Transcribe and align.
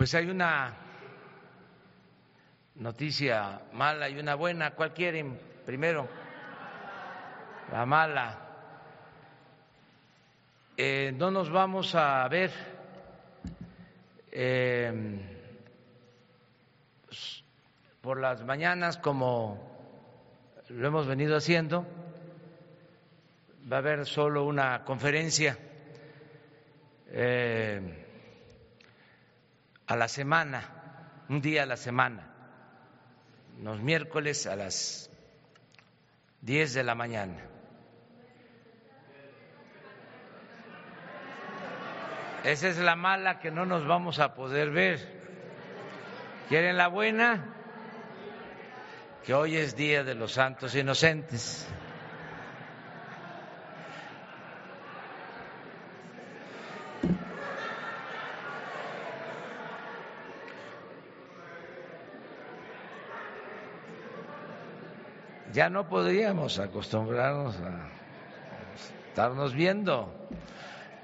Pues 0.00 0.14
hay 0.14 0.30
una 0.30 0.72
noticia 2.76 3.60
mala 3.74 4.08
y 4.08 4.18
una 4.18 4.34
buena. 4.34 4.70
¿Cuál 4.70 4.94
quieren 4.94 5.38
primero? 5.66 6.08
La 7.70 7.84
mala. 7.84 8.38
Eh, 10.74 11.12
no 11.14 11.30
nos 11.30 11.50
vamos 11.50 11.94
a 11.94 12.26
ver 12.28 12.50
eh, 14.32 15.20
por 18.00 18.18
las 18.18 18.42
mañanas 18.42 18.96
como 18.96 19.70
lo 20.70 20.88
hemos 20.88 21.06
venido 21.06 21.36
haciendo. 21.36 21.86
Va 23.70 23.76
a 23.76 23.80
haber 23.80 24.06
solo 24.06 24.46
una 24.46 24.82
conferencia 24.82 25.58
eh, 27.08 27.99
a 29.90 29.96
la 29.96 30.06
semana, 30.06 30.62
un 31.28 31.40
día 31.40 31.64
a 31.64 31.66
la 31.66 31.76
semana, 31.76 32.22
los 33.60 33.80
miércoles 33.80 34.46
a 34.46 34.54
las 34.54 35.10
10 36.42 36.74
de 36.74 36.84
la 36.84 36.94
mañana. 36.94 37.42
Esa 42.44 42.68
es 42.68 42.78
la 42.78 42.94
mala 42.94 43.40
que 43.40 43.50
no 43.50 43.66
nos 43.66 43.84
vamos 43.84 44.20
a 44.20 44.32
poder 44.34 44.70
ver. 44.70 45.00
¿Quieren 46.48 46.76
la 46.76 46.86
buena? 46.86 47.52
Que 49.24 49.34
hoy 49.34 49.56
es 49.56 49.74
Día 49.74 50.04
de 50.04 50.14
los 50.14 50.34
Santos 50.34 50.76
Inocentes. 50.76 51.68
Ya 65.52 65.68
no 65.68 65.88
podríamos 65.88 66.58
acostumbrarnos 66.58 67.56
a 67.56 67.88
estarnos 69.08 69.52
viendo 69.52 70.14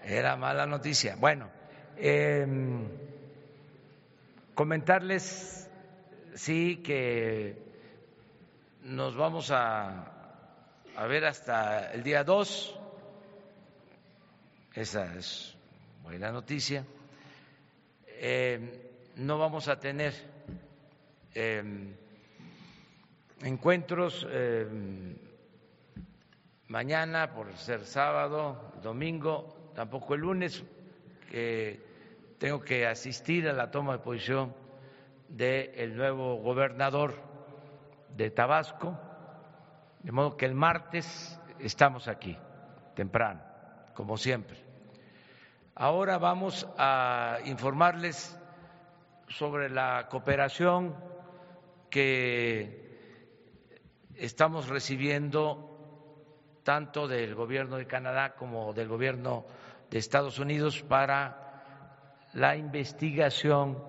era 0.05 0.36
mala 0.36 0.66
noticia. 0.66 1.16
Bueno, 1.16 1.50
eh, 1.97 2.47
comentarles, 4.55 5.69
sí, 6.34 6.77
que 6.77 7.56
nos 8.83 9.16
vamos 9.16 9.50
a, 9.50 10.12
a 10.97 11.06
ver 11.06 11.25
hasta 11.25 11.92
el 11.92 12.05
día 12.05 12.22
2. 12.22 12.78
Esa 14.75 15.16
es 15.16 15.56
buena 16.05 16.31
noticia. 16.31 16.84
Eh, 18.06 18.92
no 19.16 19.38
vamos 19.38 19.66
a 19.66 19.81
tener 19.81 20.14
eh, 21.34 21.97
encuentros 23.42 24.27
eh, 24.31 24.67
mañana 26.69 27.33
por 27.33 27.53
ser 27.55 27.84
sábado, 27.84 28.72
domingo, 28.83 29.72
tampoco 29.75 30.15
el 30.15 30.21
lunes, 30.21 30.65
que 31.31 31.81
tengo 32.38 32.60
que 32.60 32.87
asistir 32.87 33.49
a 33.49 33.53
la 33.53 33.71
toma 33.71 33.94
de 33.94 33.99
posición 33.99 34.55
del 35.28 35.97
nuevo 35.97 36.37
gobernador 36.37 37.15
de 38.16 38.31
Tabasco, 38.31 38.99
de 40.00 40.12
modo 40.12 40.37
que 40.37 40.47
el 40.47 40.55
martes 40.55 41.41
estamos 41.59 42.09
aquí, 42.09 42.37
temprano, 42.94 43.41
como 43.94 44.16
siempre. 44.16 44.65
Ahora 45.75 46.16
vamos 46.19 46.66
a 46.78 47.39
informarles 47.44 48.39
sobre 49.28 49.69
la 49.69 50.06
cooperación 50.09 50.94
que 51.91 52.85
estamos 54.19 54.69
recibiendo 54.69 55.72
tanto 56.62 57.06
del 57.06 57.34
gobierno 57.34 57.77
de 57.77 57.87
Canadá 57.87 58.34
como 58.34 58.72
del 58.72 58.88
gobierno 58.88 59.47
de 59.91 59.99
Estados 59.99 60.38
Unidos 60.38 60.82
para 60.82 62.27
la 62.34 62.56
investigación 62.56 63.82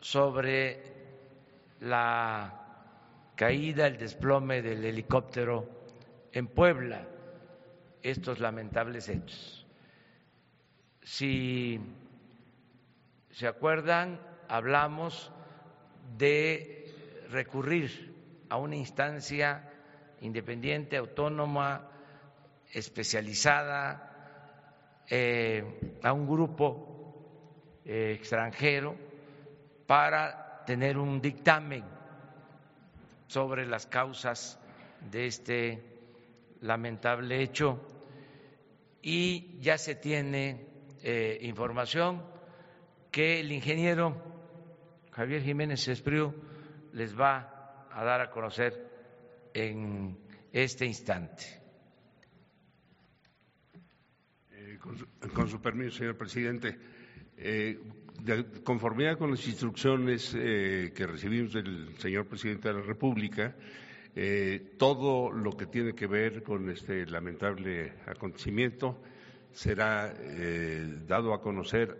sobre 0.00 0.82
la 1.80 3.32
caída, 3.34 3.86
el 3.86 3.98
desplome 3.98 4.62
del 4.62 4.84
helicóptero 4.84 5.68
en 6.32 6.46
Puebla, 6.46 7.06
estos 8.02 8.40
lamentables 8.40 9.08
hechos. 9.08 9.66
Si 11.02 11.78
se 13.30 13.46
acuerdan, 13.46 14.20
hablamos 14.48 15.30
de 16.16 16.92
recurrir 17.30 18.15
a 18.48 18.56
una 18.56 18.76
instancia 18.76 19.70
independiente, 20.20 20.96
autónoma, 20.96 21.88
especializada, 22.72 25.04
eh, 25.08 25.98
a 26.02 26.12
un 26.12 26.26
grupo 26.26 27.80
eh, 27.84 28.14
extranjero 28.16 28.96
para 29.86 30.64
tener 30.66 30.98
un 30.98 31.20
dictamen 31.20 31.84
sobre 33.28 33.66
las 33.66 33.86
causas 33.86 34.58
de 35.10 35.26
este 35.26 35.82
lamentable 36.60 37.42
hecho. 37.42 37.80
Y 39.02 39.58
ya 39.60 39.78
se 39.78 39.94
tiene 39.94 40.66
eh, 41.02 41.38
información 41.42 42.24
que 43.12 43.40
el 43.40 43.52
ingeniero 43.52 44.16
Javier 45.12 45.42
Jiménez 45.42 45.86
Espriu 45.86 46.34
les 46.92 47.18
va 47.18 47.55
a 47.96 48.04
dar 48.04 48.20
a 48.20 48.30
conocer 48.30 48.76
en 49.54 50.18
este 50.52 50.84
instante. 50.84 51.44
Con 55.32 55.48
su, 55.48 55.60
permiso, 55.60 55.96
señor 55.96 56.16
presidente. 56.16 56.78
Eh, 57.38 57.80
conformidad 58.64 59.16
con 59.18 59.30
las 59.30 59.46
instrucciones 59.46 60.34
eh, 60.36 60.92
que 60.94 61.06
recibimos 61.06 61.54
del 61.54 61.96
señor 61.98 62.26
presidente 62.26 62.68
de 62.68 62.74
la 62.74 62.82
República, 62.82 63.56
eh, 64.14 64.74
todo 64.78 65.32
lo 65.32 65.52
que 65.56 65.66
tiene 65.66 65.94
que 65.94 66.06
ver 66.06 66.42
con 66.42 66.68
este 66.70 67.06
lamentable 67.06 67.94
acontecimiento 68.06 69.00
será 69.52 70.12
dado 71.06 71.32
a 71.32 71.40
conocer 71.40 71.98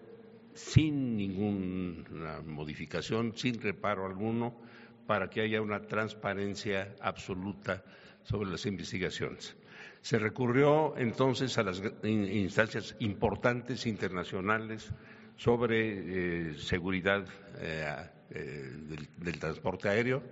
sin 0.53 1.17
ninguna 1.17 2.43
modificación, 2.43 3.35
sin 3.35 3.61
reparo 3.63 4.05
alguno, 4.05 4.61
para 5.07 5.29
que 5.31 5.41
haya 5.41 5.61
una 5.63 5.81
transparencia 5.81 6.95
absoluta 7.01 7.83
sobre 8.25 8.51
las 8.51 8.67
investigaciones. 8.67 9.57
Se 10.03 10.19
recurrió 10.19 10.97
entonces 10.97 11.57
a 11.59 11.63
las 11.63 11.83
instancias 12.03 12.97
importantes 13.01 13.87
internacionales 13.87 14.93
sobre 15.37 16.51
eh, 16.51 16.55
seguridad 16.59 17.25
eh, 17.59 18.09
eh, 18.31 18.71
del, 19.19 19.39
transporte 19.39 19.89
aéreo 19.89 20.23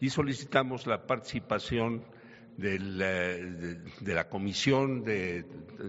y 0.00 0.10
solicitamos 0.10 0.86
la 0.86 1.06
participación 1.06 2.04
de 2.56 2.78
la 4.00 4.28
Comisión 4.28 5.04
de 5.04 5.44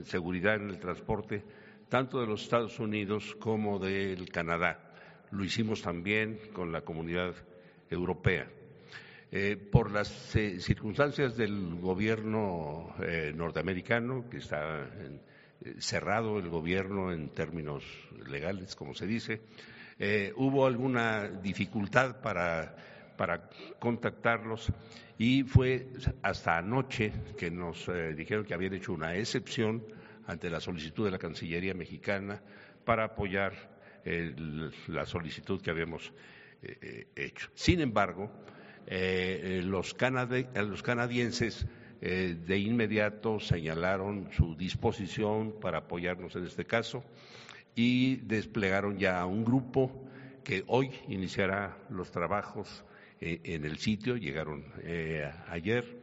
Seguridad 0.05 0.55
en 0.55 0.69
el 0.69 0.79
Transporte, 0.79 1.43
tanto 1.89 2.21
de 2.21 2.27
los 2.27 2.43
Estados 2.43 2.79
Unidos 2.79 3.35
como 3.39 3.79
del 3.79 4.29
Canadá. 4.29 4.79
Lo 5.31 5.43
hicimos 5.43 5.81
también 5.81 6.39
con 6.53 6.71
la 6.71 6.81
comunidad 6.81 7.33
europea. 7.89 8.47
Eh, 9.35 9.57
por 9.57 9.89
las 9.89 10.35
eh, 10.35 10.59
circunstancias 10.59 11.35
del 11.35 11.73
gobierno 11.81 12.93
eh, 13.01 13.33
norteamericano, 13.35 14.29
que 14.29 14.37
está 14.37 14.87
cerrado 15.79 16.37
el 16.37 16.49
gobierno 16.49 17.11
en 17.11 17.29
términos 17.29 17.83
legales, 18.29 18.75
como 18.75 18.93
se 18.93 19.07
dice, 19.07 19.41
hubo 20.35 20.67
alguna 20.67 21.29
dificultad 21.29 22.21
para, 22.21 22.75
para 23.17 23.49
contactarlos 23.79 24.71
y 25.17 25.43
fue 25.43 25.87
hasta 26.21 26.57
anoche 26.57 27.11
que 27.37 27.49
nos 27.49 27.89
dijeron 28.15 28.43
que 28.45 28.53
habían 28.53 28.73
hecho 28.73 28.91
una 28.91 29.15
excepción 29.15 29.83
ante 30.27 30.49
la 30.49 30.59
solicitud 30.59 31.05
de 31.05 31.11
la 31.11 31.17
Cancillería 31.17 31.73
mexicana 31.73 32.41
para 32.83 33.05
apoyar 33.05 33.53
la 34.87 35.05
solicitud 35.05 35.61
que 35.61 35.71
habíamos 35.71 36.11
hecho. 37.15 37.49
Sin 37.55 37.81
embargo, 37.81 38.31
los, 38.87 39.95
los 40.55 40.83
canadienses 40.83 41.65
de 42.01 42.57
inmediato 42.57 43.39
señalaron 43.39 44.29
su 44.33 44.55
disposición 44.55 45.55
para 45.61 45.79
apoyarnos 45.79 46.35
en 46.35 46.45
este 46.45 46.65
caso 46.65 47.03
y 47.75 48.17
desplegaron 48.17 48.97
ya 48.97 49.25
un 49.25 49.43
grupo 49.45 49.91
que 50.43 50.63
hoy 50.67 50.91
iniciará 51.07 51.77
los 51.89 52.11
trabajos 52.11 52.83
eh, 53.21 53.39
en 53.43 53.65
el 53.65 53.77
sitio, 53.77 54.17
llegaron 54.17 54.65
eh, 54.81 55.31
ayer, 55.47 56.01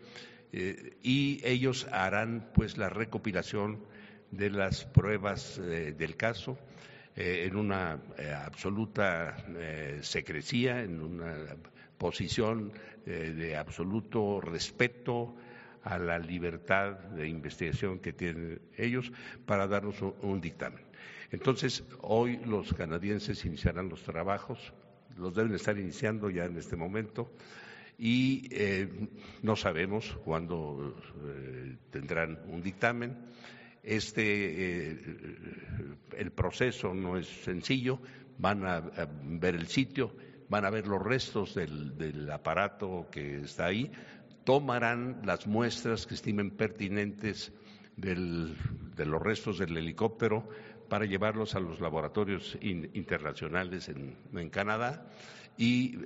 eh, 0.53 0.97
y 1.03 1.41
ellos 1.45 1.87
harán 1.93 2.51
pues 2.55 2.79
la 2.79 2.89
recopilación 2.89 3.85
de 4.31 4.51
las 4.51 4.85
pruebas 4.85 5.61
del 5.61 6.17
caso 6.17 6.57
en 7.17 7.57
una 7.57 8.01
absoluta 8.45 9.37
secrecía, 10.01 10.83
en 10.83 11.01
una 11.01 11.35
posición 11.99 12.73
de 13.05 13.57
absoluto 13.57 14.41
respeto 14.41 15.35
a 15.83 15.99
la 15.99 16.19
libertad 16.19 16.93
de 16.93 17.29
investigación 17.29 17.99
que 17.99 18.12
tienen 18.12 18.61
ellos 18.77 19.12
para 19.47 19.67
darnos 19.67 19.97
un 20.23 20.41
dictamen. 20.41 20.85
Entonces, 21.31 21.85
hoy 22.01 22.39
los 22.45 22.73
canadienses 22.75 23.45
iniciarán 23.45 23.89
los 23.89 24.03
trabajos, 24.03 24.73
los 25.17 25.35
deben 25.35 25.55
estar 25.55 25.79
iniciando 25.79 26.29
ya 26.31 26.45
en 26.45 26.57
este 26.57 26.77
momento 26.77 27.31
y 27.99 28.49
eh, 28.51 28.89
no 29.43 29.57
sabemos 29.57 30.19
cuándo 30.25 30.97
eh, 31.29 31.77
tendrán 31.91 32.39
un 32.49 32.62
dictamen. 32.62 33.17
Este, 33.82 34.23
eh, 34.23 34.99
el 36.19 36.32
proceso 36.32 36.94
no 36.94 37.17
es 37.17 37.27
sencillo, 37.27 38.00
van 38.38 38.67
a, 38.67 38.81
ver 39.23 39.55
el 39.55 39.67
sitio, 39.69 40.15
van 40.49 40.65
a 40.65 40.71
ver 40.71 40.87
los 40.87 41.03
restos 41.03 41.55
del, 41.55 42.31
aparato 42.31 43.09
que 43.11 43.41
está 43.41 43.67
ahí, 43.67 43.91
tomarán 44.44 45.23
las 45.25 45.47
muestras 45.47 46.06
que 46.06 46.15
estimen 46.15 46.50
pertinentes 46.50 47.53
de 47.97 48.17
los 49.06 49.23
restos 49.23 49.59
del 49.59 49.77
helicóptero, 49.77 50.49
para 50.91 51.06
llevarlos 51.06 51.55
a 51.55 51.61
los 51.61 51.81
laboratorios 51.81 52.59
internacionales 52.61 53.88
en, 53.88 54.50
Canadá 54.50 55.06
y 55.56 55.99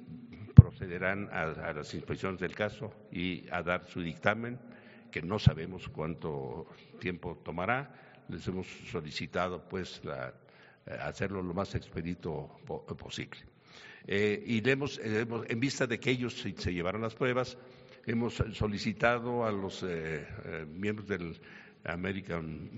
procederán 0.55 1.31
a, 1.33 1.73
las 1.73 1.95
inspecciones 1.95 2.39
del 2.39 2.55
caso 2.55 2.93
y 3.11 3.49
a 3.51 3.63
dar 3.63 3.87
su 3.87 4.03
dictamen, 4.03 4.59
que 5.15 5.23
no 5.23 5.39
sabemos 5.39 5.89
cuánto 5.91 6.67
tiempo 6.99 7.37
tomará. 7.45 7.95
Les 8.29 8.49
hemos 8.49 8.67
solicitado 8.91 9.63
pues 9.69 10.03
hacerlo 10.87 11.41
lo 11.41 11.55
más 11.55 11.73
expedito 11.77 12.59
posible. 12.99 13.39
Eh, 14.09 14.43
y 14.45 14.69
hemos, 14.69 14.99
en 14.99 15.61
vista 15.61 15.87
de 15.87 16.01
que 16.01 16.11
ellos 16.11 16.35
se, 16.41 16.73
llevaron 16.75 17.01
las 17.01 17.15
pruebas, 17.15 17.57
hemos 18.07 18.43
solicitado 18.55 19.47
a 19.47 19.53
los 19.53 19.85
eh, 19.85 20.27
eh, 20.47 20.67
miembros 20.69 21.07
del 21.07 21.41
American 21.85 22.73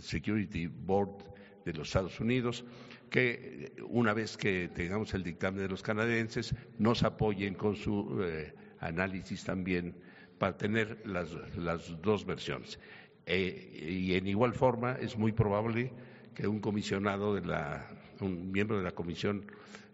Security 0.00 0.68
Board 0.68 1.24
de 1.66 1.74
los 1.74 1.88
Estados 1.88 2.18
Unidos, 2.20 2.64
que 3.10 3.74
una 3.86 4.14
vez 4.14 4.38
que 4.38 4.68
tengamos 4.68 5.12
el 5.12 5.22
dictamen 5.22 5.60
de 5.60 5.68
los 5.68 5.82
canadienses, 5.82 6.54
nos 6.78 7.02
apoyen 7.02 7.52
con 7.52 7.76
su 7.76 8.18
eh, 8.24 8.54
análisis 8.80 9.44
también 9.44 9.94
para 10.38 10.56
tener 10.56 11.02
las, 11.06 11.30
dos 12.02 12.24
versiones. 12.24 12.78
Eh, 13.26 13.88
y 13.90 14.14
en 14.14 14.26
igual 14.26 14.52
forma 14.52 14.92
es 15.00 15.16
muy 15.16 15.32
probable 15.32 15.92
que 16.34 16.46
un 16.46 16.60
comisionado 16.60 17.34
de 17.34 17.44
la, 17.44 17.86
un 18.20 18.52
miembro 18.52 18.78
de 18.78 18.84
la 18.84 18.92
comisión 18.92 19.46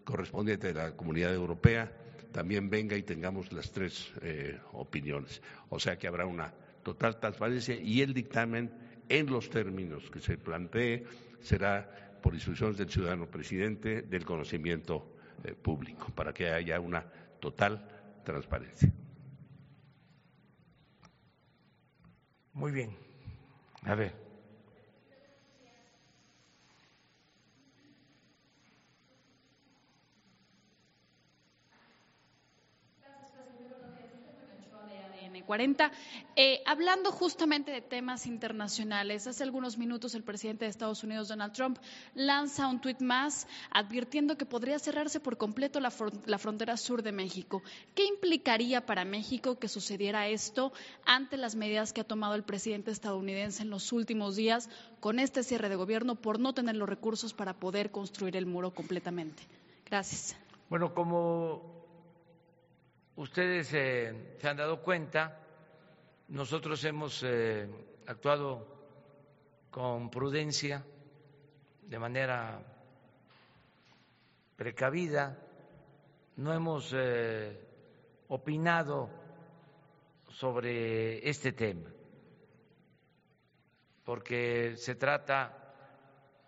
correspondiente 0.03 0.67
de 0.67 0.73
la 0.73 0.95
Comunidad 0.95 1.33
Europea 1.33 1.91
también 2.31 2.69
venga 2.69 2.97
y 2.97 3.03
tengamos 3.03 3.51
las 3.53 3.71
tres 3.71 4.11
eh, 4.21 4.59
opiniones. 4.73 5.41
O 5.69 5.79
sea 5.79 5.97
que 5.97 6.07
habrá 6.07 6.25
una 6.25 6.53
total 6.83 7.19
transparencia 7.19 7.75
y 7.75 8.01
el 8.01 8.13
dictamen 8.13 8.71
en 9.07 9.27
los 9.27 9.49
términos 9.49 10.09
que 10.11 10.19
se 10.19 10.37
plantee 10.37 11.05
será 11.41 12.17
por 12.21 12.33
instrucciones 12.33 12.77
del 12.77 12.89
ciudadano 12.89 13.27
presidente 13.27 14.01
del 14.01 14.25
conocimiento 14.25 15.15
eh, 15.43 15.53
público, 15.53 16.07
para 16.15 16.33
que 16.33 16.49
haya 16.49 16.79
una 16.79 17.05
total 17.39 17.85
transparencia. 18.23 18.91
Muy 22.53 22.71
bien. 22.71 22.95
A 23.83 23.95
ver. 23.95 24.22
Eh, 36.35 36.61
hablando 36.65 37.11
justamente 37.11 37.71
de 37.71 37.81
temas 37.81 38.25
internacionales, 38.25 39.27
hace 39.27 39.43
algunos 39.43 39.77
minutos 39.77 40.15
el 40.15 40.23
presidente 40.23 40.65
de 40.65 40.71
Estados 40.71 41.03
Unidos, 41.03 41.27
Donald 41.27 41.53
Trump, 41.53 41.77
lanza 42.15 42.67
un 42.67 42.79
tuit 42.79 43.01
más 43.01 43.47
advirtiendo 43.71 44.37
que 44.37 44.45
podría 44.45 44.79
cerrarse 44.79 45.19
por 45.19 45.37
completo 45.37 45.79
la, 45.79 45.91
frontera 45.91 46.77
sur 46.77 47.03
de 47.03 47.11
México. 47.11 47.61
¿Qué 47.93 48.05
implicaría 48.05 48.85
para 48.85 49.05
México 49.05 49.59
que 49.59 49.67
sucediera 49.67 50.27
esto 50.27 50.71
ante 51.05 51.37
las 51.37 51.55
medidas 51.55 51.93
que 51.93 52.01
ha 52.01 52.05
tomado 52.05 52.35
el 52.35 52.43
presidente 52.43 52.91
estadounidense 52.91 53.63
en 53.63 53.69
los 53.69 53.91
últimos 53.91 54.35
días 54.35 54.69
con 54.99 55.19
este 55.19 55.43
cierre 55.43 55.69
de 55.69 55.75
gobierno 55.75 56.15
por 56.15 56.39
no 56.39 56.53
tener 56.53 56.75
los 56.75 56.89
recursos 56.89 57.33
para 57.33 57.53
poder 57.53 57.91
construir 57.91 58.37
el 58.37 58.45
muro 58.45 58.73
completamente? 58.73 59.43
Gracias. 59.85 60.35
Bueno, 60.69 60.93
como 60.93 61.82
Ustedes 63.15 63.71
eh, 63.75 64.37
se 64.39 64.49
han 64.49 64.57
dado 64.57 64.81
cuenta, 64.81 65.39
nosotros 66.29 66.83
hemos 66.83 67.21
eh, 67.23 67.69
actuado 68.07 68.65
con 69.69 70.09
prudencia, 70.09 70.83
de 71.83 71.99
manera 71.99 72.59
precavida, 74.55 75.37
no 76.37 76.53
hemos 76.53 76.91
eh, 76.95 77.55
opinado 78.29 79.11
sobre 80.29 81.29
este 81.29 81.51
tema, 81.51 81.91
porque 84.03 84.75
se 84.75 84.95
trata 84.95 85.75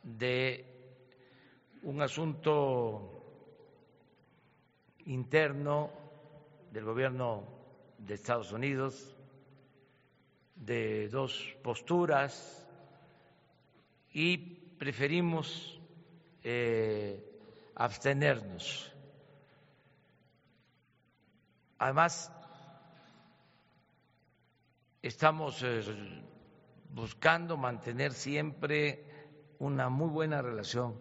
de 0.01 0.65
un 1.83 2.01
asunto 2.01 3.21
interno 5.05 6.04
del 6.75 6.84
gobierno 6.84 7.46
de 8.00 8.15
Estados 8.15 8.51
Unidos, 8.51 9.15
de 10.55 11.08
dos 11.08 11.55
posturas 11.63 12.67
y 14.12 14.38
preferimos 14.77 15.79
eh, 16.44 17.39
abstenernos. 17.75 18.91
Además, 21.77 22.29
estamos 25.01 25.63
eh, 25.63 25.82
buscando 26.89 27.55
mantener 27.55 28.12
siempre 28.12 29.05
una 29.60 29.88
muy 29.88 30.10
buena 30.10 30.41
relación 30.41 31.00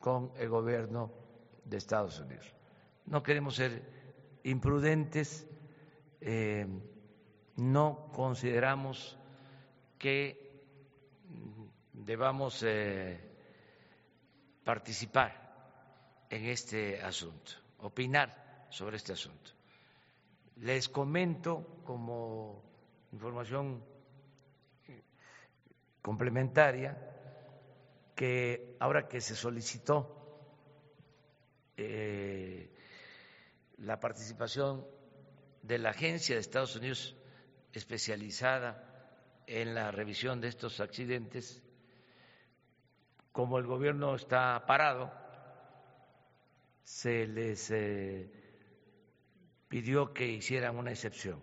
con 0.00 0.32
el 0.38 0.48
gobierno 0.48 1.12
de 1.66 1.76
Estados 1.76 2.18
Unidos. 2.18 2.50
No 3.04 3.22
queremos 3.22 3.56
ser 3.56 3.95
imprudentes, 4.46 5.46
eh, 6.20 6.66
no 7.56 8.08
consideramos 8.12 9.18
que 9.98 10.62
debamos 11.92 12.62
eh, 12.62 13.18
participar 14.62 16.26
en 16.30 16.44
este 16.44 17.02
asunto, 17.02 17.52
opinar 17.78 18.66
sobre 18.70 18.96
este 18.96 19.12
asunto. 19.14 19.50
Les 20.56 20.88
comento 20.88 21.82
como 21.84 22.62
información 23.12 23.82
complementaria 26.02 26.96
que 28.14 28.76
ahora 28.78 29.08
que 29.08 29.20
se 29.20 29.34
solicitó 29.34 30.14
eh, 31.76 32.70
la 33.78 34.00
participación 34.00 34.86
de 35.62 35.78
la 35.78 35.90
Agencia 35.90 36.34
de 36.34 36.40
Estados 36.40 36.76
Unidos 36.76 37.16
especializada 37.72 38.82
en 39.46 39.74
la 39.74 39.90
revisión 39.90 40.40
de 40.40 40.48
estos 40.48 40.80
accidentes, 40.80 41.62
como 43.32 43.58
el 43.58 43.66
gobierno 43.66 44.14
está 44.14 44.64
parado, 44.66 45.12
se 46.82 47.26
les 47.26 47.70
eh, 47.70 48.30
pidió 49.68 50.12
que 50.12 50.26
hicieran 50.26 50.76
una 50.76 50.90
excepción 50.92 51.42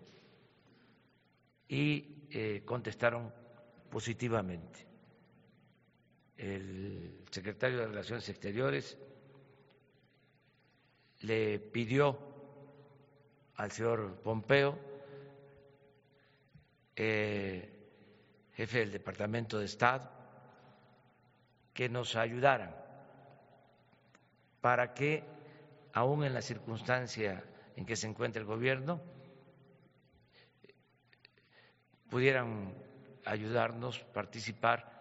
y 1.68 2.26
eh, 2.30 2.62
contestaron 2.64 3.32
positivamente. 3.90 4.86
el 6.36 7.22
secretario 7.30 7.78
de 7.78 7.86
Relaciones 7.86 8.28
Exteriores 8.28 8.98
le 11.24 11.58
pidió 11.58 12.18
al 13.56 13.70
señor 13.72 14.20
Pompeo, 14.22 14.78
eh, 16.96 17.70
jefe 18.54 18.80
del 18.80 18.92
Departamento 18.92 19.58
de 19.58 19.64
Estado, 19.64 20.10
que 21.72 21.88
nos 21.88 22.14
ayudaran 22.16 22.74
para 24.60 24.92
que, 24.92 25.24
aún 25.94 26.24
en 26.24 26.34
la 26.34 26.42
circunstancia 26.42 27.42
en 27.76 27.86
que 27.86 27.96
se 27.96 28.06
encuentra 28.06 28.40
el 28.40 28.46
gobierno, 28.46 29.00
pudieran 32.10 32.74
ayudarnos, 33.24 33.98
participar 34.12 34.92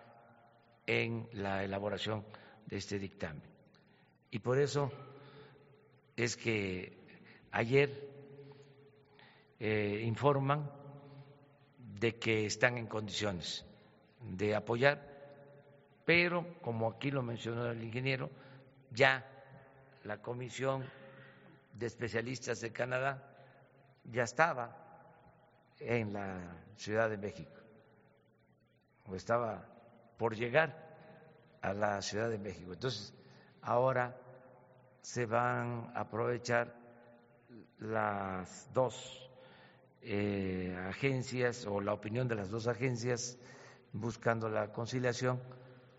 en 0.87 1.27
la 1.33 1.63
elaboración 1.63 2.25
de 2.65 2.77
este 2.77 2.97
dictamen. 2.97 3.43
Y 4.31 4.39
por 4.39 4.57
eso 4.57 4.91
es 6.15 6.37
que 6.37 6.97
ayer 7.51 8.09
eh, 9.59 10.01
informan 10.05 10.69
de 11.77 12.17
que 12.17 12.45
están 12.45 12.77
en 12.77 12.87
condiciones 12.87 13.65
de 14.19 14.55
apoyar, 14.55 15.01
pero 16.05 16.59
como 16.61 16.89
aquí 16.89 17.11
lo 17.11 17.21
mencionó 17.21 17.69
el 17.69 17.83
ingeniero, 17.83 18.29
ya 18.91 19.25
la 20.03 20.21
Comisión 20.21 20.83
de 21.73 21.85
Especialistas 21.85 22.61
de 22.61 22.71
Canadá 22.71 23.23
ya 24.11 24.23
estaba 24.23 24.77
en 25.79 26.13
la 26.13 26.57
Ciudad 26.75 27.09
de 27.09 27.17
México, 27.17 27.59
o 29.07 29.15
estaba 29.15 29.65
por 30.17 30.35
llegar 30.35 30.93
a 31.61 31.73
la 31.73 32.01
Ciudad 32.01 32.29
de 32.29 32.37
México. 32.37 32.73
Entonces, 32.73 33.13
ahora 33.61 34.15
se 35.03 35.25
van 35.25 35.91
a 35.93 35.99
aprovechar 36.01 36.73
las 37.79 38.69
dos 38.73 39.29
eh, 40.01 40.73
agencias 40.89 41.65
o 41.67 41.81
la 41.81 41.93
opinión 41.93 42.27
de 42.27 42.35
las 42.35 42.49
dos 42.49 42.67
agencias 42.67 43.37
buscando 43.91 44.47
la 44.49 44.71
conciliación 44.71 45.39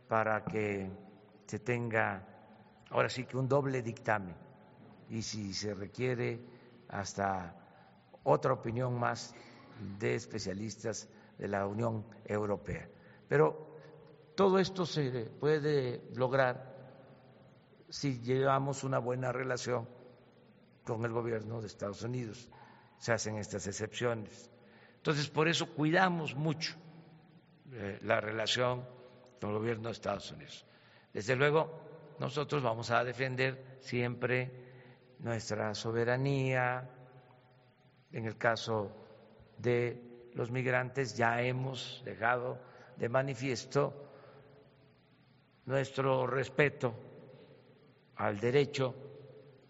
para 0.09 0.43
que 0.45 0.91
se 1.47 1.59
tenga 1.59 2.27
ahora 2.91 3.11
sí 3.11 3.25
que 3.25 3.37
un 3.37 3.47
doble 3.47 3.83
dictamen 3.83 4.35
y 5.11 5.21
si 5.21 5.53
se 5.53 5.75
requiere 5.75 6.41
hasta 6.89 7.55
otra 8.23 8.55
opinión 8.55 8.99
más 8.99 9.35
de 9.99 10.15
especialistas 10.15 11.09
de 11.37 11.49
la 11.49 11.67
Unión 11.67 12.07
Europea. 12.25 12.89
Pero 13.29 13.77
todo 14.35 14.59
esto 14.59 14.87
se 14.87 15.27
puede 15.39 16.09
lograr 16.15 16.74
si 17.89 18.21
llevamos 18.21 18.85
una 18.85 18.99
buena 18.99 19.33
relación 19.33 19.89
con 20.85 21.05
el 21.05 21.13
gobierno 21.13 21.61
de 21.61 21.67
Estados 21.67 22.03
Unidos. 22.03 22.51
Se 22.99 23.13
hacen 23.13 23.37
estas 23.39 23.67
excepciones. 23.67 24.51
Entonces, 24.97 25.29
por 25.29 25.49
eso 25.49 25.75
cuidamos 25.75 26.35
mucho 26.35 26.75
eh, 27.73 27.99
la 28.03 28.21
relación 28.21 28.87
con 29.41 29.51
el 29.51 29.57
gobierno 29.57 29.89
de 29.89 29.93
Estados 29.93 30.31
Unidos. 30.31 30.65
Desde 31.13 31.37
luego, 31.37 32.15
nosotros 32.19 32.63
vamos 32.63 32.91
a 32.91 33.05
defender 33.05 33.79
siempre 33.81 34.51
nuestra 35.19 35.75
soberanía. 35.75 36.91
En 38.13 38.27
el 38.27 38.37
caso 38.37 38.93
de 39.59 40.31
los 40.35 40.51
migrantes, 40.51 41.17
ya 41.17 41.43
hemos 41.43 42.03
dejado 42.05 42.59
de 42.97 43.09
manifiesto 43.09 43.93
nuestro 45.67 46.27
respeto 46.27 46.95
al 48.17 48.39
derecho 48.39 48.95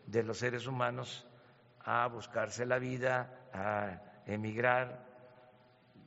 de 0.07 0.23
los 0.23 0.39
seres 0.39 0.67
humanos 0.67 1.27
a 1.81 2.07
buscarse 2.09 2.65
la 2.67 2.79
vida, 2.79 3.49
a 3.53 4.23
emigrar. 4.27 5.07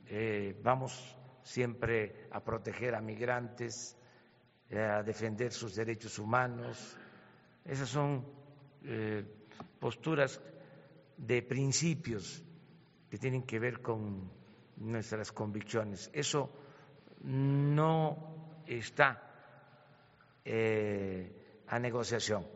Eh, 0.06 0.58
vamos 0.62 1.16
siempre 1.42 2.28
a 2.30 2.40
proteger 2.40 2.94
a 2.94 3.00
migrantes, 3.00 3.96
eh, 4.70 4.78
a 4.78 5.02
defender 5.02 5.52
sus 5.52 5.74
derechos 5.74 6.18
humanos. 6.18 6.96
Esas 7.64 7.88
son 7.88 8.24
eh, 8.84 9.24
posturas 9.78 10.40
de 11.16 11.42
principios 11.42 12.42
que 13.10 13.18
tienen 13.18 13.42
que 13.42 13.58
ver 13.58 13.80
con 13.80 14.30
nuestras 14.76 15.32
convicciones. 15.32 16.10
Eso 16.12 16.50
no 17.22 18.62
está 18.66 19.24
a 21.68 21.78
negociación. 21.78 22.46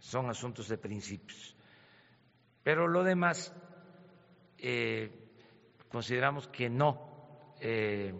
Son 0.00 0.28
asuntos 0.28 0.68
de 0.68 0.78
principios. 0.78 1.56
Pero 2.62 2.86
lo 2.88 3.02
demás 3.04 3.52
eh, 4.58 5.10
consideramos 5.88 6.48
que 6.48 6.68
no 6.68 7.54
eh, 7.60 8.12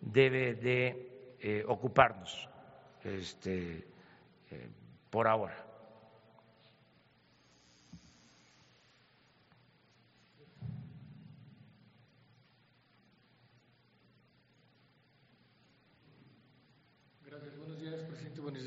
debe 0.00 0.54
de 0.54 1.64
ocuparnos 1.68 2.48
este, 3.04 3.86
por 5.10 5.28
ahora. 5.28 5.65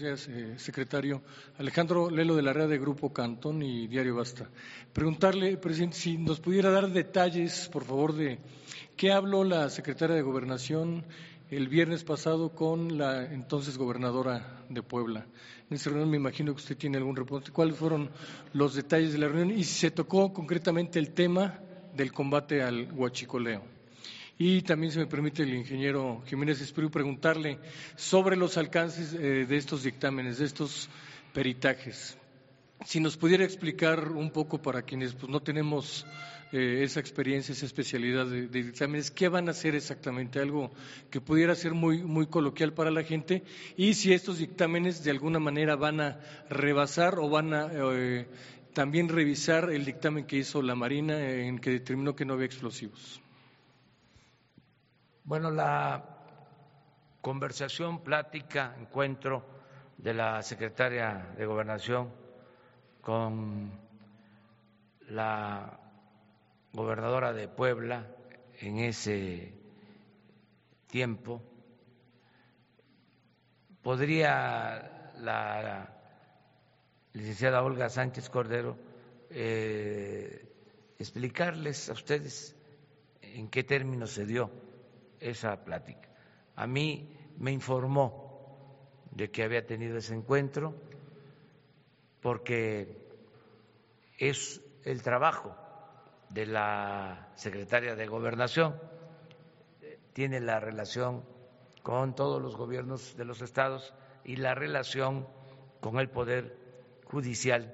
Días, 0.02 0.28
eh, 0.30 0.54
secretario. 0.58 1.22
Alejandro 1.58 2.10
Lelo 2.10 2.36
de 2.36 2.42
la 2.42 2.54
red 2.54 2.70
de 2.70 2.78
Grupo 2.78 3.12
Cantón 3.12 3.62
y 3.62 3.88
Diario 3.88 4.16
Basta. 4.16 4.50
Preguntarle, 4.94 5.58
presidente, 5.58 5.98
si 5.98 6.18
nos 6.18 6.40
pudiera 6.40 6.70
dar 6.70 6.90
detalles, 6.90 7.70
por 7.72 7.84
favor, 7.84 8.14
de 8.14 8.40
qué 8.96 9.12
habló 9.12 9.44
la 9.44 9.70
secretaria 9.70 10.16
de 10.16 10.22
Gobernación 10.22 11.06
el 11.50 11.68
viernes 11.68 12.04
pasado 12.04 12.50
con 12.54 12.98
la 12.98 13.26
entonces 13.26 13.78
gobernadora 13.78 14.64
de 14.70 14.84
Puebla. 14.84 15.26
En 15.70 15.76
esa 15.76 15.90
reunión 15.90 16.10
me 16.12 16.18
imagino 16.18 16.54
que 16.54 16.62
usted 16.62 16.78
tiene 16.78 16.98
algún 16.98 17.16
reporte. 17.16 17.52
¿Cuáles 17.52 17.76
fueron 17.76 18.10
los 18.54 18.76
detalles 18.76 19.14
de 19.14 19.20
la 19.20 19.28
reunión 19.28 19.58
y 19.58 19.64
si 19.64 19.80
se 19.80 19.92
tocó 19.92 20.32
concretamente 20.32 21.00
el 21.00 21.12
tema 21.12 21.60
del 21.96 22.14
combate 22.14 22.62
al 22.62 22.92
huachicoleo? 22.94 23.79
Y 24.42 24.62
también, 24.62 24.94
se 24.94 25.00
me 25.00 25.06
permite, 25.06 25.44
el 25.44 25.54
ingeniero 25.54 26.24
Jiménez 26.26 26.62
Espíritu 26.62 26.90
preguntarle 26.90 27.60
sobre 27.98 28.38
los 28.38 28.56
alcances 28.56 29.14
eh, 29.14 29.46
de 29.46 29.58
estos 29.58 29.84
dictámenes, 29.84 30.38
de 30.38 30.46
estos 30.46 30.90
peritajes. 31.34 32.18
Si 32.86 33.02
nos 33.02 33.18
pudiera 33.18 33.44
explicar 33.44 34.14
un 34.14 34.32
poco 34.32 34.62
para 34.62 34.84
quienes 34.84 35.14
pues, 35.14 35.30
no 35.30 35.42
tenemos 35.42 36.06
eh, 36.54 36.84
esa 36.84 37.02
experiencia, 37.02 37.52
esa 37.52 37.66
especialidad 37.66 38.28
de, 38.28 38.48
dictámenes, 38.48 39.12
qué 39.12 39.28
van 39.28 39.50
a 39.50 39.52
hacer 39.52 39.76
exactamente, 39.76 40.40
algo 40.40 40.72
que 41.10 41.20
pudiera 41.20 41.54
ser 41.54 41.74
muy, 41.74 42.02
muy 42.02 42.28
coloquial 42.28 42.72
para 42.72 42.92
la 42.92 43.04
gente, 43.04 43.44
y 43.76 43.94
si 43.96 44.14
estos 44.14 44.38
dictámenes 44.38 45.04
de 45.04 45.12
alguna 45.12 45.40
manera 45.40 45.76
van 45.76 46.00
a 46.00 46.20
rebasar 46.50 47.20
o 47.20 47.30
van 47.30 47.54
a 47.54 47.70
eh, 47.74 48.26
también 48.72 49.10
revisar 49.10 49.70
el 49.70 49.84
dictamen 49.84 50.24
que 50.24 50.38
hizo 50.38 50.62
la 50.62 50.76
Marina 50.76 51.30
en 51.30 51.60
que 51.60 51.72
determinó 51.72 52.16
que 52.16 52.24
no 52.24 52.36
había 52.36 52.46
explosivos. 52.46 53.22
Bueno, 55.30 55.52
la 55.52 56.04
conversación, 57.22 58.04
plática, 58.04 58.76
encuentro 58.80 59.46
de 59.96 60.16
la 60.16 60.42
secretaria 60.42 61.36
de 61.38 61.46
Gobernación 61.46 62.12
con 63.00 63.72
la 65.02 65.80
gobernadora 66.74 67.32
de 67.32 67.48
Puebla 67.48 68.08
en 68.58 68.80
ese 68.80 69.54
tiempo, 70.88 71.44
podría 73.84 75.14
la 75.20 75.96
licenciada 77.14 77.62
Olga 77.62 77.92
Sánchez 77.92 78.32
Cordero 78.32 78.78
eh, 79.30 80.52
explicarles 80.98 81.88
a 81.88 81.94
ustedes 81.94 82.56
en 83.22 83.48
qué 83.48 83.64
términos 83.64 84.10
se 84.10 84.26
dio 84.26 84.69
esa 85.20 85.64
plática. 85.64 86.10
A 86.56 86.68
mí 86.68 87.16
me 87.38 87.52
informó 87.52 88.30
de 89.12 89.32
que 89.32 89.44
había 89.44 89.66
tenido 89.66 89.98
ese 89.98 90.14
encuentro 90.14 90.76
porque 92.22 92.98
es 94.18 94.62
el 94.84 95.02
trabajo 95.02 95.56
de 96.30 96.46
la 96.46 97.30
secretaria 97.36 97.96
de 97.96 98.08
Gobernación, 98.08 98.76
tiene 100.14 100.40
la 100.42 100.60
relación 100.60 101.24
con 101.82 102.14
todos 102.14 102.42
los 102.42 102.56
gobiernos 102.56 103.16
de 103.16 103.26
los 103.26 103.42
estados 103.42 103.94
y 104.24 104.36
la 104.36 104.54
relación 104.54 105.28
con 105.80 106.00
el 106.00 106.10
Poder 106.10 106.58
Judicial 107.06 107.74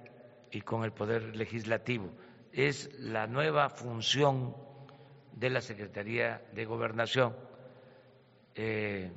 y 0.52 0.62
con 0.62 0.84
el 0.84 0.92
Poder 0.92 1.36
Legislativo. 1.36 2.12
Es 2.54 2.90
la 3.00 3.28
nueva 3.28 3.70
función 3.70 4.56
de 5.36 5.50
la 5.50 5.62
Secretaría 5.62 6.42
de 6.54 6.66
Gobernación. 6.66 7.36
Eh, 8.56 9.12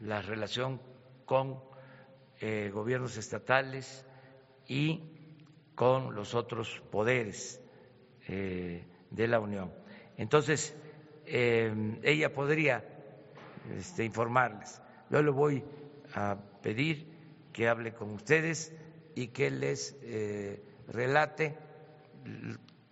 la 0.00 0.20
relación 0.20 0.80
con 1.24 1.60
eh, 2.40 2.70
gobiernos 2.72 3.16
estatales 3.16 4.04
y 4.66 5.02
con 5.74 6.14
los 6.14 6.34
otros 6.34 6.82
poderes 6.90 7.60
eh, 8.26 8.84
de 9.10 9.28
la 9.28 9.38
Unión. 9.40 9.72
Entonces, 10.16 10.76
ella 11.24 12.32
podría 12.32 12.84
este, 13.78 14.04
informarles. 14.04 14.82
Yo 15.10 15.22
le 15.22 15.30
voy 15.30 15.62
a 16.14 16.36
pedir 16.60 17.06
que 17.52 17.68
hable 17.68 17.92
con 17.94 18.10
ustedes 18.10 18.74
y 19.14 19.28
que 19.28 19.50
les 19.50 19.96
relate 20.88 21.56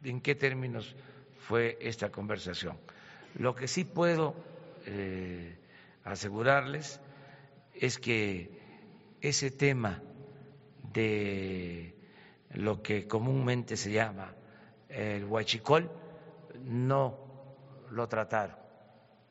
en 0.04 0.20
qué 0.20 0.36
términos 0.36 0.94
fue 1.48 1.78
esta 1.80 2.10
conversación. 2.10 2.78
Lo 3.38 3.54
que 3.54 3.68
sí 3.68 3.84
puedo 3.84 4.34
eh, 4.84 5.56
asegurarles 6.04 7.00
es 7.74 7.98
que 7.98 8.50
ese 9.22 9.50
tema 9.50 10.02
de 10.92 11.96
lo 12.50 12.82
que 12.82 13.08
comúnmente 13.08 13.78
se 13.78 13.92
llama 13.92 14.34
el 14.90 15.24
huachicol 15.24 15.90
no 16.64 17.18
lo 17.92 18.06
trataron. 18.08 18.56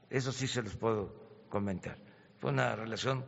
Eso 0.09 0.31
sí 0.31 0.47
se 0.47 0.63
los 0.63 0.75
puedo 0.75 1.45
comentar. 1.50 2.00
Fue 2.39 2.50
una 2.50 2.75
relación, 2.75 3.25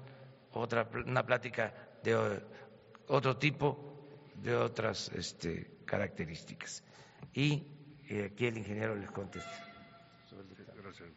otra, 0.52 0.90
una 1.06 1.28
plática 1.28 1.76
de 2.04 2.42
otro 3.08 3.38
tipo, 3.38 4.34
de 4.34 4.56
otras 4.56 5.12
este, 5.14 5.78
características. 5.86 6.84
Y 7.36 7.79
eh, 8.10 8.30
aquí 8.32 8.48
el 8.48 8.58
ingeniero 8.58 8.96
les 8.96 9.12
contesta. 9.12 9.66
Gracias. 10.82 11.10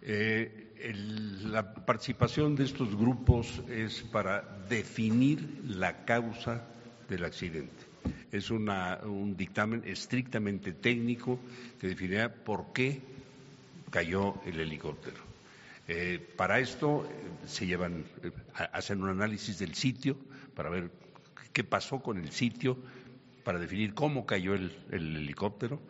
Eh, 0.00 1.40
la 1.44 1.74
participación 1.74 2.54
de 2.54 2.64
estos 2.64 2.96
grupos 2.96 3.62
es 3.68 4.02
para 4.02 4.42
definir 4.68 5.62
la 5.66 6.04
causa 6.04 6.64
del 7.08 7.24
accidente. 7.24 7.84
Es 8.30 8.50
un 8.50 9.34
dictamen 9.36 9.82
estrictamente 9.84 10.72
técnico 10.72 11.40
que 11.80 11.88
definirá 11.88 12.32
por 12.32 12.72
qué 12.72 13.00
cayó 13.90 14.40
el 14.46 14.60
helicóptero. 14.60 15.16
Eh, 15.88 16.18
para 16.36 16.60
esto 16.60 17.08
se 17.46 17.66
llevan, 17.66 18.04
hacen 18.72 19.02
un 19.02 19.08
análisis 19.08 19.58
del 19.58 19.74
sitio 19.74 20.16
para 20.54 20.68
ver 20.68 20.90
qué 21.52 21.64
pasó 21.64 22.00
con 22.00 22.18
el 22.18 22.30
sitio, 22.30 22.76
para 23.48 23.60
definir 23.60 23.94
cómo 23.94 24.26
cayó 24.26 24.52
el, 24.52 24.76
helicóptero 24.90 25.80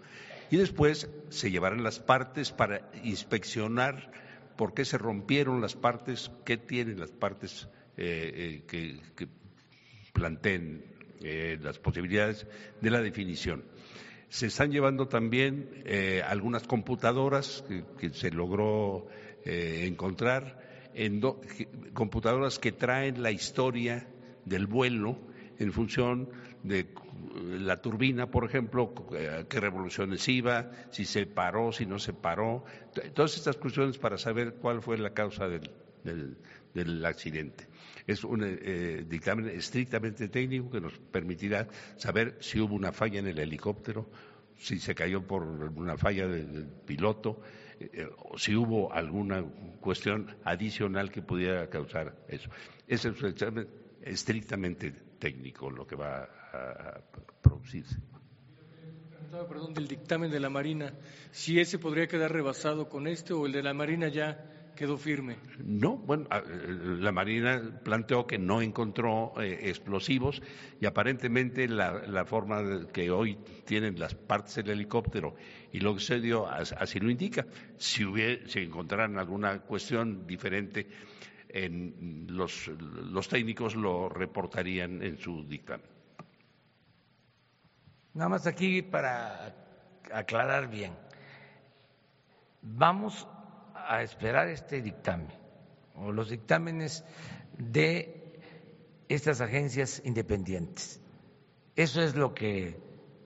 y 0.48 0.58
después 0.58 1.10
se 1.28 1.50
llevarán 1.50 1.82
las 1.82 1.98
partes 1.98 2.52
para 2.52 2.88
inspeccionar 3.02 4.12
por 4.56 4.74
qué 4.74 4.84
se 4.84 4.96
rompieron 4.96 5.60
las 5.60 5.74
partes, 5.74 6.30
qué 6.44 6.56
tienen 6.56 7.00
las 7.00 7.10
partes 7.10 7.68
eh, 7.96 8.62
eh, 8.70 9.00
que, 9.12 9.26
planteen 10.12 10.84
eh, 11.20 11.58
las 11.60 11.80
posibilidades 11.80 12.46
de 12.80 12.90
la 12.92 13.02
definición. 13.02 13.64
Se 14.28 14.46
están 14.46 14.70
llevando 14.70 15.08
también 15.08 15.82
algunas 16.28 16.62
computadoras 16.62 17.64
que, 17.98 18.10
se 18.10 18.30
logró 18.30 19.08
encontrar, 19.44 20.60
en 20.94 21.20
computadoras 21.92 22.60
que 22.60 22.70
traen 22.70 23.20
la 23.20 23.32
historia 23.32 24.06
del 24.44 24.68
vuelo 24.68 25.18
en 25.58 25.72
función 25.72 26.28
de 26.62 26.86
la 27.58 27.80
turbina, 27.80 28.30
por 28.30 28.44
ejemplo, 28.44 28.94
eh, 29.12 29.46
qué 29.48 29.60
revoluciones 29.60 30.26
iba, 30.28 30.70
si 30.90 31.04
se 31.04 31.26
paró, 31.26 31.72
si 31.72 31.86
no 31.86 31.98
se 31.98 32.12
paró, 32.12 32.64
todas 33.14 33.36
estas 33.36 33.56
cuestiones 33.56 33.98
para 33.98 34.18
saber 34.18 34.54
cuál 34.54 34.82
fue 34.82 34.98
la 34.98 35.10
causa 35.10 35.48
del, 35.48 35.70
del, 36.74 37.04
accidente. 37.04 37.68
Es 38.06 38.24
un 38.24 38.42
eh, 38.44 39.04
dictamen 39.06 39.48
estrictamente 39.48 40.28
técnico 40.28 40.70
que 40.70 40.80
nos 40.80 40.98
permitirá 40.98 41.68
saber 41.96 42.36
si 42.40 42.60
hubo 42.60 42.74
una 42.74 42.92
falla 42.92 43.18
en 43.18 43.26
el 43.26 43.38
helicóptero, 43.38 44.10
si 44.56 44.78
se 44.78 44.94
cayó 44.94 45.26
por 45.26 45.42
una 45.42 45.96
falla 45.96 46.26
del 46.26 46.66
piloto, 46.86 47.40
eh, 47.80 48.08
o 48.18 48.38
si 48.38 48.56
hubo 48.56 48.92
alguna 48.92 49.44
cuestión 49.80 50.36
adicional 50.44 51.10
que 51.10 51.22
pudiera 51.22 51.68
causar 51.68 52.16
eso. 52.28 52.50
Ese 52.86 53.10
es 53.10 53.22
un 53.22 53.28
examen 53.28 53.68
estrictamente 54.02 54.92
técnico 55.18 55.70
lo 55.70 55.86
que 55.86 55.96
va 55.96 56.37
a 56.52 57.00
producirse. 57.42 57.96
Perdón, 59.30 59.74
del 59.74 59.88
dictamen 59.88 60.30
de 60.30 60.40
la 60.40 60.48
Marina, 60.48 60.94
si 61.30 61.60
ese 61.60 61.78
podría 61.78 62.06
quedar 62.06 62.32
rebasado 62.32 62.88
con 62.88 63.06
este 63.06 63.34
o 63.34 63.44
el 63.46 63.52
de 63.52 63.62
la 63.62 63.74
Marina 63.74 64.08
ya 64.08 64.72
quedó 64.74 64.96
firme. 64.96 65.36
No, 65.58 65.96
bueno, 65.96 66.28
la 66.30 67.12
Marina 67.12 67.80
planteó 67.82 68.26
que 68.26 68.38
no 68.38 68.62
encontró 68.62 69.34
eh, 69.40 69.68
explosivos 69.68 70.40
y 70.80 70.86
aparentemente 70.86 71.66
la, 71.68 72.24
forma 72.24 72.86
que 72.92 73.10
hoy 73.10 73.38
tienen 73.66 73.98
las 73.98 74.14
partes 74.14 74.54
del 74.54 74.70
helicóptero 74.70 75.34
y 75.72 75.80
lo 75.80 75.94
que 75.94 76.00
se 76.00 76.20
dio 76.20 76.46
así 76.46 77.00
lo 77.00 77.10
indica. 77.10 77.44
Si, 77.76 78.04
hubiera, 78.04 78.46
si 78.48 78.60
encontraran 78.60 79.18
alguna 79.18 79.60
cuestión 79.60 80.26
diferente, 80.26 80.86
en 81.48 82.26
los, 82.30 82.68
los 82.68 83.28
técnicos 83.28 83.74
lo 83.74 84.08
reportarían 84.08 85.02
en 85.02 85.18
su 85.18 85.44
dictamen. 85.44 85.97
Nada 88.18 88.30
más 88.30 88.48
aquí 88.48 88.82
para 88.82 89.54
aclarar 90.12 90.66
bien. 90.66 90.92
Vamos 92.62 93.28
a 93.76 94.02
esperar 94.02 94.48
este 94.48 94.82
dictamen 94.82 95.32
o 95.94 96.10
los 96.10 96.28
dictámenes 96.28 97.04
de 97.56 98.40
estas 99.08 99.40
agencias 99.40 100.02
independientes. 100.04 101.00
Eso 101.76 102.02
es 102.02 102.16
lo 102.16 102.34
que 102.34 102.82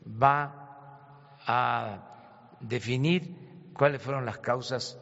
va 0.06 1.38
a 1.46 2.58
definir 2.60 3.70
cuáles 3.72 4.02
fueron 4.02 4.26
las 4.26 4.40
causas 4.40 4.98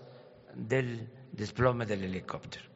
del 0.55 1.11
desplome 1.33 1.85
del 1.85 2.05
helicóptero. 2.05 2.70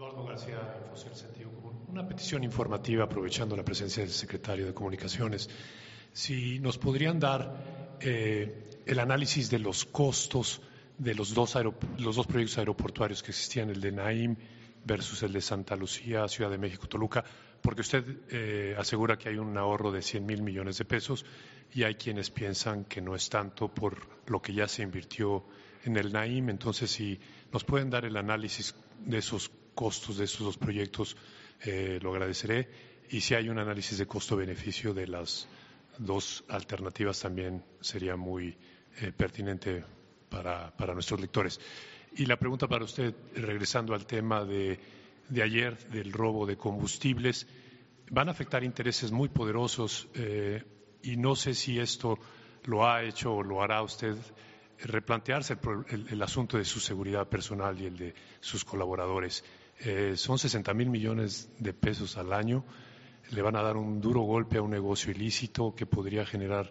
Eduardo 0.00 0.24
García, 0.24 0.78
Infocel 0.82 1.14
Sentido 1.14 1.50
Común. 1.50 1.84
Una 1.88 2.08
petición 2.08 2.42
informativa 2.42 3.04
aprovechando 3.04 3.54
la 3.54 3.62
presencia 3.62 4.02
del 4.02 4.10
secretario 4.10 4.64
de 4.64 4.72
Comunicaciones. 4.72 5.50
Si 6.14 6.58
nos 6.58 6.78
podrían 6.78 7.20
dar 7.20 7.98
eh, 8.00 8.80
el 8.86 8.98
análisis 8.98 9.50
de 9.50 9.58
los 9.58 9.84
costos 9.84 10.62
de 10.96 11.14
los 11.14 11.34
dos, 11.34 11.54
los 11.98 12.16
dos 12.16 12.26
proyectos 12.26 12.56
aeroportuarios 12.56 13.22
que 13.22 13.32
existían, 13.32 13.68
el 13.68 13.82
de 13.82 13.92
Naim 13.92 14.36
versus 14.86 15.22
el 15.22 15.34
de 15.34 15.42
Santa 15.42 15.76
Lucía, 15.76 16.26
Ciudad 16.28 16.50
de 16.50 16.56
México, 16.56 16.88
Toluca, 16.88 17.22
porque 17.60 17.82
usted 17.82 18.02
eh, 18.30 18.74
asegura 18.78 19.18
que 19.18 19.28
hay 19.28 19.36
un 19.36 19.54
ahorro 19.58 19.92
de 19.92 20.00
100 20.00 20.24
mil 20.24 20.40
millones 20.42 20.78
de 20.78 20.86
pesos 20.86 21.26
y 21.74 21.82
hay 21.82 21.96
quienes 21.96 22.30
piensan 22.30 22.86
que 22.86 23.02
no 23.02 23.14
es 23.14 23.28
tanto 23.28 23.68
por 23.68 23.98
lo 24.28 24.40
que 24.40 24.54
ya 24.54 24.66
se 24.66 24.82
invirtió 24.82 25.44
en 25.84 25.98
el 25.98 26.10
Naim. 26.10 26.48
Entonces, 26.48 26.90
si 26.90 27.20
nos 27.52 27.64
pueden 27.64 27.90
dar 27.90 28.06
el 28.06 28.16
análisis 28.16 28.74
de 29.04 29.18
esos 29.18 29.50
costos 29.80 30.18
de 30.18 30.26
estos 30.26 30.44
dos 30.44 30.58
proyectos, 30.58 31.16
eh, 31.64 31.98
lo 32.02 32.12
agradeceré. 32.12 32.68
Y 33.08 33.22
si 33.22 33.34
hay 33.34 33.48
un 33.48 33.58
análisis 33.58 33.96
de 33.96 34.06
costo-beneficio 34.06 34.92
de 34.92 35.06
las 35.06 35.48
dos 35.96 36.44
alternativas, 36.48 37.18
también 37.18 37.64
sería 37.80 38.14
muy 38.14 38.58
eh, 39.00 39.10
pertinente 39.16 39.82
para, 40.28 40.92
nuestros 40.92 41.18
lectores. 41.18 41.58
Y 42.14 42.26
la 42.26 42.36
pregunta 42.36 42.68
para 42.68 42.84
usted, 42.84 43.14
regresando 43.34 43.94
al 43.94 44.04
tema 44.04 44.44
de, 44.44 44.78
ayer, 45.42 45.78
del 45.88 46.12
robo 46.12 46.44
de 46.44 46.58
combustibles, 46.58 47.46
van 48.10 48.28
a 48.28 48.32
afectar 48.32 48.62
intereses 48.62 49.10
muy 49.10 49.30
poderosos 49.30 50.08
eh, 50.12 50.62
y 51.02 51.16
no 51.16 51.36
sé 51.36 51.54
si 51.54 51.78
esto 51.78 52.18
lo 52.64 52.86
ha 52.86 53.02
hecho 53.02 53.32
o 53.32 53.42
lo 53.42 53.62
hará 53.62 53.82
usted 53.82 54.14
replantearse 54.82 55.56
el, 56.10 56.22
asunto 56.22 56.58
de 56.58 56.64
su 56.66 56.80
seguridad 56.80 57.26
personal 57.28 57.80
y 57.80 57.86
el 57.86 57.96
de 57.96 58.14
sus 58.40 58.62
colaboradores. 58.64 59.42
Eh, 59.82 60.14
son 60.16 60.38
60 60.38 60.74
mil 60.74 60.90
millones 60.90 61.50
de 61.58 61.72
pesos 61.72 62.16
al 62.18 62.32
año. 62.32 62.64
Le 63.30 63.42
van 63.42 63.56
a 63.56 63.62
dar 63.62 63.76
un 63.76 64.00
duro 64.00 64.20
golpe 64.20 64.58
a 64.58 64.62
un 64.62 64.70
negocio 64.70 65.10
ilícito 65.10 65.74
que 65.74 65.86
podría 65.86 66.26
generar, 66.26 66.70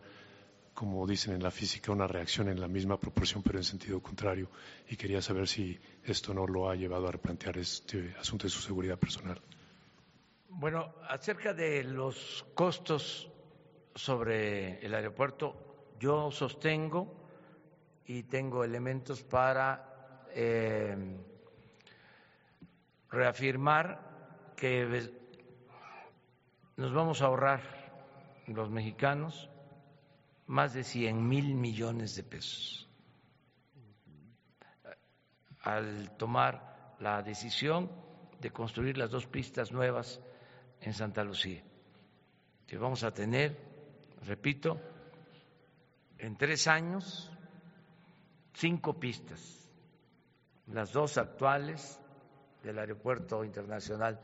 como 0.75 1.07
dicen 1.07 1.33
en 1.33 1.41
la 1.41 1.49
física, 1.49 1.91
una 1.91 2.07
reacción 2.07 2.49
en 2.49 2.61
la 2.61 2.67
misma 2.67 2.99
proporción, 2.99 3.41
pero 3.41 3.57
en 3.57 3.63
sentido 3.63 3.99
contrario. 4.01 4.49
Y 4.89 4.95
quería 4.95 5.21
saber 5.21 5.47
si 5.47 5.79
esto 6.03 6.33
no 6.33 6.45
lo 6.45 6.69
ha 6.69 6.75
llevado 6.75 7.07
a 7.07 7.11
replantear 7.11 7.57
este 7.57 8.13
asunto 8.19 8.45
de 8.45 8.51
su 8.51 8.61
seguridad 8.61 8.99
personal. 8.99 9.41
Bueno, 10.49 10.93
acerca 11.07 11.53
de 11.53 11.83
los 11.83 12.45
costos 12.53 13.31
sobre 13.95 14.85
el 14.85 14.93
aeropuerto, 14.93 15.95
yo 15.99 16.29
sostengo 16.31 17.15
y 18.05 18.23
tengo 18.23 18.63
elementos 18.63 19.23
para 19.23 20.27
eh, 20.33 20.95
reafirmar 23.11 24.53
que 24.55 25.11
nos 26.77 26.93
vamos 26.93 27.21
a 27.21 27.25
ahorrar 27.25 27.61
los 28.47 28.69
mexicanos 28.69 29.49
más 30.47 30.73
de 30.73 30.83
100 30.83 31.27
mil 31.27 31.55
millones 31.55 32.15
de 32.15 32.23
pesos. 32.23 32.87
Al 35.61 36.15
tomar 36.17 36.95
la 36.99 37.21
decisión 37.21 37.91
de 38.39 38.51
construir 38.51 38.97
las 38.97 39.11
dos 39.11 39.27
pistas 39.27 39.71
nuevas 39.71 40.21
en 40.81 40.93
Santa 40.93 41.23
Lucía, 41.23 41.63
que 42.65 42.77
vamos 42.77 43.03
a 43.03 43.11
tener, 43.11 43.57
repito, 44.25 44.79
en 46.17 46.37
tres 46.37 46.67
años, 46.67 47.31
cinco 48.53 48.99
pistas, 48.99 49.69
las 50.67 50.91
dos 50.91 51.17
actuales 51.17 51.99
del 52.63 52.79
Aeropuerto 52.79 53.43
Internacional 53.43 54.19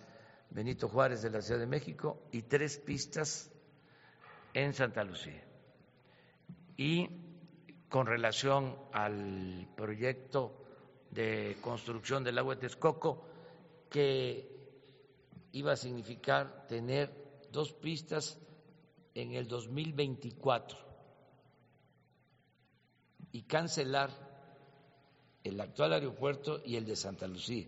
Benito 0.50 0.88
Juárez 0.88 1.22
de 1.22 1.30
la 1.30 1.42
Ciudad 1.42 1.60
de 1.60 1.68
México 1.68 2.22
y 2.32 2.44
tres 2.44 2.78
pistas 2.78 3.52
en 4.54 4.74
Santa 4.74 5.04
Lucía. 5.04 5.44
Y 6.78 7.10
con 7.90 8.08
relación 8.08 8.76
al 8.94 9.68
proyecto 9.76 10.66
de 11.12 11.58
construcción 11.62 12.24
del 12.24 12.38
agua 12.38 12.56
de 12.56 12.62
Texcoco, 12.62 13.26
que 13.90 14.50
iba 15.54 15.72
a 15.72 15.78
significar 15.78 16.68
tener 16.68 17.10
dos 17.52 17.72
pistas 17.74 18.38
en 19.14 19.34
el 19.34 19.48
2024 19.48 20.78
y 23.32 23.44
cancelar 23.44 24.10
el 25.44 25.60
actual 25.62 25.94
aeropuerto 25.94 26.62
y 26.66 26.76
el 26.76 26.86
de 26.86 26.96
Santa 26.96 27.28
Lucía. 27.28 27.68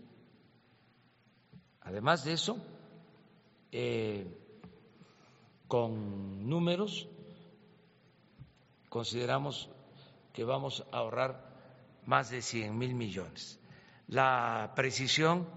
Además 1.88 2.22
de 2.22 2.34
eso, 2.34 2.58
eh, 3.72 4.26
con 5.66 6.46
números, 6.46 7.08
consideramos 8.90 9.70
que 10.34 10.44
vamos 10.44 10.86
a 10.92 10.98
ahorrar 10.98 11.48
más 12.04 12.28
de 12.28 12.42
100 12.42 12.76
mil 12.76 12.94
millones. 12.94 13.58
La 14.08 14.74
precisión, 14.76 15.48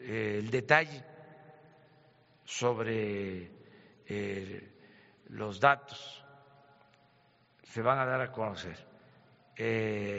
eh, 0.00 0.38
el 0.40 0.50
detalle 0.50 1.04
sobre 2.44 3.48
eh, 4.06 4.68
los 5.28 5.60
datos 5.60 6.24
se 7.62 7.82
van 7.82 8.00
a 8.00 8.04
dar 8.04 8.20
a 8.20 8.32
conocer 8.32 8.90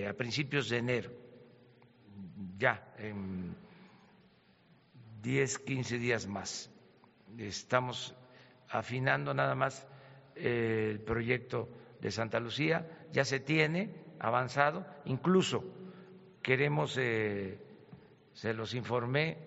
a 0.08 0.14
principios 0.14 0.70
de 0.70 0.78
enero, 0.78 1.12
ya 2.58 2.94
en 2.98 3.63
10, 5.24 5.60
15 5.60 5.98
días 6.00 6.28
más. 6.28 6.70
Estamos 7.38 8.14
afinando 8.70 9.34
nada 9.34 9.56
más 9.56 9.88
eh, 10.36 10.90
el 10.92 11.00
proyecto 11.00 11.70
de 12.02 12.12
Santa 12.12 12.42
Lucía, 12.42 13.08
ya 13.14 13.24
se 13.24 13.40
tiene 13.40 13.96
avanzado, 14.20 14.86
incluso 15.06 15.64
queremos, 16.42 16.98
eh, 17.00 17.58
se 18.34 18.54
los 18.54 18.74
informé, 18.74 19.38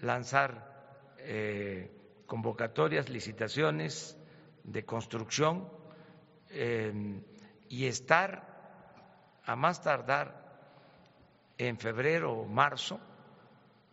lanzar 0.00 1.14
eh, 1.18 1.90
convocatorias, 2.26 3.08
licitaciones 3.08 4.16
de 4.62 4.84
construcción 4.84 5.68
y 7.68 7.86
estar 7.86 9.40
a 9.44 9.56
más 9.56 9.82
tardar 9.82 10.36
en 11.56 11.78
febrero 11.78 12.34
o 12.34 12.46
marzo 12.46 13.00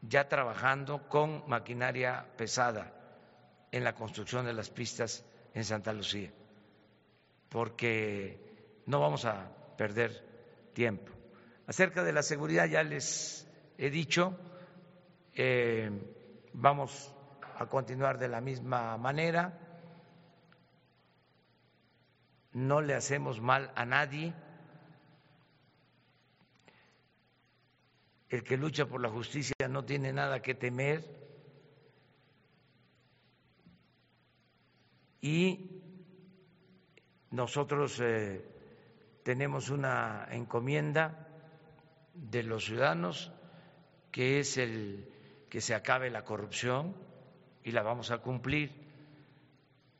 ya 0.02 0.28
trabajando 0.28 1.08
con 1.08 1.44
maquinaria 1.48 2.26
pesada 2.38 2.94
en 3.72 3.84
la 3.84 3.94
construcción 3.94 4.46
de 4.46 4.54
las 4.54 4.70
pistas 4.70 5.26
en 5.54 5.64
Santa 5.66 5.94
Lucía, 5.94 6.32
porque 7.50 8.82
no 8.86 9.00
vamos 9.00 9.26
a 9.26 9.50
perder 9.78 10.72
tiempo. 10.74 11.12
Acerca 11.68 12.04
de 12.04 12.14
la 12.14 12.24
seguridad 12.24 12.66
ya 12.66 12.84
les 12.84 13.48
he 13.78 13.90
dicho, 13.90 14.38
eh, 15.36 15.92
vamos 16.54 17.14
a 17.58 17.66
continuar 17.68 18.18
de 18.18 18.28
la 18.28 18.42
misma 18.42 18.98
manera, 18.98 19.60
no 22.54 22.82
le 22.82 22.96
hacemos 22.96 23.40
mal 23.40 23.72
a 23.76 23.86
nadie 23.86 24.34
el 28.30 28.44
que 28.44 28.58
lucha 28.58 28.86
por 28.86 29.02
la 29.02 29.10
justicia 29.10 29.56
no 29.70 29.84
tiene 29.84 30.14
nada 30.14 30.42
que 30.42 30.56
temer. 30.56 31.04
Y 35.22 35.82
nosotros 37.32 38.00
eh, 38.02 38.46
tenemos 39.24 39.70
una 39.70 40.28
encomienda 40.32 41.28
de 42.14 42.44
los 42.44 42.66
ciudadanos 42.66 43.32
que 44.12 44.40
es 44.40 44.58
el 44.58 45.12
que 45.50 45.62
se 45.62 45.74
acabe 45.74 46.10
la 46.10 46.24
corrupción 46.24 46.96
y 47.64 47.72
la 47.72 47.82
vamos 47.82 48.12
a 48.12 48.20
cumplir. 48.20 48.72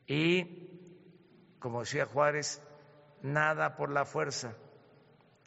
Y 0.06 0.68
como 1.58 1.80
decía 1.80 2.06
Juárez 2.06 2.62
nada 3.22 3.76
por 3.76 3.90
la 3.90 4.04
fuerza 4.04 4.56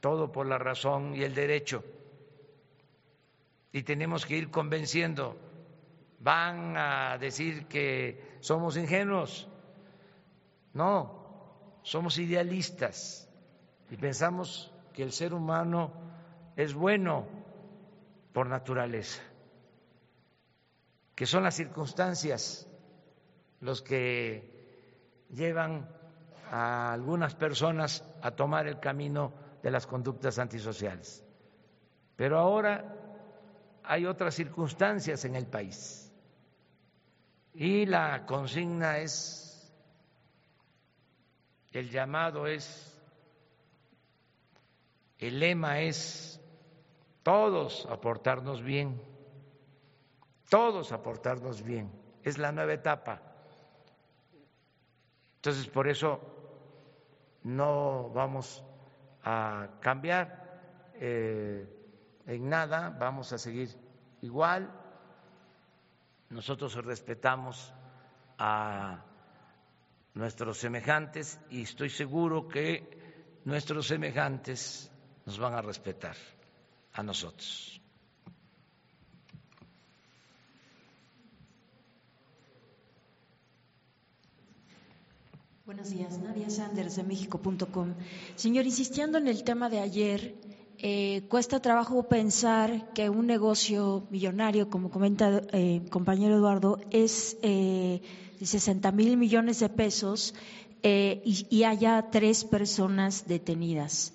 todo 0.03 0.33
por 0.33 0.45
la 0.45 0.57
razón 0.57 1.15
y 1.15 1.23
el 1.23 1.33
derecho 1.33 1.81
y 3.73 3.81
tenemos 3.81 4.25
que 4.25 4.37
ir 4.37 4.51
convenciendo. 4.51 5.35
Van 6.19 6.77
a 6.77 7.17
decir 7.17 7.65
que 7.65 8.37
somos 8.39 8.77
ingenuos. 8.77 9.49
No, 10.73 11.79
somos 11.81 12.17
idealistas 12.19 13.27
y 13.89 13.97
pensamos 13.97 14.71
que 14.93 15.03
el 15.03 15.11
ser 15.11 15.33
humano 15.33 15.91
es 16.55 16.73
bueno 16.73 17.25
por 18.31 18.47
naturaleza, 18.47 19.21
que 21.15 21.25
son 21.25 21.43
las 21.43 21.55
circunstancias 21.55 22.67
los 23.59 23.81
que 23.81 24.51
llevan 25.29 25.89
a 26.51 26.93
algunas 26.93 27.33
personas 27.35 28.03
a 28.21 28.31
tomar 28.31 28.67
el 28.67 28.79
camino 28.79 29.33
de 29.63 29.71
las 29.71 29.87
conductas 29.87 30.37
antisociales. 30.37 31.23
Pero 32.15 32.37
ahora 32.37 33.02
hay 33.83 34.05
otras 34.05 34.35
circunstancias 34.35 35.25
en 35.25 35.35
el 35.35 35.47
país. 35.47 36.11
Y 37.53 37.85
la 37.85 38.25
consigna 38.25 38.97
es, 38.97 39.71
el 41.71 41.89
llamado 41.89 42.47
es, 42.47 42.97
el 45.19 45.39
lema 45.39 45.81
es, 45.81 46.41
todos 47.21 47.87
aportarnos 47.89 48.61
bien, 48.63 49.01
todos 50.49 50.91
aportarnos 50.91 51.63
bien. 51.63 51.91
Es 52.23 52.37
la 52.37 52.51
nueva 52.51 52.73
etapa. 52.73 53.21
Entonces, 55.35 55.67
por 55.67 55.87
eso 55.87 56.21
no 57.43 58.09
vamos 58.09 58.63
a 59.23 59.67
cambiar. 59.79 60.91
Eh, 60.95 61.82
en 62.25 62.49
nada, 62.49 62.95
vamos 62.99 63.33
a 63.33 63.37
seguir 63.37 63.69
igual. 64.21 64.71
Nosotros 66.29 66.73
respetamos 66.83 67.73
a 68.37 69.03
nuestros 70.13 70.57
semejantes 70.57 71.39
y 71.49 71.63
estoy 71.63 71.89
seguro 71.89 72.47
que 72.47 73.41
nuestros 73.45 73.87
semejantes 73.87 74.91
nos 75.25 75.37
van 75.37 75.53
a 75.53 75.61
respetar 75.61 76.15
a 76.93 77.03
nosotros. 77.03 77.79
Buenos 85.65 85.91
días, 85.91 86.19
Nadia 86.19 86.49
Sanders 86.49 86.97
de 86.97 87.03
México.com. 87.03 87.93
Señor, 88.35 88.65
insistiendo 88.65 89.17
en 89.17 89.29
el 89.29 89.45
tema 89.45 89.69
de 89.69 89.79
ayer, 89.79 90.35
eh, 90.85 91.23
cuesta 91.29 91.61
trabajo 91.61 92.09
pensar 92.09 92.91
que 92.93 93.09
un 93.09 93.25
negocio 93.25 94.05
millonario, 94.09 94.69
como 94.69 94.91
comenta 94.91 95.41
eh, 95.53 95.81
compañero 95.89 96.35
Eduardo, 96.35 96.77
es 96.91 97.37
eh, 97.41 98.01
de 98.37 98.45
60 98.45 98.91
mil 98.91 99.15
millones 99.15 99.61
de 99.61 99.69
pesos 99.69 100.35
y, 100.83 101.63
haya 101.63 102.09
tres 102.11 102.43
personas 102.43 103.25
detenidas. 103.25 104.11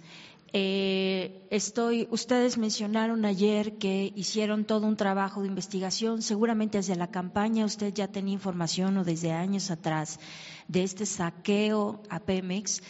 estoy, 0.53 2.07
ustedes 2.11 2.59
mencionaron 2.59 3.25
ayer 3.25 3.79
que 3.79 4.13
hicieron 4.15 4.67
todo 4.67 4.87
un 4.87 4.97
trabajo 4.97 5.41
de 5.41 5.49
investigación, 5.49 6.21
seguramente 6.21 6.77
desde 6.77 6.97
la 6.97 7.11
campaña 7.11 7.65
usted 7.65 7.95
ya 7.95 8.09
tenía 8.09 8.35
información 8.35 8.99
o 8.99 9.05
desde 9.05 9.33
años 9.33 9.71
atrás 9.71 10.21
de 10.69 10.83
este 10.85 11.07
saqueo 11.07 12.03
a 12.09 12.21
Pemex. 12.21 12.83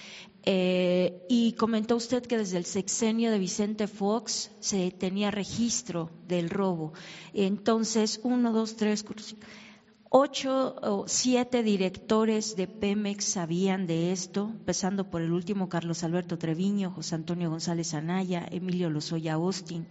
Eh, 0.45 1.27
y 1.29 1.53
comentó 1.53 1.97
usted 1.97 2.23
que 2.23 2.39
desde 2.39 2.59
el 2.59 2.65
sexenio 2.65 3.31
de 3.31 3.39
Vicente 3.39 3.87
Fox 3.87 4.51
se 4.61 4.91
tenía 4.91 5.31
registro 5.31 6.11
del 6.27 6.49
robo. 6.49 6.93
Entonces, 7.35 8.21
uno, 8.23 8.53
dos, 8.53 8.77
tres, 8.77 9.05
Ocho 10.11 10.75
o 10.81 11.07
siete 11.07 11.63
directores 11.63 12.57
de 12.57 12.67
Pemex 12.67 13.27
sabían 13.27 13.87
de 13.87 14.11
esto, 14.11 14.49
empezando 14.51 15.11
por 15.11 15.21
el 15.21 15.33
último 15.33 15.69
Carlos 15.69 16.03
Alberto 16.03 16.39
Treviño, 16.39 16.91
José 16.93 17.17
Antonio 17.17 17.51
González 17.51 17.93
Anaya, 17.93 18.49
Emilio 18.51 18.89
Lozoya 18.89 19.35
Austin, 19.35 19.87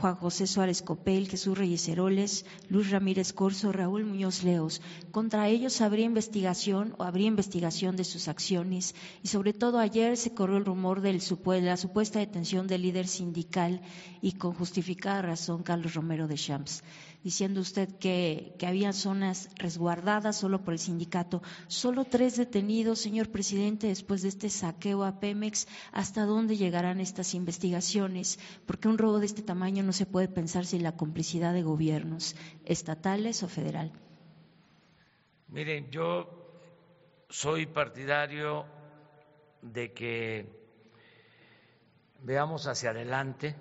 Juan 0.00 0.14
José 0.14 0.46
Suárez 0.46 0.80
Copel, 0.82 1.28
Jesús 1.28 1.58
Reyes 1.58 1.88
Heroles, 1.88 2.46
Luis 2.68 2.88
Ramírez 2.88 3.32
Corso, 3.32 3.72
Raúl 3.72 4.04
Muñoz 4.04 4.44
Leos. 4.44 4.80
Contra 5.10 5.48
ellos 5.48 5.80
habría 5.80 6.04
investigación 6.04 6.94
o 6.98 7.02
habría 7.02 7.26
investigación 7.26 7.96
de 7.96 8.04
sus 8.04 8.28
acciones 8.28 8.94
y 9.24 9.28
sobre 9.28 9.52
todo 9.52 9.80
ayer 9.80 10.16
se 10.16 10.34
corrió 10.34 10.56
el 10.56 10.64
rumor 10.64 11.00
de 11.00 11.14
la 11.14 11.76
supuesta 11.76 12.20
detención 12.20 12.68
del 12.68 12.82
líder 12.82 13.08
sindical 13.08 13.80
y 14.22 14.34
con 14.34 14.54
justificada 14.54 15.20
razón 15.20 15.64
Carlos 15.64 15.94
Romero 15.94 16.28
de 16.28 16.36
Champs 16.36 16.84
diciendo 17.22 17.60
usted 17.60 17.88
que, 17.98 18.54
que 18.58 18.66
había 18.66 18.92
zonas 18.92 19.50
resguardadas 19.56 20.36
solo 20.36 20.62
por 20.62 20.74
el 20.74 20.78
sindicato. 20.78 21.42
Solo 21.66 22.04
tres 22.04 22.36
detenidos, 22.36 23.00
señor 23.00 23.30
presidente, 23.30 23.88
después 23.88 24.22
de 24.22 24.28
este 24.28 24.50
saqueo 24.50 25.04
a 25.04 25.20
Pemex. 25.20 25.66
¿Hasta 25.92 26.24
dónde 26.24 26.56
llegarán 26.56 27.00
estas 27.00 27.34
investigaciones? 27.34 28.38
Porque 28.66 28.88
un 28.88 28.98
robo 28.98 29.18
de 29.18 29.26
este 29.26 29.42
tamaño 29.42 29.82
no 29.82 29.92
se 29.92 30.06
puede 30.06 30.28
pensar 30.28 30.66
sin 30.66 30.82
la 30.82 30.96
complicidad 30.96 31.52
de 31.52 31.62
gobiernos 31.62 32.36
estatales 32.64 33.42
o 33.42 33.48
federal. 33.48 33.92
Miren, 35.48 35.90
yo 35.90 36.28
soy 37.28 37.66
partidario 37.66 38.66
de 39.62 39.92
que 39.92 40.46
veamos 42.22 42.66
hacia 42.66 42.90
adelante 42.90 43.56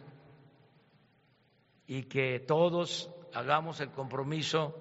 y 1.88 2.04
que 2.04 2.40
todos 2.40 3.10
hagamos 3.34 3.80
el 3.80 3.92
compromiso 3.92 4.76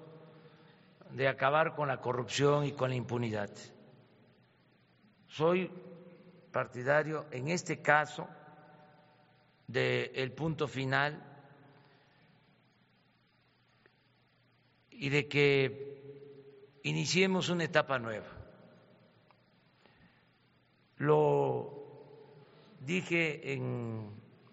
de 1.11 1.27
acabar 1.27 1.75
con 1.75 1.87
la 1.87 2.01
corrupción 2.01 2.65
y 2.65 2.71
con 2.73 2.89
la 2.89 2.95
impunidad. 2.95 3.49
Soy 5.27 5.71
partidario, 6.51 7.25
en 7.31 7.49
este 7.49 7.81
caso, 7.81 8.27
del 9.67 10.31
punto 10.31 10.67
final 10.67 11.21
y 14.91 15.09
de 15.09 15.27
que 15.27 16.79
iniciemos 16.83 17.49
una 17.49 17.65
etapa 17.65 17.99
nueva. 17.99 18.27
Lo 20.97 21.73
dije 22.79 23.53
en 23.53 24.09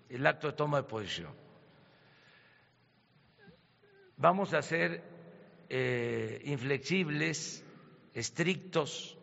el 0.09 0.27
acto 0.27 0.49
de 0.49 0.53
toma 0.55 0.79
de 0.79 0.89
posición 0.89 1.44
vamos 4.25 4.55
a 4.55 4.63
ser 4.63 5.05
eh, 5.69 6.41
inflexibles, 6.47 7.63
estrictos 8.15 9.19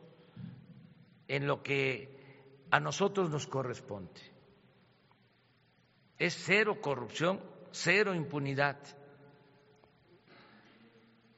en 1.28 1.48
lo 1.48 1.64
que 1.64 2.64
a 2.70 2.80
nosotros 2.80 3.32
nos 3.32 3.48
corresponde. 3.48 4.22
Es 6.20 6.36
cero 6.46 6.80
corrupción, 6.80 7.42
cero 7.72 8.14
impunidad 8.14 8.78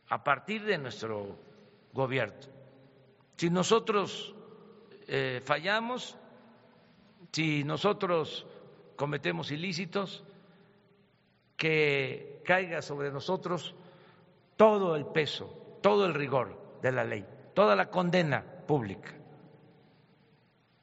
a 0.10 0.22
partir 0.26 0.66
de 0.66 0.78
nuestro 0.78 1.40
gobierno. 1.94 2.36
Si 3.38 3.50
nosotros 3.50 4.36
eh, 5.08 5.40
fallamos, 5.42 6.18
si 7.32 7.64
nosotros 7.64 8.46
cometemos 8.98 9.52
ilícitos, 9.52 10.22
que 11.64 12.42
caiga 12.44 12.82
sobre 12.82 13.10
nosotros 13.10 13.74
todo 14.58 14.98
el 14.98 15.06
peso, 15.06 15.78
todo 15.82 16.06
el 16.06 16.14
rigor 16.14 16.60
de 16.82 16.92
la 16.92 17.06
ley, 17.06 17.26
toda 17.54 17.74
la 17.74 17.90
condena 17.90 18.44
pública. 18.68 19.14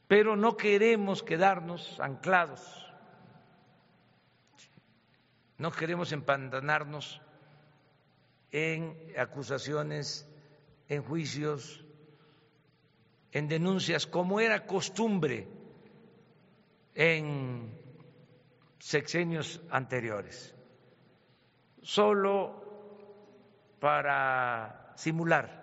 Pero 0.09 0.37
no 0.37 0.57
queremos 0.57 1.23
quedarnos 1.23 2.01
anclados, 2.01 2.63
no 5.59 5.71
queremos 5.71 6.13
empantanarnos 6.13 7.21
en 8.51 8.97
acusaciones, 9.19 10.27
en 10.89 11.03
juicios, 11.03 11.85
en 13.33 13.49
denuncias, 13.49 14.07
como 14.07 14.41
era 14.41 14.65
costumbre 14.65 15.47
en 16.95 17.79
sexenios 18.79 19.61
anteriores 19.69 20.55
solo 21.83 22.61
para 23.81 24.93
simular, 24.97 25.61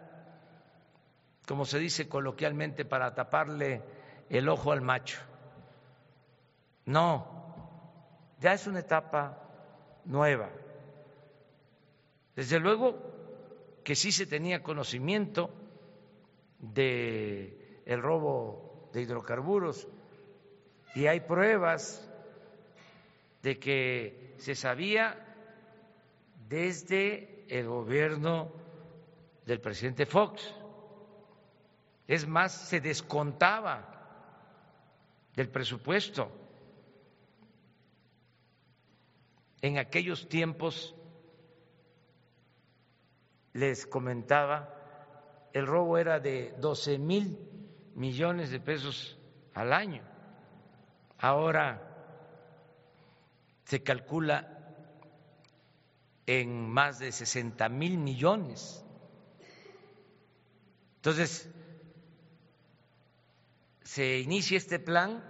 como 1.47 1.65
se 1.65 1.79
dice 1.79 2.09
coloquialmente, 2.09 2.85
para 2.85 3.13
taparle 3.13 3.81
el 4.29 4.49
ojo 4.49 4.71
al 4.71 4.81
macho. 4.81 5.19
No, 6.85 7.27
ya 8.39 8.53
es 8.53 8.67
una 8.67 8.79
etapa 8.79 9.37
nueva. 10.05 10.49
Desde 12.35 12.59
luego 12.59 12.97
que 13.83 13.95
sí 13.95 14.11
se 14.11 14.25
tenía 14.25 14.63
conocimiento 14.63 15.49
de 16.59 17.81
el 17.85 18.01
robo 18.01 18.89
de 18.93 19.01
hidrocarburos 19.01 19.87
y 20.95 21.07
hay 21.07 21.21
pruebas 21.21 22.09
de 23.43 23.59
que 23.59 24.35
se 24.37 24.55
sabía 24.55 25.26
desde 26.47 27.45
el 27.49 27.67
gobierno 27.67 28.51
del 29.45 29.59
presidente 29.59 30.05
Fox. 30.05 30.53
Es 32.07 32.27
más, 32.27 32.53
se 32.53 32.79
descontaba 32.79 33.93
del 35.35 35.49
presupuesto. 35.49 36.31
En 39.61 39.77
aquellos 39.77 40.29
tiempos, 40.29 40.95
les 43.53 43.85
comentaba, 43.85 44.73
el 45.51 45.65
robo 45.65 45.97
era 45.97 46.19
de 46.19 46.53
12 46.59 46.97
mil 46.99 47.37
millones 47.95 48.51
de 48.51 48.59
pesos 48.59 49.17
al 49.53 49.73
año. 49.73 50.03
Ahora 51.17 51.81
se 53.65 53.81
calcula 53.81 54.56
en 56.27 56.69
más 56.69 56.99
de 56.99 57.11
60 57.13 57.69
mil 57.69 57.97
millones. 57.97 58.83
Entonces, 60.97 61.49
se 63.81 64.19
inicia 64.19 64.57
este 64.57 64.77
plan 64.77 65.23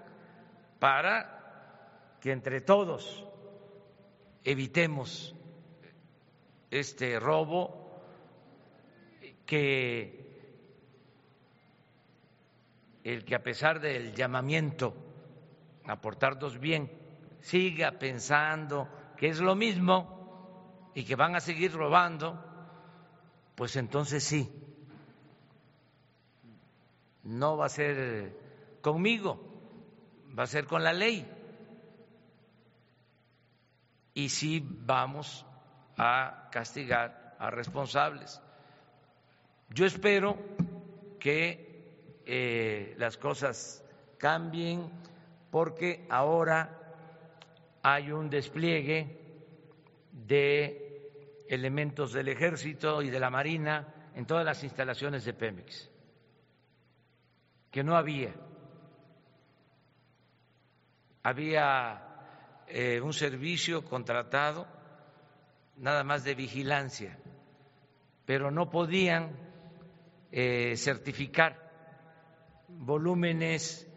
para 0.80 2.18
que 2.20 2.32
entre 2.32 2.62
todos 2.62 3.24
evitemos 4.44 5.36
este 6.72 7.20
robo 7.20 8.02
que 9.46 10.26
el 13.04 13.24
que 13.24 13.36
a 13.36 13.44
pesar 13.44 13.80
del 13.80 14.16
llamamiento 14.16 14.96
a 15.86 16.02
portarnos 16.02 16.60
bien 16.60 16.92
siga 17.40 17.92
pensando 18.00 18.90
que 19.16 19.28
es 19.28 19.40
lo 19.40 19.56
mismo 19.56 20.17
y 20.98 21.06
que 21.06 21.16
van 21.16 21.36
a 21.36 21.40
seguir 21.40 21.74
robando, 21.74 22.44
pues 23.54 23.76
entonces 23.76 24.24
sí, 24.24 24.52
no 27.22 27.56
va 27.56 27.68
a 27.68 27.70
ser 27.70 28.36
conmigo, 28.82 29.40
va 30.36 30.42
a 30.42 30.48
ser 30.48 30.66
con 30.66 30.84
la 30.84 30.94
ley. 30.94 31.32
Y 34.16 34.30
sí 34.30 34.68
vamos 34.68 35.46
a 36.00 36.50
castigar 36.52 37.36
a 37.38 37.52
responsables. 37.52 38.42
Yo 39.70 39.86
espero 39.86 40.36
que 41.20 42.24
eh, 42.26 42.96
las 42.98 43.18
cosas 43.18 43.86
cambien 44.18 44.90
porque 45.52 46.08
ahora 46.10 46.76
hay 47.84 48.12
un 48.12 48.32
despliegue 48.32 49.16
de 50.12 50.87
elementos 51.50 52.14
del 52.14 52.28
ejército 52.30 53.02
y 53.02 53.10
de 53.10 53.20
la 53.20 53.30
marina 53.30 54.12
en 54.16 54.26
todas 54.26 54.46
las 54.46 54.64
instalaciones 54.64 55.26
de 55.26 55.34
Pemex, 55.34 55.90
que 57.72 57.84
no 57.84 57.96
había. 57.96 58.34
Había 61.24 62.64
eh, 62.68 63.02
un 63.02 63.14
servicio 63.14 63.84
contratado 63.84 64.68
nada 65.78 66.04
más 66.04 66.24
de 66.24 66.36
vigilancia, 66.36 67.18
pero 68.26 68.52
no 68.52 68.70
podían 68.70 69.38
eh, 70.32 70.76
certificar 70.76 71.68
volúmenes 72.68 73.88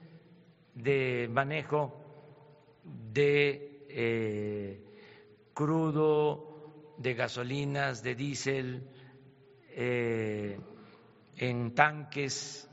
de 0.74 1.28
manejo 1.30 2.00
de 2.84 3.86
eh, 3.88 4.84
crudo, 5.52 6.49
de 7.00 7.14
gasolinas, 7.14 8.02
de 8.02 8.14
diésel, 8.14 8.86
eh, 9.70 10.60
en 11.36 11.74
tanques, 11.74 12.68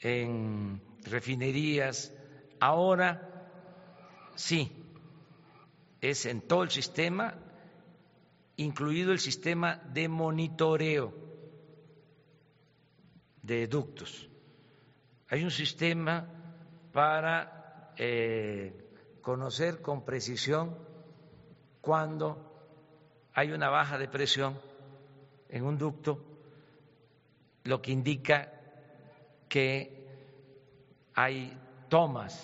en 0.00 0.80
refinerías. 1.02 2.14
Ahora 2.60 3.50
sí, 4.36 4.70
es 6.00 6.24
en 6.26 6.42
todo 6.42 6.62
el 6.62 6.70
sistema, 6.70 7.34
incluido 8.56 9.10
el 9.10 9.18
sistema 9.18 9.82
de 9.92 10.08
monitoreo 10.08 11.12
de 13.42 13.66
ductos. 13.66 14.30
Hay 15.28 15.42
un 15.42 15.50
sistema 15.50 16.28
para 16.92 17.92
eh, 17.96 18.72
conocer 19.20 19.82
con 19.82 20.04
precisión 20.04 20.78
cuando 21.80 22.45
hay 23.36 23.52
una 23.52 23.68
baja 23.68 23.98
de 23.98 24.08
presión 24.08 24.58
en 25.50 25.62
un 25.62 25.76
ducto, 25.76 26.24
lo 27.64 27.82
que 27.82 27.92
indica 27.92 28.50
que 29.46 30.06
hay 31.14 31.54
tomas 31.90 32.34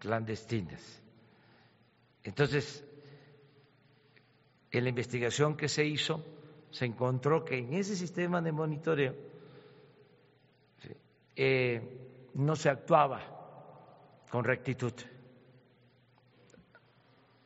clandestinas. 0.00 1.00
Entonces, 2.24 2.84
en 4.72 4.82
la 4.82 4.88
investigación 4.88 5.56
que 5.56 5.68
se 5.68 5.84
hizo, 5.84 6.24
se 6.72 6.86
encontró 6.86 7.44
que 7.44 7.58
en 7.58 7.72
ese 7.74 7.94
sistema 7.94 8.42
de 8.42 8.50
monitoreo 8.50 9.14
eh, 11.36 12.28
no 12.34 12.56
se 12.56 12.68
actuaba 12.68 13.20
con 14.28 14.42
rectitud. 14.42 14.92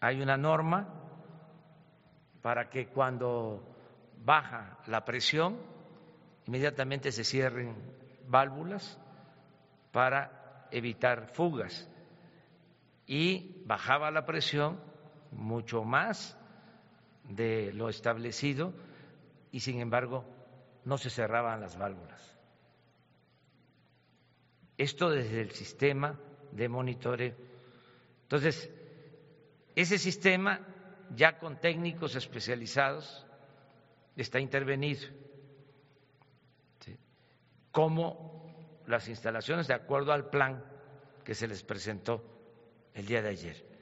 Hay 0.00 0.22
una 0.22 0.38
norma 0.38 1.03
para 2.44 2.68
que 2.68 2.88
cuando 2.88 3.64
baja 4.22 4.76
la 4.86 5.02
presión, 5.02 5.56
inmediatamente 6.44 7.10
se 7.10 7.24
cierren 7.24 7.74
válvulas 8.28 9.00
para 9.90 10.68
evitar 10.70 11.28
fugas. 11.28 11.88
Y 13.06 13.62
bajaba 13.64 14.10
la 14.10 14.26
presión 14.26 14.78
mucho 15.30 15.84
más 15.84 16.36
de 17.30 17.72
lo 17.72 17.88
establecido 17.88 18.74
y 19.50 19.60
sin 19.60 19.80
embargo 19.80 20.26
no 20.84 20.98
se 20.98 21.08
cerraban 21.08 21.62
las 21.62 21.78
válvulas. 21.78 22.38
Esto 24.76 25.08
desde 25.08 25.40
el 25.40 25.52
sistema 25.52 26.20
de 26.52 26.68
monitoreo. 26.68 27.34
Entonces, 28.24 28.70
ese 29.74 29.96
sistema 29.96 30.73
ya 31.14 31.38
con 31.38 31.60
técnicos 31.60 32.16
especializados 32.16 33.26
está 34.16 34.40
intervenido, 34.40 35.08
como 37.70 38.82
las 38.86 39.08
instalaciones 39.08 39.66
de 39.66 39.74
acuerdo 39.74 40.12
al 40.12 40.30
plan 40.30 40.64
que 41.24 41.34
se 41.34 41.48
les 41.48 41.62
presentó 41.62 42.22
el 42.92 43.06
día 43.06 43.22
de 43.22 43.30
ayer. 43.30 43.74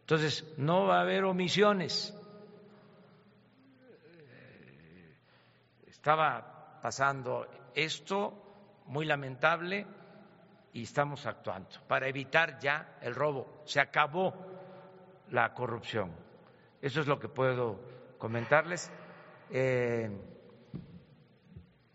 Entonces, 0.00 0.44
no 0.56 0.86
va 0.86 0.98
a 0.98 1.02
haber 1.02 1.24
omisiones. 1.24 2.16
Estaba 5.86 6.80
pasando 6.80 7.46
esto 7.74 8.82
muy 8.86 9.04
lamentable 9.04 9.86
y 10.72 10.84
estamos 10.84 11.26
actuando 11.26 11.80
para 11.88 12.06
evitar 12.08 12.58
ya 12.60 12.98
el 13.02 13.14
robo. 13.14 13.62
Se 13.64 13.80
acabó 13.80 14.32
la 15.30 15.52
corrupción. 15.52 16.25
Eso 16.86 17.00
es 17.00 17.08
lo 17.08 17.18
que 17.18 17.28
puedo 17.28 17.80
comentarles. 18.16 18.92
Eh, 19.50 20.08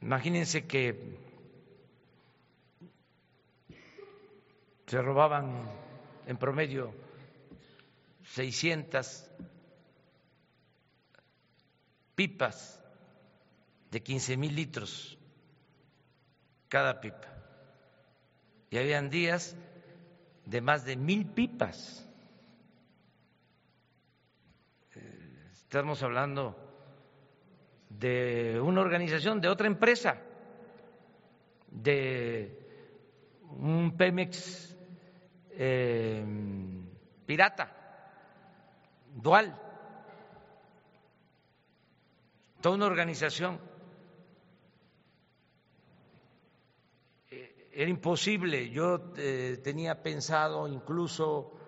imagínense 0.01 0.67
que 0.67 1.17
se 4.88 5.01
robaban 5.01 5.63
en 6.27 6.36
promedio 6.36 6.93
600 8.25 9.32
pipas 12.13 12.84
de 13.91 14.04
15 14.04 14.36
mil 14.36 14.54
litros 14.54 15.17
cada 16.67 16.99
pipa. 16.99 17.30
Y 18.69 18.77
habían 18.77 19.10
días 19.10 19.56
de 20.45 20.60
más 20.60 20.84
de 20.84 20.97
mil 20.97 21.27
pipas. 21.27 22.06
Estamos 25.71 26.03
hablando 26.03 26.53
de 27.88 28.60
una 28.60 28.81
organización, 28.81 29.39
de 29.39 29.47
otra 29.47 29.67
empresa, 29.67 30.21
de 31.67 32.60
un 33.51 33.95
Pemex 33.95 34.75
eh, 35.51 36.25
pirata, 37.25 37.71
dual, 39.15 39.57
toda 42.60 42.75
una 42.75 42.88
organización. 42.88 43.57
Eh, 47.29 47.69
era 47.71 47.89
imposible, 47.89 48.69
yo 48.71 49.13
eh, 49.15 49.62
tenía 49.63 50.03
pensado 50.03 50.67
incluso 50.67 51.61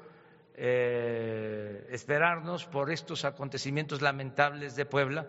esperarnos 0.55 2.65
por 2.65 2.91
estos 2.91 3.25
acontecimientos 3.25 4.01
lamentables 4.01 4.75
de 4.75 4.85
Puebla 4.85 5.27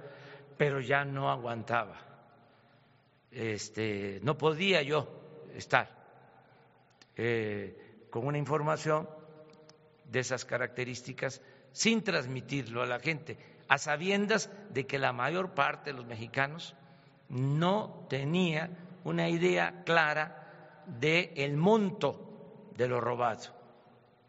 pero 0.57 0.81
ya 0.81 1.05
no 1.05 1.31
aguantaba. 1.31 2.01
Este, 3.31 4.21
no 4.23 4.39
podía 4.39 4.83
yo 4.83 5.09
estar 5.55 5.91
eh, 7.17 8.07
con 8.11 8.27
una 8.27 8.39
información 8.39 9.09
de 10.05 10.21
esas 10.21 10.45
características 10.45 11.43
sin 11.73 12.05
transmitirlo 12.05 12.83
a 12.83 12.87
la 12.87 13.01
gente, 13.01 13.37
a 13.69 13.79
sabiendas 13.79 14.51
de 14.71 14.87
que 14.87 14.99
la 14.99 15.13
mayor 15.13 15.55
parte 15.55 15.91
de 15.91 15.97
los 15.97 16.07
mexicanos 16.07 16.77
no 17.29 18.07
tenía 18.09 18.71
una 19.03 19.29
idea 19.29 19.83
clara 19.85 20.83
del 20.87 21.31
el 21.35 21.57
monto 21.57 22.71
de 22.77 22.87
lo 22.87 23.01
robado. 23.01 23.64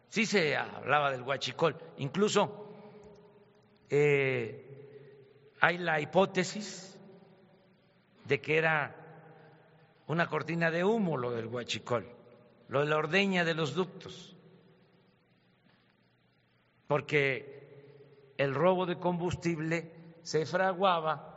Sí 0.08 0.26
se 0.26 0.56
hablaba 0.56 1.10
del 1.10 1.22
huachicol, 1.22 1.76
incluso 1.98 2.66
eh, 3.90 4.66
hay 5.60 5.78
la 5.78 6.00
hipótesis 6.00 6.98
de 8.24 8.40
que 8.40 8.58
era 8.58 8.94
una 10.06 10.26
cortina 10.26 10.70
de 10.70 10.84
humo 10.84 11.16
lo 11.16 11.32
del 11.32 11.46
huachicol, 11.46 12.06
lo 12.68 12.80
de 12.80 12.86
la 12.86 12.96
ordeña 12.96 13.44
de 13.44 13.54
los 13.54 13.74
ductos, 13.74 14.36
porque 16.86 18.34
el 18.36 18.54
robo 18.54 18.86
de 18.86 18.98
combustible 18.98 19.90
se 20.22 20.46
fraguaba 20.46 21.32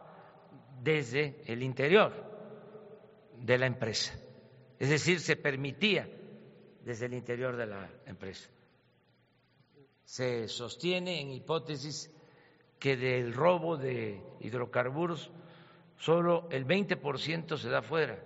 desde 0.81 1.41
el 1.45 1.63
interior 1.63 2.13
de 3.37 3.57
la 3.57 3.65
empresa, 3.65 4.13
es 4.79 4.89
decir, 4.89 5.19
se 5.19 5.35
permitía 5.35 6.07
desde 6.83 7.05
el 7.07 7.13
interior 7.13 7.55
de 7.55 7.65
la 7.67 7.89
empresa. 8.05 8.49
Se 10.09 10.47
sostiene 10.47 11.21
en 11.21 11.29
hipótesis 11.29 12.09
que 12.79 12.97
del 12.97 13.31
robo 13.31 13.77
de 13.77 14.19
hidrocarburos 14.39 15.29
solo 15.99 16.47
el 16.49 16.65
20% 16.65 17.57
se 17.57 17.69
da 17.69 17.83
fuera 17.83 18.17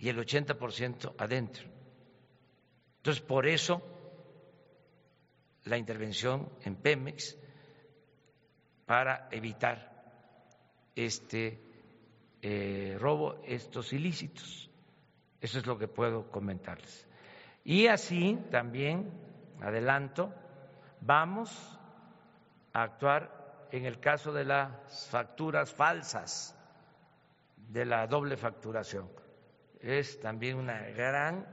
y 0.00 0.08
el 0.08 0.18
80% 0.18 1.14
adentro. 1.16 1.64
Entonces, 2.96 3.22
por 3.22 3.46
eso 3.46 3.82
la 5.66 5.78
intervención 5.78 6.50
en 6.64 6.74
Pemex 6.74 7.38
para 8.86 9.28
evitar 9.30 10.90
este 10.96 11.62
eh, 12.42 12.96
robo, 12.98 13.40
estos 13.44 13.92
ilícitos. 13.92 14.68
Eso 15.40 15.60
es 15.60 15.66
lo 15.66 15.78
que 15.78 15.86
puedo 15.86 16.32
comentarles. 16.32 17.06
Y 17.62 17.86
así 17.86 18.36
también, 18.50 19.29
adelanto, 19.62 20.32
vamos 21.00 21.78
a 22.72 22.82
actuar 22.82 23.66
en 23.72 23.86
el 23.86 24.00
caso 24.00 24.32
de 24.32 24.44
las 24.44 25.08
facturas 25.10 25.72
falsas, 25.72 26.56
de 27.56 27.84
la 27.84 28.06
doble 28.06 28.36
facturación. 28.36 29.08
Es 29.80 30.18
también 30.20 30.56
una 30.56 30.80
gran 30.88 31.46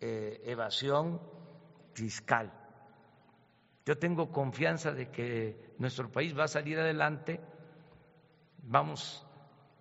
eh, 0.00 0.40
evasión 0.44 1.20
fiscal. 1.92 2.52
Yo 3.84 3.98
tengo 3.98 4.30
confianza 4.30 4.92
de 4.92 5.10
que 5.10 5.74
nuestro 5.78 6.10
país 6.10 6.36
va 6.36 6.44
a 6.44 6.48
salir 6.48 6.78
adelante, 6.78 7.40
vamos 8.62 9.26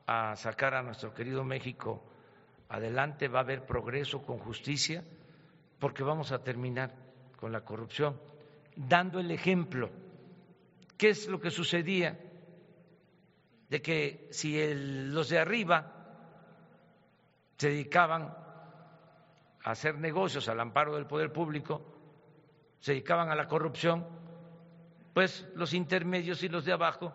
a 0.05 0.35
sacar 0.35 0.73
a 0.73 0.81
nuestro 0.81 1.13
querido 1.13 1.43
México 1.43 2.03
adelante, 2.69 3.27
va 3.27 3.39
a 3.39 3.43
haber 3.43 3.65
progreso 3.65 4.21
con 4.25 4.39
justicia, 4.39 5.03
porque 5.79 6.03
vamos 6.03 6.31
a 6.31 6.43
terminar 6.43 7.07
con 7.38 7.51
la 7.51 7.61
corrupción, 7.61 8.19
dando 8.75 9.19
el 9.19 9.31
ejemplo. 9.31 9.89
¿Qué 10.97 11.09
es 11.09 11.27
lo 11.27 11.39
que 11.39 11.51
sucedía 11.51 12.19
de 13.69 13.81
que 13.81 14.27
si 14.31 14.57
los 14.73 15.29
de 15.29 15.39
arriba 15.39 15.93
se 17.57 17.69
dedicaban 17.69 18.23
a 19.63 19.71
hacer 19.71 19.97
negocios 19.97 20.47
al 20.49 20.59
amparo 20.59 20.95
del 20.95 21.05
poder 21.05 21.31
público, 21.31 21.81
se 22.79 22.93
dedicaban 22.93 23.29
a 23.29 23.35
la 23.35 23.47
corrupción, 23.47 24.05
pues 25.13 25.47
los 25.55 25.73
intermedios 25.73 26.43
y 26.43 26.49
los 26.49 26.65
de 26.65 26.73
abajo 26.73 27.13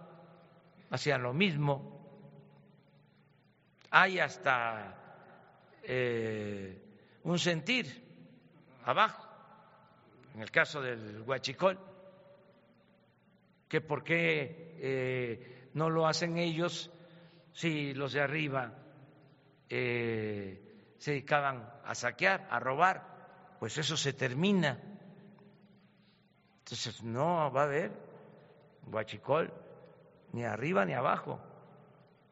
hacían 0.91 1.23
lo 1.23 1.33
mismo. 1.33 2.01
Hay 3.91 4.19
hasta 4.19 4.97
eh, 5.83 6.83
un 7.25 7.39
sentir 7.39 7.87
abajo, 8.85 9.27
en 10.35 10.41
el 10.41 10.51
caso 10.51 10.81
del 10.81 11.23
huachicol, 11.23 11.79
que 13.69 13.81
por 13.81 14.03
qué 14.05 14.77
eh, 14.81 15.69
no 15.75 15.91
lo 15.91 16.07
hacen 16.07 16.39
ellos 16.39 16.91
si 17.53 17.95
los 17.95 18.13
de 18.13 18.21
arriba 18.21 18.75
eh, 19.69 20.95
se 20.99 21.13
dedicaban 21.13 21.71
a 21.85 21.95
saquear, 21.95 22.47
a 22.51 22.61
robar, 22.61 23.57
pues 23.59 23.79
eso 23.79 23.97
se 23.97 24.13
termina. 24.13 24.79
Entonces 26.59 27.03
no 27.03 27.51
va 27.51 27.63
a 27.63 27.65
haber 27.65 27.93
huachicol 28.87 29.53
ni 30.33 30.45
arriba 30.45 30.85
ni 30.85 30.95
abajo 30.95 31.41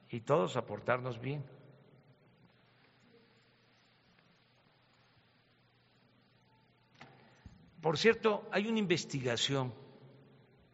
y 0.09 0.21
todos 0.21 0.57
aportarnos 0.57 1.21
bien. 1.21 1.45
Por 7.81 7.97
cierto, 7.97 8.49
hay 8.53 8.69
una 8.69 8.79
investigación 8.79 9.73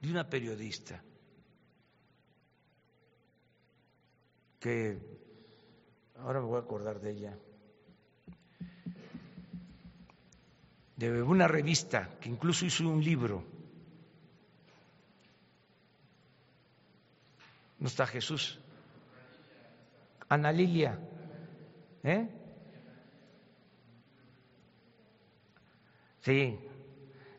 de 0.00 0.10
una 0.10 0.28
periodista 0.28 1.02
que 4.58 4.98
ahora 6.18 6.40
me 6.40 6.46
voy 6.46 6.56
a 6.56 6.60
acordar 6.62 7.00
de 7.00 7.10
ella, 7.12 7.38
de 10.96 11.22
una 11.22 11.46
revista 11.46 12.10
que 12.20 12.28
incluso 12.28 12.66
hizo 12.66 12.88
un 12.88 13.04
libro. 13.04 13.44
No 17.78 17.86
está 17.86 18.06
Jesús. 18.06 18.58
Ana 20.28 20.50
Lilia. 20.50 20.98
¿Eh? 22.02 22.28
Sí, 26.22 26.58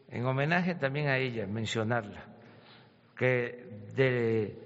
en 0.10 0.26
homenaje 0.26 0.76
también 0.76 1.08
a 1.08 1.18
ella, 1.18 1.48
mencionarla, 1.48 2.24
que 3.16 3.68
de, 3.96 4.58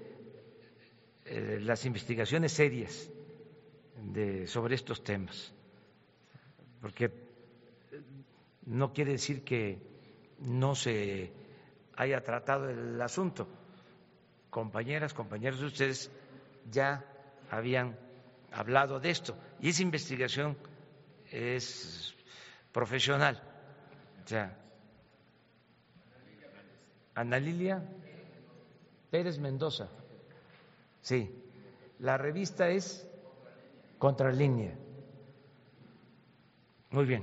eh, 1.24 1.58
las 1.60 1.84
investigaciones 1.84 2.52
serias 2.52 3.08
sobre 4.46 4.74
estos 4.74 5.02
temas, 5.04 5.52
porque 6.80 7.10
no 8.66 8.92
quiere 8.92 9.12
decir 9.12 9.42
que 9.44 9.78
no 10.40 10.74
se 10.74 11.32
haya 11.96 12.22
tratado 12.22 12.68
el 12.68 13.00
asunto. 13.00 13.48
Compañeras, 14.50 15.14
compañeros 15.14 15.60
de 15.60 15.66
ustedes 15.66 16.10
ya 16.70 17.04
habían 17.50 17.96
hablado 18.50 19.00
de 19.00 19.10
esto 19.10 19.36
y 19.60 19.68
esa 19.70 19.82
investigación 19.82 20.56
es 21.30 22.14
profesional. 22.72 23.42
O 24.24 24.28
sea, 24.28 24.58
Ana 27.14 27.38
Lilia 27.38 27.82
Pérez 29.10 29.38
Mendoza. 29.38 29.88
Sí, 31.02 31.30
la 31.98 32.16
revista 32.16 32.68
es 32.68 33.06
Contralínea. 33.98 34.74
Muy 36.90 37.04
bien. 37.04 37.22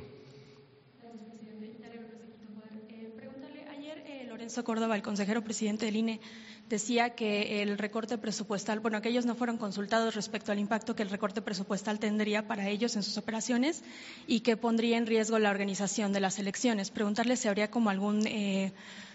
Pregúntale, 3.15 3.67
ayer 3.69 3.97
eh, 4.07 4.25
Lorenzo 4.27 4.63
Córdoba, 4.63 4.95
el 4.95 5.01
consejero 5.01 5.43
presidente 5.43 5.85
del 5.85 5.97
INE, 5.97 6.21
decía 6.70 7.11
que 7.11 7.61
el 7.61 7.78
recorte 7.78 8.17
presupuestal, 8.17 8.80
bueno, 8.80 9.01
que 9.01 9.09
ellos 9.09 9.26
no 9.26 9.36
fueron 9.36 9.57
consultados 9.57 10.15
respecto 10.15 10.51
al 10.51 10.59
impacto 10.59 10.95
que 10.95 11.03
el 11.03 11.09
recorte 11.09 11.41
presupuestal 11.41 11.99
tendría 11.99 12.47
para 12.47 12.70
ellos 12.70 12.95
en 12.95 13.03
sus 13.03 13.17
operaciones 13.17 13.84
y 14.28 14.41
que 14.41 14.55
pondría 14.55 14.97
en 14.97 15.07
riesgo 15.07 15.39
la 15.39 15.49
organización 15.49 16.13
de 16.13 16.20
las 16.20 16.39
elecciones. 16.39 16.91
Preguntarle 16.91 17.36
si 17.36 17.47
habría 17.47 17.72
como 17.72 17.89
algún 17.89 18.26
eh, 18.28 18.72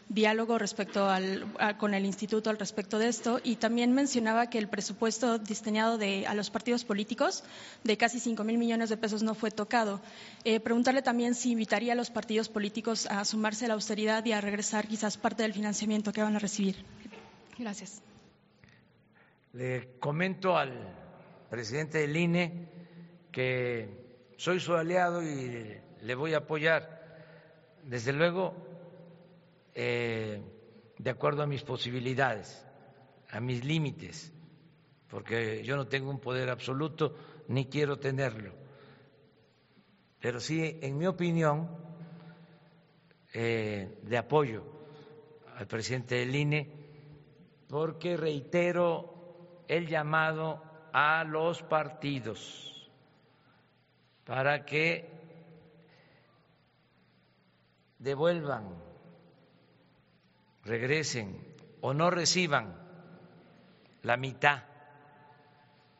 diálogo 0.08 0.58
respecto 0.58 1.08
al, 1.08 1.46
con 1.78 1.94
el 1.94 2.04
instituto 2.04 2.50
al 2.50 2.58
respecto 2.58 2.98
de 2.98 3.08
esto 3.08 3.40
y 3.42 3.56
también 3.56 3.92
mencionaba 3.92 4.50
que 4.50 4.58
el 4.58 4.68
presupuesto 4.68 5.38
destinado 5.38 5.98
de, 5.98 6.26
a 6.26 6.34
los 6.34 6.50
partidos 6.50 6.84
políticos 6.84 7.42
de 7.84 7.96
casi 7.96 8.20
cinco 8.20 8.44
mil 8.44 8.58
millones 8.58 8.90
de 8.90 8.96
pesos 8.96 9.22
no 9.22 9.34
fue 9.34 9.50
tocado. 9.50 10.00
Eh, 10.44 10.60
preguntarle 10.60 11.02
también 11.02 11.34
si 11.34 11.52
invitaría 11.52 11.92
a 11.92 11.96
los 11.96 12.10
partidos 12.10 12.48
políticos 12.48 13.06
a 13.06 13.24
sumarse 13.24 13.64
a 13.64 13.68
la 13.68 13.74
austeridad 13.74 14.24
y 14.24 14.32
a 14.32 14.40
regresar 14.40 14.86
quizás 14.86 15.16
parte 15.16 15.42
del 15.42 15.54
financiamiento 15.54 16.12
que 16.12 16.22
van 16.22 16.36
a 16.36 16.38
recibir. 16.38 16.76
Gracias. 17.58 18.02
Le 19.52 19.98
comento 20.00 20.56
al 20.56 20.72
presidente 21.48 21.98
del 21.98 22.16
INE 22.16 22.68
que 23.30 23.88
soy 24.36 24.58
su 24.58 24.74
aliado 24.74 25.22
y 25.22 25.80
le 26.02 26.14
voy 26.14 26.34
a 26.34 26.38
apoyar. 26.38 27.02
Desde 27.84 28.12
luego, 28.12 28.54
eh, 29.74 30.42
de 30.98 31.10
acuerdo 31.10 31.42
a 31.42 31.46
mis 31.46 31.62
posibilidades, 31.62 32.66
a 33.30 33.40
mis 33.40 33.64
límites, 33.64 34.32
porque 35.08 35.62
yo 35.62 35.76
no 35.76 35.86
tengo 35.86 36.10
un 36.10 36.18
poder 36.18 36.50
absoluto 36.50 37.16
ni 37.48 37.66
quiero 37.66 37.98
tenerlo. 37.98 38.52
Pero 40.20 40.40
sí, 40.40 40.78
en 40.82 40.98
mi 40.98 41.06
opinión, 41.06 41.68
eh, 43.32 43.98
de 44.02 44.18
apoyo 44.18 44.64
al 45.56 45.68
presidente 45.68 46.16
del 46.16 46.34
INE 46.34 46.83
porque 47.74 48.16
reitero 48.16 49.64
el 49.66 49.88
llamado 49.88 50.62
a 50.92 51.24
los 51.24 51.60
partidos 51.64 52.88
para 54.24 54.64
que 54.64 55.10
devuelvan, 57.98 58.76
regresen 60.62 61.36
o 61.80 61.92
no 61.92 62.10
reciban 62.10 62.80
la 64.02 64.16
mitad 64.18 64.62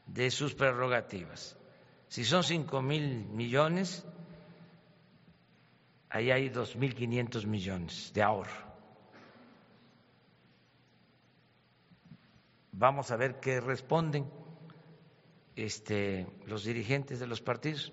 de 0.07 0.31
sus 0.31 0.55
prerrogativas. 0.55 1.59
Si 2.07 2.25
son 2.25 2.45
cinco 2.45 2.83
mil 2.83 3.27
millones, 3.31 4.07
ahí 6.09 6.31
hay 6.31 6.51
dos 6.51 6.77
mil 6.77 6.95
quinientos 6.95 7.45
millones 7.47 8.13
de 8.15 8.23
ahorro. 8.23 8.74
Vamos 12.77 13.13
a 13.13 13.17
ver 13.17 13.39
qué 13.39 13.61
responden 13.61 14.29
este, 15.55 16.27
los 16.47 16.65
dirigentes 16.65 17.21
de 17.21 17.29
los 17.29 17.41
partidos. 17.41 17.93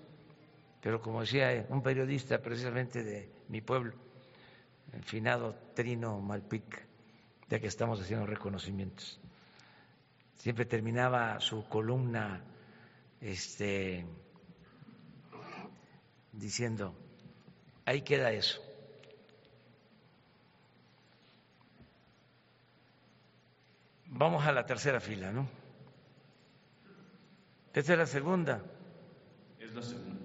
Pero 0.80 1.00
como 1.00 1.20
decía 1.20 1.66
un 1.68 1.82
periodista 1.82 2.42
precisamente 2.42 3.04
de 3.04 3.30
mi 3.48 3.60
pueblo, 3.60 3.94
el 4.92 5.04
finado 5.04 5.54
Trino 5.74 6.20
Malpic, 6.20 6.84
ya 7.48 7.60
que 7.60 7.68
estamos 7.68 8.00
haciendo 8.00 8.26
reconocimientos, 8.26 9.20
siempre 10.34 10.64
terminaba 10.64 11.38
su 11.38 11.68
columna 11.68 12.42
este, 13.20 14.04
diciendo, 16.32 16.92
ahí 17.84 18.02
queda 18.02 18.32
eso. 18.32 18.60
Vamos 24.14 24.44
a 24.44 24.52
la 24.52 24.66
tercera 24.66 25.00
fila, 25.00 25.32
¿no? 25.32 25.48
Esta 27.72 27.92
es 27.94 27.98
la 27.98 28.06
segunda. 28.06 28.62
Es 29.58 29.74
la 29.74 29.82
segunda. 29.82 30.20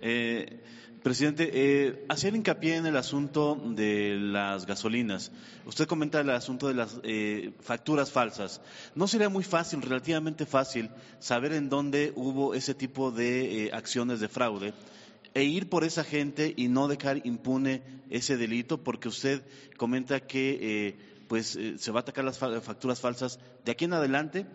Eh, 0.00 0.60
presidente, 1.00 1.48
eh, 1.52 2.04
hacer 2.08 2.34
hincapié 2.34 2.74
en 2.74 2.86
el 2.86 2.96
asunto 2.96 3.54
de 3.54 4.16
las 4.18 4.66
gasolinas. 4.66 5.30
Usted 5.64 5.86
comenta 5.86 6.20
el 6.20 6.30
asunto 6.30 6.66
de 6.66 6.74
las 6.74 6.98
eh, 7.04 7.52
facturas 7.60 8.10
falsas. 8.10 8.60
¿No 8.96 9.06
sería 9.06 9.28
muy 9.28 9.44
fácil, 9.44 9.80
relativamente 9.80 10.44
fácil, 10.44 10.90
saber 11.20 11.52
en 11.52 11.68
dónde 11.68 12.12
hubo 12.16 12.52
ese 12.52 12.74
tipo 12.74 13.12
de 13.12 13.66
eh, 13.66 13.70
acciones 13.72 14.18
de 14.18 14.28
fraude? 14.28 14.74
e 15.34 15.44
ir 15.44 15.70
por 15.70 15.82
esa 15.82 16.04
gente 16.04 16.52
y 16.58 16.68
no 16.68 16.88
dejar 16.88 17.26
impune 17.26 17.80
ese 18.10 18.36
delito, 18.36 18.84
porque 18.84 19.08
usted 19.08 19.42
comenta 19.78 20.20
que 20.20 20.94
pues 21.28 21.56
eh, 21.56 21.78
se 21.78 21.90
va 21.90 22.00
a 22.00 22.02
atacar 22.02 22.24
las 22.24 22.38
facturas 22.38 23.00
falsas 23.00 23.38
de 23.64 23.72
aquí 23.72 23.84
en 23.84 23.94
adelante, 23.94 24.46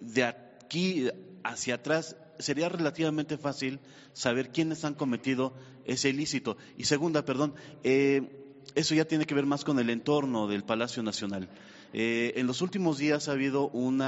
de 0.00 0.24
aquí 0.24 1.08
hacia 1.42 1.76
atrás 1.76 2.16
sería 2.38 2.68
relativamente 2.68 3.38
fácil 3.38 3.80
saber 4.12 4.50
quiénes 4.50 4.84
han 4.84 4.94
cometido 4.94 5.54
ese 5.84 6.10
ilícito. 6.10 6.56
Y 6.76 6.84
segunda, 6.84 7.24
perdón, 7.24 7.54
eh, 7.82 8.62
eso 8.74 8.94
ya 8.94 9.06
tiene 9.06 9.26
que 9.26 9.34
ver 9.34 9.46
más 9.46 9.64
con 9.64 9.78
el 9.78 9.90
entorno 9.90 10.48
del 10.48 10.64
Palacio 10.64 11.02
Nacional. 11.02 11.48
Eh, 11.92 12.34
en 12.36 12.46
los 12.46 12.62
últimos 12.62 12.98
días 12.98 13.28
ha 13.28 13.32
habido 13.32 13.68
un 13.68 14.02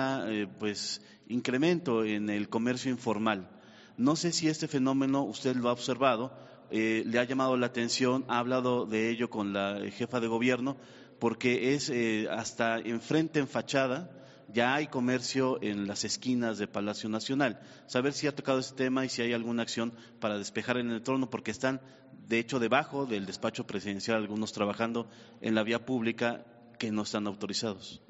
pues, 0.58 1.00
incremento 1.28 2.04
en 2.04 2.28
el 2.28 2.48
comercio 2.48 2.90
informal. 2.90 3.48
No 3.96 4.14
sé 4.14 4.32
si 4.32 4.48
este 4.48 4.68
fenómeno 4.68 5.22
usted 5.22 5.56
lo 5.56 5.68
ha 5.68 5.72
observado, 5.72 6.32
le 6.70 7.18
ha 7.18 7.24
llamado 7.24 7.56
la 7.56 7.66
atención, 7.66 8.24
ha 8.28 8.38
hablado 8.38 8.84
de 8.84 9.08
ello 9.08 9.30
con 9.30 9.52
la 9.52 9.80
jefa 9.90 10.20
de 10.20 10.26
gobierno, 10.26 10.76
porque 11.18 11.74
es 11.74 11.90
hasta 12.30 12.78
enfrente 12.78 13.38
en 13.38 13.48
fachada 13.48 14.10
ya 14.48 14.74
hay 14.74 14.86
comercio 14.86 15.62
en 15.62 15.86
las 15.86 16.04
esquinas 16.04 16.58
de 16.58 16.66
Palacio 16.66 17.08
Nacional. 17.08 17.60
Saber 17.86 18.14
si 18.14 18.26
ha 18.26 18.34
tocado 18.34 18.58
ese 18.58 18.74
tema 18.74 19.04
y 19.04 19.08
si 19.08 19.22
hay 19.22 19.32
alguna 19.32 19.62
acción 19.62 19.92
para 20.20 20.38
despejar 20.38 20.78
en 20.78 20.90
el 20.90 21.02
trono, 21.02 21.28
porque 21.28 21.50
están, 21.50 21.80
de 22.26 22.38
hecho, 22.38 22.58
debajo 22.58 23.04
del 23.04 23.26
despacho 23.26 23.66
presidencial 23.66 24.16
algunos 24.16 24.52
trabajando 24.52 25.08
en 25.42 25.54
la 25.54 25.62
vía 25.62 25.84
pública 25.84 26.46
que 26.78 26.90
no 26.90 27.02
están 27.02 27.26
autorizados. 27.26 28.00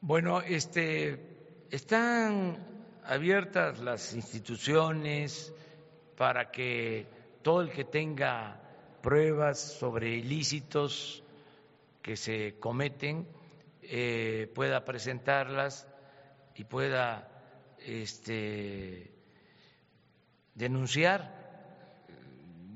Bueno, 0.00 0.42
este, 0.42 1.66
están 1.70 2.58
abiertas 3.04 3.80
las 3.80 4.14
instituciones 4.14 5.52
para 6.16 6.50
que 6.50 7.06
todo 7.42 7.62
el 7.62 7.70
que 7.70 7.84
tenga 7.84 8.60
pruebas 9.02 9.58
sobre 9.58 10.10
ilícitos 10.16 11.22
que 12.02 12.16
se 12.16 12.58
cometen 12.58 13.26
eh, 13.82 14.50
pueda 14.54 14.84
presentarlas 14.84 15.88
y 16.54 16.64
pueda 16.64 17.28
este, 17.78 19.10
denunciar. 20.54 22.06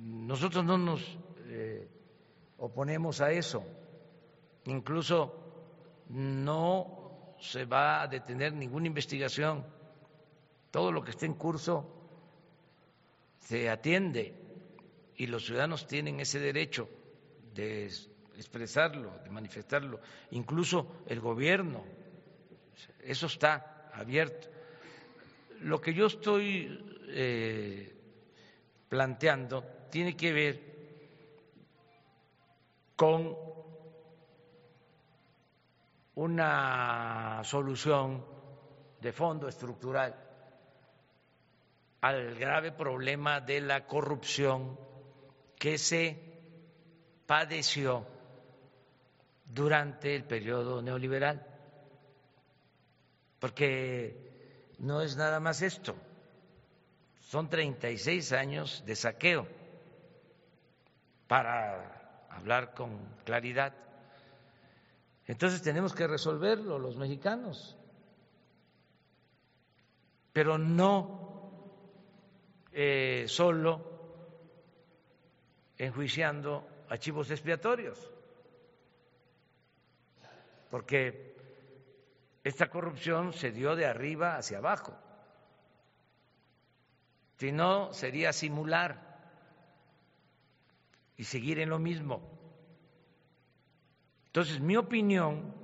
Nosotros 0.00 0.64
no 0.64 0.78
nos 0.78 1.18
eh, 1.46 1.88
oponemos 2.58 3.20
a 3.20 3.30
eso. 3.30 3.64
Incluso 4.64 5.34
no 6.08 7.34
se 7.40 7.64
va 7.64 8.02
a 8.02 8.06
detener 8.06 8.52
ninguna 8.52 8.86
investigación. 8.86 9.66
Todo 10.70 10.92
lo 10.92 11.02
que 11.02 11.10
esté 11.10 11.26
en 11.26 11.34
curso 11.34 11.86
se 13.40 13.68
atiende 13.68 14.41
y 15.16 15.26
los 15.26 15.44
ciudadanos 15.44 15.86
tienen 15.86 16.20
ese 16.20 16.38
derecho 16.38 16.88
de 17.54 17.90
expresarlo, 18.36 19.18
de 19.24 19.30
manifestarlo, 19.30 20.00
incluso 20.30 21.02
el 21.06 21.20
gobierno, 21.20 21.84
eso 23.02 23.26
está 23.26 23.90
abierto. 23.92 24.48
Lo 25.60 25.80
que 25.80 25.94
yo 25.94 26.06
estoy 26.06 27.00
eh, 27.08 27.94
planteando 28.88 29.64
tiene 29.90 30.16
que 30.16 30.32
ver 30.32 30.72
con 32.96 33.36
una 36.14 37.42
solución 37.44 38.24
de 39.00 39.12
fondo 39.12 39.48
estructural 39.48 40.14
al 42.00 42.34
grave 42.34 42.72
problema 42.72 43.40
de 43.40 43.60
la 43.60 43.86
corrupción 43.86 44.78
que 45.62 45.78
se 45.78 46.18
padeció 47.24 48.04
durante 49.44 50.16
el 50.16 50.24
periodo 50.24 50.82
neoliberal, 50.82 51.46
porque 53.38 54.74
no 54.80 55.02
es 55.02 55.16
nada 55.16 55.38
más 55.38 55.62
esto, 55.62 55.94
son 57.20 57.48
36 57.48 58.32
años 58.32 58.82
de 58.84 58.96
saqueo, 58.96 59.46
para 61.28 62.26
hablar 62.28 62.74
con 62.74 62.98
claridad. 63.24 63.72
Entonces 65.28 65.62
tenemos 65.62 65.94
que 65.94 66.08
resolverlo 66.08 66.80
los 66.80 66.96
mexicanos, 66.96 67.76
pero 70.32 70.58
no 70.58 71.70
eh, 72.72 73.26
solo 73.28 73.91
enjuiciando 75.84 76.66
archivos 76.88 77.30
expiatorios 77.30 77.98
porque 80.70 81.36
esta 82.44 82.70
corrupción 82.70 83.34
se 83.34 83.50
dio 83.50 83.76
de 83.76 83.84
arriba 83.84 84.36
hacia 84.36 84.56
abajo. 84.56 84.96
Si 87.36 87.52
no, 87.52 87.92
sería 87.92 88.32
simular 88.32 89.20
y 91.18 91.24
seguir 91.24 91.58
en 91.58 91.68
lo 91.68 91.78
mismo. 91.78 92.22
Entonces, 94.28 94.60
mi 94.60 94.76
opinión 94.78 95.54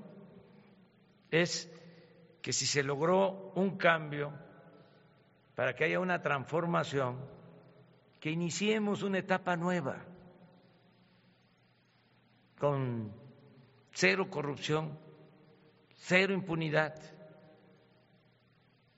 es 1.31 1.73
que 2.43 2.53
si 2.53 2.67
se 2.67 2.83
logró 2.83 3.53
un 3.55 3.79
cambio 3.79 4.31
para 5.55 5.75
que 5.75 5.85
haya 5.85 6.01
una 6.01 6.21
transformación, 6.21 7.17
que 8.21 8.31
iniciemos 8.31 9.03
una 9.03 9.21
etapa 9.21 9.57
nueva 9.57 10.05
con 12.59 13.13
cero 13.93 14.29
corrupción, 14.31 14.99
cero 15.95 16.35
impunidad 16.35 16.95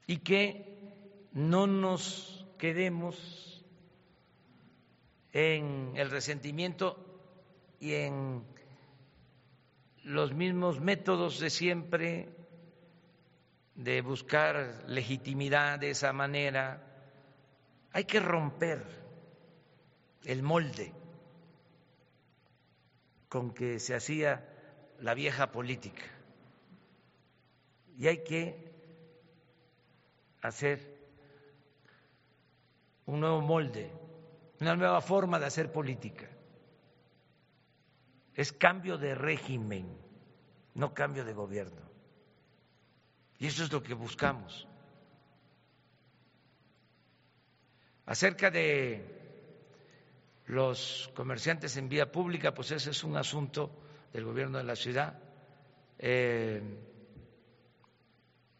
y 0.07 0.19
que 0.19 1.29
no 1.33 1.67
nos 1.67 2.47
quedemos 2.59 3.65
en 5.33 5.93
el 5.97 6.11
resentimiento 6.11 6.97
y 7.79 7.95
en 7.95 8.45
los 10.03 10.35
mismos 10.35 10.81
métodos 10.81 11.39
de 11.39 11.51
siempre 11.51 12.29
de 13.75 14.01
buscar 14.03 14.85
legitimidad 14.89 15.79
de 15.79 15.91
esa 15.91 16.13
manera. 16.13 16.83
Hay 17.93 18.05
que 18.05 18.21
romper 18.21 18.85
el 20.25 20.43
molde 20.43 21.00
con 23.31 23.55
que 23.55 23.78
se 23.78 23.95
hacía 23.95 24.45
la 24.99 25.14
vieja 25.14 25.53
política. 25.53 26.03
Y 27.97 28.09
hay 28.09 28.24
que 28.24 28.72
hacer 30.43 30.99
un 33.07 33.20
nuevo 33.20 33.41
molde, 33.41 33.93
una 34.61 34.74
nueva 34.74 35.01
forma 35.01 35.39
de 35.39 35.47
hacer 35.47 35.70
política. 35.70 36.28
Es 38.35 38.53
cambio 38.53 38.99
de 38.99 39.14
régimen, 39.14 39.97
no 40.74 40.93
cambio 40.93 41.24
de 41.24 41.33
gobierno. 41.33 41.83
Y 43.39 43.47
eso 43.47 43.62
es 43.62 43.70
lo 43.70 43.81
que 43.81 43.95
buscamos. 43.95 44.66
Acerca 48.07 48.51
de 48.51 49.20
los 50.51 51.11
comerciantes 51.15 51.77
en 51.77 51.89
vía 51.89 52.11
pública, 52.11 52.53
pues 52.53 52.73
ese 52.73 52.91
es 52.91 53.05
un 53.05 53.17
asunto 53.17 53.71
del 54.13 54.25
gobierno 54.25 54.59
de 54.59 54.65
la 54.65 54.75
ciudad. 54.75 55.17
Eh, 55.97 56.61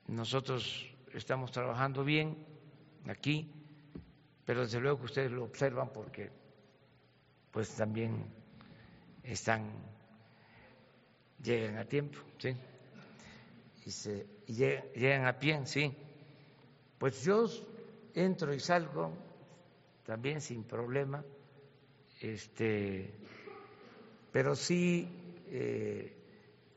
nosotros 0.07 0.87
estamos 1.13 1.51
trabajando 1.51 2.05
bien 2.05 2.47
aquí, 3.09 3.53
pero 4.45 4.61
desde 4.61 4.79
luego 4.79 5.01
que 5.01 5.05
ustedes 5.07 5.33
lo 5.33 5.45
observan 5.45 5.93
porque 5.93 6.31
pues 7.51 7.75
también 7.75 8.25
están 9.25 9.73
llegan 11.43 11.77
a 11.79 11.85
tiempo, 11.87 12.19
sí, 12.39 12.55
y, 13.85 13.91
se, 13.91 14.27
llegan, 14.47 15.27
a 15.27 15.39
pie, 15.39 15.67
sí. 15.67 15.93
Pues 16.99 17.25
yo 17.25 17.47
entro 18.15 18.55
y 18.55 18.61
salgo 18.61 19.11
también 20.05 20.41
sin 20.41 20.63
problema, 20.65 21.25
este, 22.21 23.11
pero 24.33 24.55
sí 24.55 25.09
eh, 25.49 26.13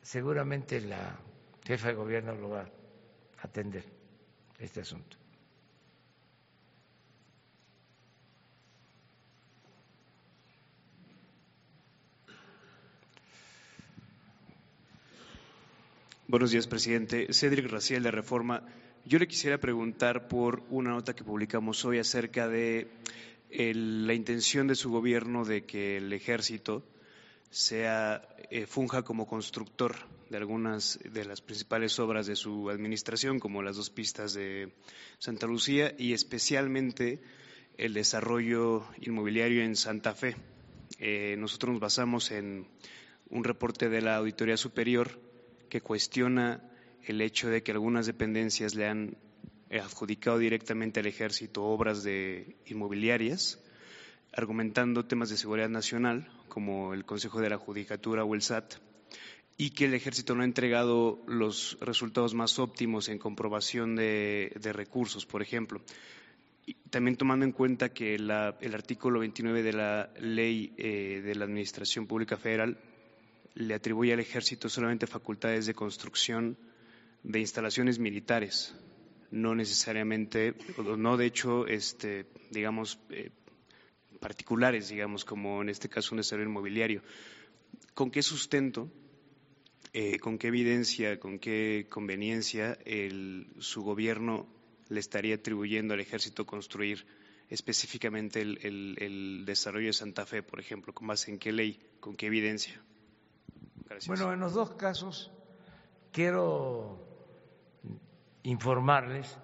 seguramente 0.01 0.81
la 0.81 1.19
jefa 1.65 1.89
de 1.89 1.93
gobierno 1.93 2.33
lo 2.35 2.49
va 2.49 2.61
a 2.61 2.69
atender, 3.41 3.83
este 4.59 4.81
asunto. 4.81 5.17
Buenos 16.25 16.49
días, 16.49 16.65
presidente. 16.65 17.31
Cedric 17.31 17.69
Raciel 17.69 18.01
de 18.01 18.09
Reforma. 18.09 18.63
Yo 19.05 19.19
le 19.19 19.27
quisiera 19.27 19.59
preguntar 19.59 20.27
por 20.27 20.63
una 20.71 20.89
nota 20.89 21.13
que 21.13 21.23
publicamos 21.23 21.85
hoy 21.85 21.99
acerca 21.99 22.47
de 22.47 22.87
la 23.55 24.13
intención 24.13 24.67
de 24.67 24.75
su 24.75 24.89
gobierno 24.89 25.45
de 25.45 25.65
que 25.65 25.97
el 25.97 26.11
ejército 26.13 26.83
sea 27.49 28.27
eh, 28.49 28.65
funja 28.65 29.03
como 29.03 29.27
constructor 29.27 29.95
de 30.29 30.37
algunas 30.37 30.99
de 31.03 31.25
las 31.25 31.41
principales 31.41 31.99
obras 31.99 32.25
de 32.25 32.35
su 32.35 32.69
administración, 32.69 33.39
como 33.39 33.61
las 33.61 33.75
dos 33.75 33.89
pistas 33.89 34.33
de 34.33 34.73
Santa 35.19 35.45
Lucía 35.45 35.93
y 35.97 36.13
especialmente 36.13 37.21
el 37.77 37.93
desarrollo 37.93 38.85
inmobiliario 39.01 39.63
en 39.63 39.75
Santa 39.75 40.13
Fe, 40.15 40.35
Eh, 40.99 41.35
nosotros 41.37 41.73
nos 41.73 41.81
basamos 41.81 42.31
en 42.31 42.67
un 43.29 43.43
reporte 43.43 43.89
de 43.89 44.01
la 44.01 44.17
Auditoría 44.17 44.57
Superior 44.57 45.19
que 45.69 45.81
cuestiona 45.81 46.61
el 47.03 47.19
hecho 47.21 47.49
de 47.49 47.63
que 47.63 47.71
algunas 47.71 48.05
dependencias 48.05 48.75
le 48.75 48.87
han 48.87 49.17
adjudicado 49.79 50.37
directamente 50.37 50.99
al 50.99 51.05
ejército 51.07 51.63
obras 51.63 52.03
de 52.03 52.55
inmobiliarias, 52.65 53.59
argumentando 54.31 55.05
temas 55.05 55.29
de 55.29 55.37
seguridad 55.37 55.69
nacional, 55.69 56.27
como 56.47 56.93
el 56.93 57.05
Consejo 57.05 57.39
de 57.41 57.49
la 57.49 57.57
Judicatura 57.57 58.23
o 58.23 58.35
el 58.35 58.41
SAT, 58.41 58.75
y 59.57 59.71
que 59.71 59.85
el 59.85 59.93
ejército 59.93 60.35
no 60.35 60.41
ha 60.41 60.45
entregado 60.45 61.21
los 61.27 61.77
resultados 61.79 62.33
más 62.33 62.57
óptimos 62.59 63.09
en 63.09 63.19
comprobación 63.19 63.95
de, 63.95 64.51
recursos, 64.73 65.25
por 65.25 65.41
ejemplo. 65.41 65.81
también 66.89 67.17
tomando 67.17 67.45
en 67.45 67.51
cuenta 67.51 67.89
que 67.89 68.15
el 68.15 68.31
artículo 68.31 69.19
29 69.19 69.63
de 69.63 69.73
la 69.73 70.09
Ley 70.19 70.73
eh, 70.77 71.21
de 71.23 71.35
la 71.35 71.45
Administración 71.45 72.07
Pública 72.07 72.37
Federal 72.37 72.77
le 73.55 73.73
atribuye 73.75 74.13
al 74.13 74.19
ejército 74.19 74.69
solamente 74.69 75.05
facultades 75.05 75.65
de 75.65 75.75
construcción 75.75 76.57
de 77.23 77.39
instalaciones 77.39 77.99
militares, 77.99 78.75
no 79.33 79.55
necesariamente, 79.55 80.53
no 80.77 81.17
de 81.17 81.25
hecho, 81.25 81.65
este, 81.65 82.27
digamos, 82.51 82.99
eh, 83.09 83.31
particulares, 84.19 84.89
digamos, 84.89 85.25
como 85.25 85.63
en 85.63 85.69
este 85.69 85.89
caso 85.89 86.13
un 86.13 86.17
desarrollo 86.17 86.49
inmobiliario. 86.49 87.01
¿Con 87.95 88.11
qué 88.11 88.21
sustento, 88.21 88.91
eh, 89.91 90.19
con 90.19 90.37
qué 90.37 90.47
evidencia, 90.47 91.19
con 91.19 91.39
qué 91.39 91.87
conveniencia 91.89 92.77
su 93.57 93.81
gobierno 93.81 94.47
le 94.89 94.99
estaría 94.99 95.35
atribuyendo 95.35 95.95
al 95.95 95.99
ejército 95.99 96.45
construir 96.45 97.05
específicamente 97.49 98.41
el, 98.41 99.43
desarrollo 99.45 99.87
de 99.87 99.93
Santa 99.93 100.27
Fe, 100.27 100.43
por 100.43 100.59
ejemplo? 100.59 100.93
¿Con 100.93 101.07
base 101.07 101.31
en 101.31 101.39
qué 101.39 101.51
ley? 101.51 101.79
¿Con 101.99 102.15
qué 102.15 102.27
evidencia? 102.27 102.79
Bueno, 104.05 104.31
en 104.31 104.39
los 104.39 104.53
dos 104.53 104.75
casos 104.75 105.31
quiero 106.11 107.02
informarles 108.43 109.37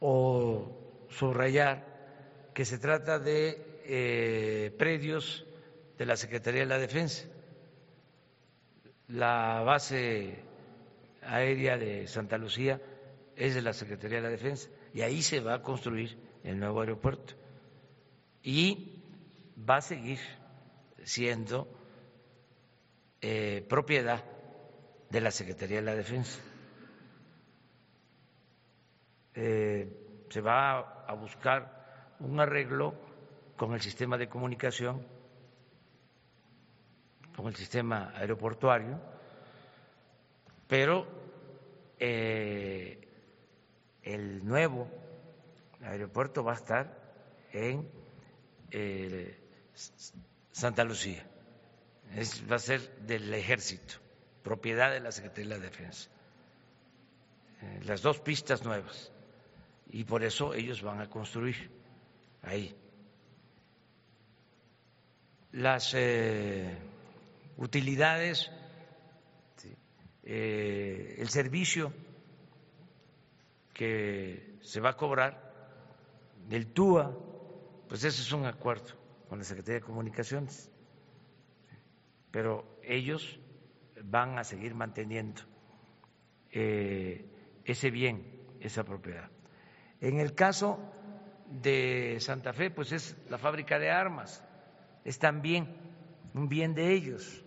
o 0.00 1.06
subrayar 1.08 1.84
que 2.54 2.64
se 2.64 2.78
trata 2.78 3.18
de 3.18 3.80
eh, 3.84 4.74
predios 4.78 5.46
de 5.98 6.06
la 6.06 6.16
Secretaría 6.16 6.60
de 6.60 6.66
la 6.66 6.78
Defensa. 6.78 7.26
La 9.08 9.62
base 9.62 10.42
aérea 11.22 11.76
de 11.78 12.06
Santa 12.06 12.38
Lucía 12.38 12.80
es 13.36 13.54
de 13.54 13.62
la 13.62 13.72
Secretaría 13.72 14.18
de 14.18 14.24
la 14.24 14.30
Defensa 14.30 14.68
y 14.92 15.02
ahí 15.02 15.22
se 15.22 15.40
va 15.40 15.54
a 15.54 15.62
construir 15.62 16.18
el 16.44 16.58
nuevo 16.58 16.80
aeropuerto. 16.80 17.34
Y 18.42 19.02
va 19.68 19.76
a 19.76 19.80
seguir 19.80 20.18
siendo 21.02 21.68
eh, 23.20 23.64
propiedad 23.68 24.24
de 25.10 25.20
la 25.20 25.30
Secretaría 25.30 25.76
de 25.76 25.82
la 25.82 25.94
Defensa. 25.94 26.38
Eh, 29.34 30.24
se 30.30 30.40
va 30.40 31.04
a 31.06 31.14
buscar 31.14 32.14
un 32.20 32.40
arreglo 32.40 32.94
con 33.56 33.74
el 33.74 33.80
sistema 33.80 34.16
de 34.18 34.28
comunicación, 34.28 35.06
con 37.36 37.46
el 37.46 37.54
sistema 37.54 38.12
aeroportuario, 38.16 38.98
pero 40.66 41.06
eh, 41.98 43.08
el 44.02 44.44
nuevo 44.44 44.88
aeropuerto 45.82 46.42
va 46.42 46.52
a 46.52 46.56
estar 46.56 47.06
en 47.52 47.88
Santa 50.50 50.84
Lucía 50.84 51.24
va 52.50 52.56
a 52.56 52.58
ser 52.58 52.80
del 53.00 53.32
ejército, 53.34 53.94
propiedad 54.46 54.92
de 54.92 55.00
la 55.00 55.10
Secretaría 55.10 55.50
de 55.50 55.58
la 55.58 55.64
Defensa. 55.64 56.08
Eh, 57.62 57.80
las 57.84 58.00
dos 58.00 58.20
pistas 58.20 58.64
nuevas. 58.64 59.10
Y 59.90 60.04
por 60.04 60.22
eso 60.22 60.54
ellos 60.54 60.82
van 60.82 61.00
a 61.00 61.10
construir 61.10 61.68
ahí. 62.42 62.72
Las 65.50 65.94
eh, 65.94 66.78
utilidades, 67.56 68.52
eh, 70.22 71.16
el 71.18 71.28
servicio 71.28 71.92
que 73.74 74.58
se 74.62 74.80
va 74.80 74.90
a 74.90 74.96
cobrar, 74.96 75.42
del 76.48 76.68
TUA, 76.68 77.12
pues 77.88 78.04
ese 78.04 78.22
es 78.22 78.30
un 78.30 78.46
acuerdo 78.46 78.94
con 79.28 79.38
la 79.40 79.44
Secretaría 79.44 79.80
de 79.80 79.86
Comunicaciones 79.86 80.70
pero 82.36 82.66
ellos 82.82 83.40
van 84.02 84.38
a 84.38 84.44
seguir 84.44 84.74
manteniendo 84.74 85.42
eh, 86.50 87.24
ese 87.64 87.90
bien, 87.90 88.24
esa 88.60 88.84
propiedad. 88.84 89.30
En 90.00 90.20
el 90.20 90.34
caso 90.34 90.78
de 91.50 92.18
Santa 92.20 92.52
Fe, 92.52 92.70
pues 92.70 92.92
es 92.92 93.16
la 93.28 93.38
fábrica 93.38 93.78
de 93.78 93.90
armas, 93.90 94.44
es 95.04 95.18
también 95.18 95.74
un 96.34 96.48
bien 96.48 96.74
de 96.74 96.92
ellos. 96.92 97.44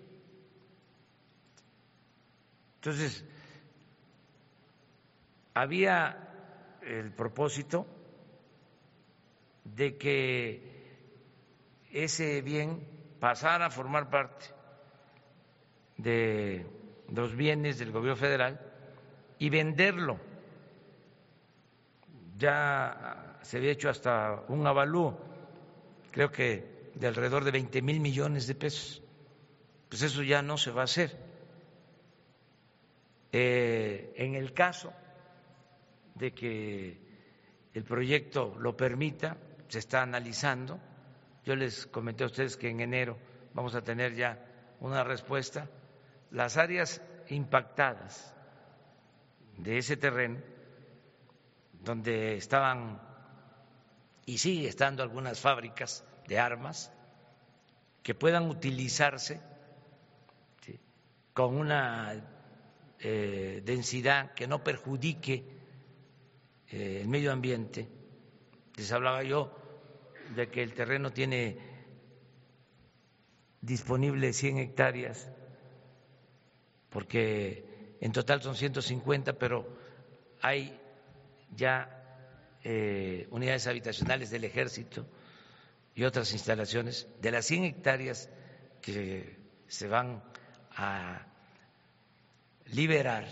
Entonces, 2.75 3.25
había 5.53 6.77
el 6.81 7.11
propósito 7.11 7.85
de 9.65 9.97
que 9.97 10.79
ese 11.91 12.41
bien 12.41 12.87
pasara 13.19 13.67
a 13.67 13.69
formar 13.69 14.09
parte 14.09 14.58
de 15.99 16.65
los 17.09 17.35
bienes 17.35 17.77
del 17.77 17.91
gobierno 17.91 18.15
federal 18.15 18.59
y 19.37 19.49
venderlo. 19.49 20.19
Ya 22.37 23.37
se 23.41 23.57
había 23.57 23.71
hecho 23.71 23.89
hasta 23.89 24.43
un 24.47 24.65
avalúo, 24.65 25.19
creo 26.11 26.31
que 26.31 26.91
de 26.95 27.07
alrededor 27.07 27.43
de 27.43 27.51
20 27.51 27.81
mil 27.81 27.99
millones 27.99 28.47
de 28.47 28.55
pesos. 28.55 29.03
Pues 29.89 30.01
eso 30.03 30.23
ya 30.23 30.41
no 30.41 30.57
se 30.57 30.71
va 30.71 30.81
a 30.81 30.85
hacer. 30.85 31.17
Eh, 33.31 34.13
en 34.15 34.35
el 34.35 34.53
caso 34.53 34.93
de 36.15 36.31
que 36.31 36.97
el 37.73 37.83
proyecto 37.83 38.55
lo 38.59 38.75
permita, 38.75 39.37
se 39.67 39.79
está 39.79 40.01
analizando. 40.01 40.79
Yo 41.43 41.55
les 41.55 41.87
comenté 41.87 42.23
a 42.23 42.27
ustedes 42.27 42.55
que 42.55 42.69
en 42.69 42.79
enero 42.79 43.17
vamos 43.53 43.75
a 43.75 43.81
tener 43.81 44.15
ya 44.15 44.45
una 44.79 45.03
respuesta 45.03 45.69
las 46.31 46.57
áreas 46.57 47.01
impactadas 47.29 48.33
de 49.57 49.77
ese 49.77 49.97
terreno, 49.97 50.39
donde 51.81 52.35
estaban 52.37 53.01
y 54.25 54.37
sigue 54.37 54.67
estando 54.67 55.01
algunas 55.03 55.39
fábricas 55.39 56.05
de 56.27 56.39
armas 56.39 56.91
que 58.03 58.13
puedan 58.13 58.47
utilizarse 58.49 59.41
con 61.33 61.55
una 61.55 62.21
eh, 62.99 63.61
densidad 63.63 64.33
que 64.33 64.47
no 64.47 64.63
perjudique 64.63 65.45
eh, 66.69 66.99
el 67.01 67.07
medio 67.07 67.31
ambiente. 67.31 67.87
Les 68.75 68.91
hablaba 68.91 69.23
yo 69.23 69.55
de 70.35 70.49
que 70.49 70.63
el 70.63 70.73
terreno 70.73 71.11
tiene 71.11 71.57
disponible 73.61 74.33
100 74.33 74.57
hectáreas 74.57 75.29
porque 76.89 77.97
en 78.01 78.11
total 78.11 78.41
son 78.41 78.55
150, 78.55 79.33
pero 79.33 79.67
hay 80.41 80.79
ya 81.55 81.99
eh, 82.63 83.27
unidades 83.31 83.67
habitacionales 83.67 84.29
del 84.29 84.43
ejército 84.43 85.05
y 85.95 86.03
otras 86.03 86.31
instalaciones 86.33 87.07
de 87.21 87.31
las 87.31 87.45
100 87.45 87.63
hectáreas 87.65 88.29
que 88.81 89.37
se 89.67 89.87
van 89.87 90.23
a 90.75 91.25
liberar, 92.67 93.25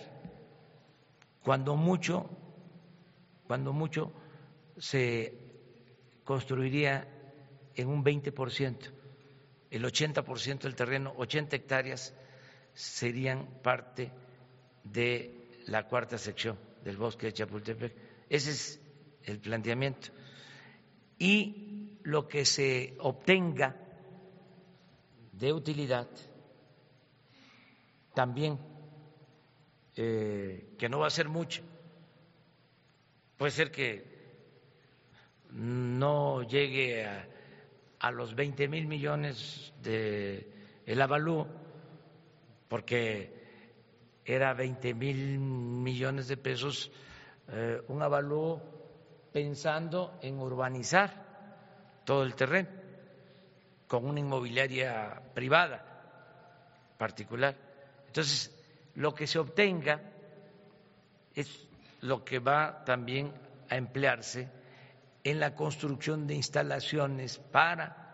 cuando 1.43 1.75
mucho, 1.75 2.29
cuando 3.47 3.71
mucho 3.73 4.11
se 4.77 5.33
construiría 6.23 7.07
en 7.75 7.87
un 7.87 8.03
20%, 8.03 8.91
el 9.71 9.83
80% 9.83 10.59
del 10.59 10.75
terreno, 10.75 11.13
80 11.17 11.55
hectáreas 11.55 12.13
serían 12.77 13.47
parte 13.63 14.11
de 14.83 15.63
la 15.65 15.87
cuarta 15.87 16.17
sección 16.17 16.57
del 16.83 16.97
bosque 16.97 17.25
de 17.27 17.33
Chapultepec. 17.33 17.93
Ese 18.29 18.51
es 18.51 18.81
el 19.23 19.39
planteamiento. 19.39 20.09
Y 21.17 21.97
lo 22.03 22.27
que 22.27 22.45
se 22.45 22.95
obtenga 22.99 23.75
de 25.31 25.53
utilidad, 25.53 26.07
también, 28.13 28.59
eh, 29.95 30.75
que 30.77 30.89
no 30.89 30.99
va 30.99 31.07
a 31.07 31.11
ser 31.11 31.27
mucho, 31.27 31.63
puede 33.37 33.51
ser 33.51 33.71
que 33.71 34.17
no 35.51 36.43
llegue 36.43 37.05
a 37.05 37.27
a 37.99 38.11
los 38.11 38.35
20 38.35 38.67
mil 38.67 38.87
millones 38.87 39.73
de 39.81 40.47
el 40.85 41.01
avalúo, 41.01 41.47
porque 42.67 43.33
era 44.25 44.53
20 44.53 44.93
mil 44.93 45.39
millones 45.39 46.27
de 46.27 46.37
pesos 46.37 46.91
eh, 47.49 47.81
un 47.87 48.01
avalúo 48.01 48.61
pensando 49.31 50.19
en 50.21 50.39
urbanizar 50.39 51.25
todo 52.03 52.23
el 52.23 52.35
terreno 52.35 52.69
con 53.87 54.05
una 54.05 54.19
inmobiliaria 54.19 55.21
privada 55.33 55.83
particular. 56.97 57.55
Entonces, 58.07 58.53
lo 58.95 59.13
que 59.13 59.27
se 59.27 59.39
obtenga 59.39 60.01
es 61.35 61.67
lo 62.01 62.25
que 62.25 62.39
va 62.39 62.83
también 62.83 63.31
a 63.69 63.77
emplearse 63.77 64.49
en 65.23 65.39
la 65.39 65.55
construcción 65.55 66.27
de 66.27 66.35
instalaciones 66.35 67.37
para 67.37 68.07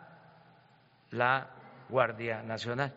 la 1.11 1.49
Guardia 1.89 2.43
Nacional 2.43 2.93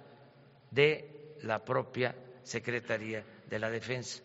de 0.71 1.16
la 1.43 1.65
propia 1.65 2.15
Secretaría 2.43 3.25
de 3.49 3.59
la 3.59 3.71
Defensa. 3.71 4.23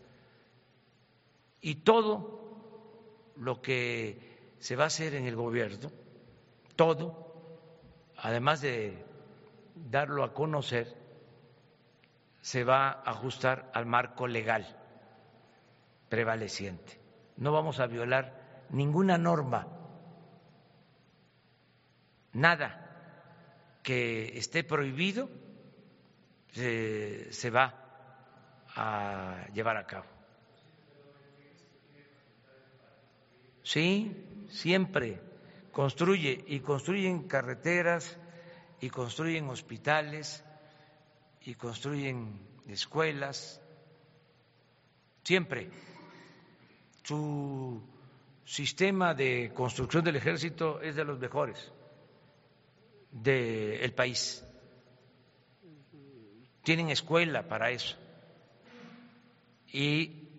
Y 1.62 1.76
todo 1.76 3.34
lo 3.38 3.62
que 3.62 4.56
se 4.60 4.76
va 4.76 4.86
a 4.86 4.88
hacer 4.88 5.16
en 5.16 5.26
el 5.26 5.36
gobierno, 5.36 5.92
todo, 6.76 7.34
además 8.18 8.62
de 8.62 9.04
darlo 9.76 10.24
a 10.24 10.34
conocer, 10.34 10.96
se 12.42 12.64
va 12.64 12.90
a 12.90 13.12
ajustar 13.12 13.70
al 13.74 13.86
marco 13.86 14.28
legal 14.28 14.78
prevaleciente. 16.10 17.00
No 17.38 17.52
vamos 17.52 17.80
a 17.80 17.88
violar 17.88 18.66
ninguna 18.70 19.18
norma, 19.18 19.68
nada 22.34 23.80
que 23.84 24.38
esté 24.38 24.64
prohibido 24.64 25.30
se, 26.52 27.50
va 27.50 27.74
a 28.76 29.48
llevar 29.54 29.78
a 29.78 29.86
cabo. 29.86 30.06
Sí, 33.64 34.48
siempre 34.50 35.22
construye 35.72 36.44
y 36.48 36.60
construyen 36.60 37.28
carreteras 37.28 38.18
y 38.82 38.90
construyen 38.90 39.50
hospitales 39.50 40.44
y 41.42 41.56
construyen 41.56 42.40
escuelas, 42.68 43.62
siempre. 45.24 45.70
Su 47.04 47.82
sistema 48.46 49.14
de 49.14 49.52
construcción 49.54 50.04
del 50.04 50.18
ejército 50.18 50.82
es 50.82 50.96
de 50.96 51.04
los 51.06 51.20
mejores 51.20 51.72
del 53.12 53.94
país. 53.94 54.46
Tienen 56.64 56.90
escuela 56.90 57.48
para 57.48 57.72
eso. 57.72 57.98
Y 59.68 60.30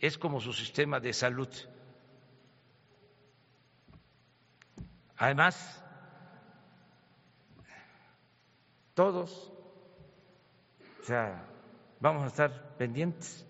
es 0.00 0.18
como 0.18 0.40
su 0.40 0.52
sistema 0.52 1.00
de 1.00 1.12
salud. 1.12 1.48
Además, 5.16 5.84
todos, 8.94 9.52
o 11.00 11.04
sea, 11.04 11.46
vamos 12.00 12.24
a 12.24 12.26
estar 12.26 12.76
pendientes. 12.76 13.46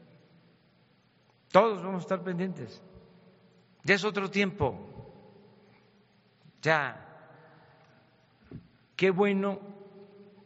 Todos 1.51 1.83
vamos 1.83 2.01
a 2.01 2.03
estar 2.03 2.23
pendientes. 2.23 2.83
Ya 3.85 3.95
es 3.95 4.05
otro 4.05 4.31
tiempo. 4.31 4.87
Ya 6.63 7.11
Qué 9.01 9.09
bueno 9.09 9.59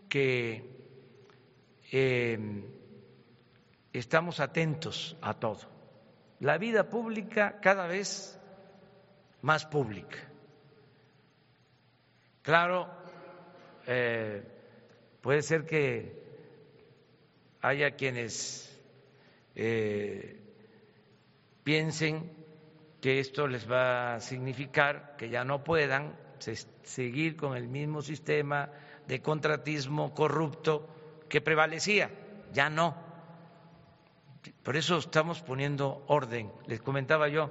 que 0.08 0.73
eh, 1.92 2.38
estamos 3.92 4.40
atentos 4.40 5.16
a 5.20 5.34
todo. 5.34 5.60
La 6.40 6.58
vida 6.58 6.88
pública 6.88 7.58
cada 7.60 7.86
vez 7.86 8.38
más 9.42 9.64
pública. 9.66 10.18
Claro, 12.42 12.90
eh, 13.86 14.42
puede 15.20 15.42
ser 15.42 15.64
que 15.64 16.22
haya 17.60 17.92
quienes 17.92 18.78
eh, 19.54 20.40
piensen 21.62 22.30
que 23.00 23.20
esto 23.20 23.46
les 23.46 23.70
va 23.70 24.16
a 24.16 24.20
significar 24.20 25.16
que 25.16 25.28
ya 25.28 25.44
no 25.44 25.64
puedan 25.64 26.18
seguir 26.82 27.36
con 27.36 27.56
el 27.56 27.68
mismo 27.68 28.02
sistema 28.02 28.70
de 29.06 29.22
contratismo 29.22 30.14
corrupto 30.14 30.93
que 31.28 31.40
prevalecía. 31.40 32.10
Ya 32.52 32.70
no. 32.70 32.96
Por 34.62 34.76
eso 34.76 34.98
estamos 34.98 35.40
poniendo 35.42 36.04
orden. 36.08 36.52
Les 36.66 36.80
comentaba 36.80 37.28
yo 37.28 37.50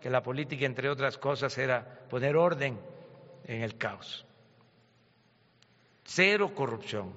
que 0.00 0.10
la 0.10 0.22
política, 0.22 0.66
entre 0.66 0.88
otras 0.88 1.18
cosas, 1.18 1.56
era 1.58 2.06
poner 2.08 2.36
orden 2.36 2.78
en 3.44 3.62
el 3.62 3.76
caos. 3.78 4.26
Cero 6.04 6.54
corrupción. 6.54 7.16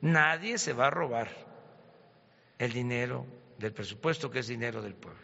Nadie 0.00 0.58
se 0.58 0.72
va 0.72 0.86
a 0.86 0.90
robar 0.90 1.28
el 2.58 2.72
dinero 2.72 3.26
del 3.58 3.72
presupuesto, 3.72 4.30
que 4.30 4.38
es 4.40 4.48
dinero 4.48 4.80
del 4.80 4.94
pueblo. 4.94 5.20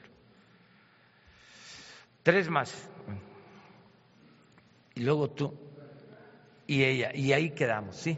Tres 2.22 2.48
más 2.48 2.88
y 4.94 5.00
luego 5.00 5.30
tú 5.30 5.52
y 6.66 6.82
ella, 6.82 7.14
y 7.14 7.32
ahí 7.32 7.50
quedamos, 7.50 7.96
¿sí? 7.96 8.16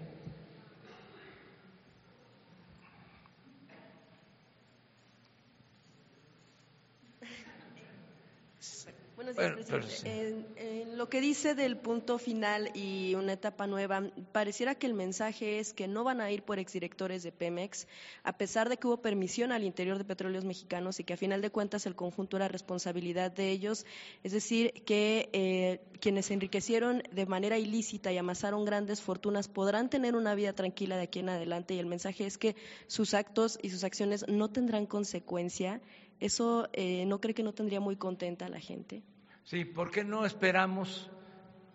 En, 10.05 10.97
lo 10.97 11.09
que 11.09 11.20
dice 11.20 11.55
del 11.55 11.77
punto 11.77 12.18
final 12.18 12.70
y 12.74 13.14
una 13.14 13.35
etapa 13.35 13.66
nueva, 13.66 14.11
pareciera 14.33 14.74
que 14.74 14.87
el 14.87 14.95
mensaje 14.95 15.59
es 15.59 15.72
que 15.72 15.89
no 15.89 16.05
van 16.05 16.20
a 16.20 16.31
ir 16.31 16.43
por 16.43 16.59
exdirectores 16.59 17.22
de 17.22 17.33
Pemex, 17.33 17.87
a 18.22 18.37
pesar 18.37 18.68
de 18.68 18.77
que 18.77 18.87
hubo 18.87 19.03
permisión 19.03 19.53
al 19.53 19.64
interior 19.64 19.99
de 19.99 20.05
Petróleos 20.05 20.45
Mexicanos 20.45 21.01
y 21.01 21.05
que 21.05 21.14
a 21.14 21.16
final 21.16 21.43
de 21.43 21.51
cuentas 21.51 21.87
el 21.87 21.95
conjunto 21.95 22.37
era 22.37 22.49
responsabilidad 22.49 23.31
de 23.31 23.51
ellos. 23.51 23.85
Es 24.22 24.33
decir, 24.33 24.72
que 24.85 25.29
eh, 25.33 25.81
quienes 26.01 26.27
se 26.27 26.35
enriquecieron 26.35 27.03
de 27.12 27.27
manera 27.27 27.59
ilícita 27.59 28.12
y 28.12 28.18
amasaron 28.18 28.64
grandes 28.64 29.03
fortunas 29.03 29.49
podrán 29.49 29.91
tener 29.91 30.16
una 30.16 30.35
vida 30.35 30.53
tranquila 30.53 30.97
de 30.97 31.05
aquí 31.05 31.20
en 31.20 31.29
adelante 31.29 31.74
y 31.74 31.79
el 31.79 31.87
mensaje 31.87 32.27
es 32.27 32.39
que 32.39 32.57
sus 32.87 33.14
actos 33.14 33.59
y 33.62 33.70
sus 33.70 33.85
acciones 33.85 34.24
no 34.29 34.49
tendrán 34.49 34.87
consecuencia. 34.87 35.81
¿Eso 36.20 36.68
eh, 36.72 37.05
no 37.07 37.20
cree 37.20 37.35
que 37.35 37.43
no 37.43 37.53
tendría 37.53 37.81
muy 37.81 37.97
contenta 37.97 38.47
a 38.47 38.49
la 38.49 38.61
gente? 38.61 39.03
Sí, 39.47 39.64
¿por 39.64 39.92
qué 39.92 40.03
no 40.03 40.26
esperamos 40.26 41.09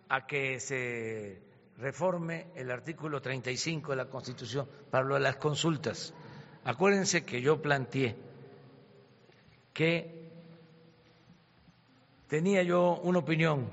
a 0.09 0.27
que 0.27 0.59
se 0.59 1.41
reforme 1.77 2.47
el 2.53 2.69
artículo 2.69 3.21
35 3.21 3.91
de 3.91 3.95
la 3.95 4.09
Constitución 4.09 4.67
para 4.89 5.05
lo 5.05 5.13
de 5.13 5.21
las 5.21 5.37
consultas? 5.37 6.13
Acuérdense 6.65 7.23
que 7.23 7.41
yo 7.41 7.61
planteé 7.61 8.17
que 9.73 10.29
tenía 12.27 12.61
yo 12.61 12.99
una 13.03 13.19
opinión 13.19 13.69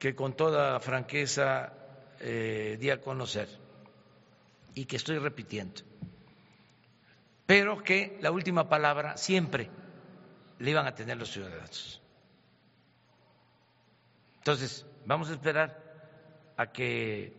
que 0.00 0.16
con 0.16 0.34
toda 0.34 0.80
franqueza 0.80 1.72
eh, 2.18 2.76
di 2.80 2.90
a 2.90 3.00
conocer 3.00 3.48
y 4.74 4.86
que 4.86 4.96
estoy 4.96 5.18
repitiendo, 5.18 5.82
pero 7.46 7.80
que 7.80 8.18
la 8.20 8.32
última 8.32 8.68
palabra 8.68 9.16
siempre 9.16 9.70
le 10.58 10.70
iban 10.72 10.88
a 10.88 10.96
tener 10.96 11.16
los 11.16 11.30
ciudadanos. 11.30 12.02
Entonces, 14.48 14.86
vamos 15.04 15.28
a 15.28 15.32
esperar 15.34 15.78
a 16.56 16.72
que 16.72 17.36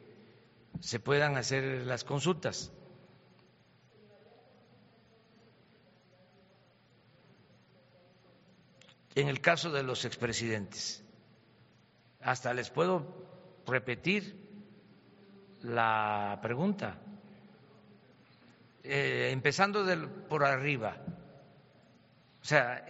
se 0.79 0.99
puedan 0.99 1.37
hacer 1.37 1.87
las 1.87 2.03
consultas. 2.03 2.71
En 9.15 9.27
el 9.27 9.41
caso 9.41 9.71
de 9.71 9.81
los 9.81 10.05
expresidentes, 10.05 11.03
hasta 12.21 12.53
les 12.53 12.69
puedo 12.69 13.07
repetir 13.65 14.37
la 15.63 16.37
pregunta, 16.43 16.99
eh, 18.83 19.29
empezando 19.31 19.83
por 20.29 20.43
arriba. 20.43 20.95
O 22.39 22.45
sea, 22.45 22.85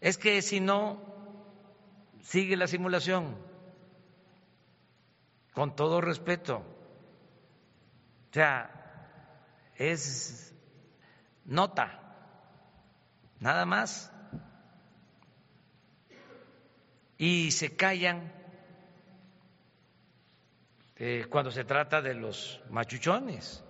es 0.00 0.18
que 0.18 0.42
si 0.42 0.58
no 0.58 1.11
sigue 2.22 2.56
la 2.56 2.66
simulación, 2.66 3.36
con 5.52 5.76
todo 5.76 6.00
respeto. 6.00 6.58
O 8.30 8.32
sea, 8.32 8.70
es 9.76 10.54
nota, 11.44 12.00
nada 13.40 13.66
más. 13.66 14.10
Y 17.18 17.50
se 17.50 17.76
callan 17.76 18.32
eh, 20.96 21.26
cuando 21.28 21.50
se 21.50 21.64
trata 21.64 22.00
de 22.00 22.14
los 22.14 22.60
machuchones. 22.70 23.62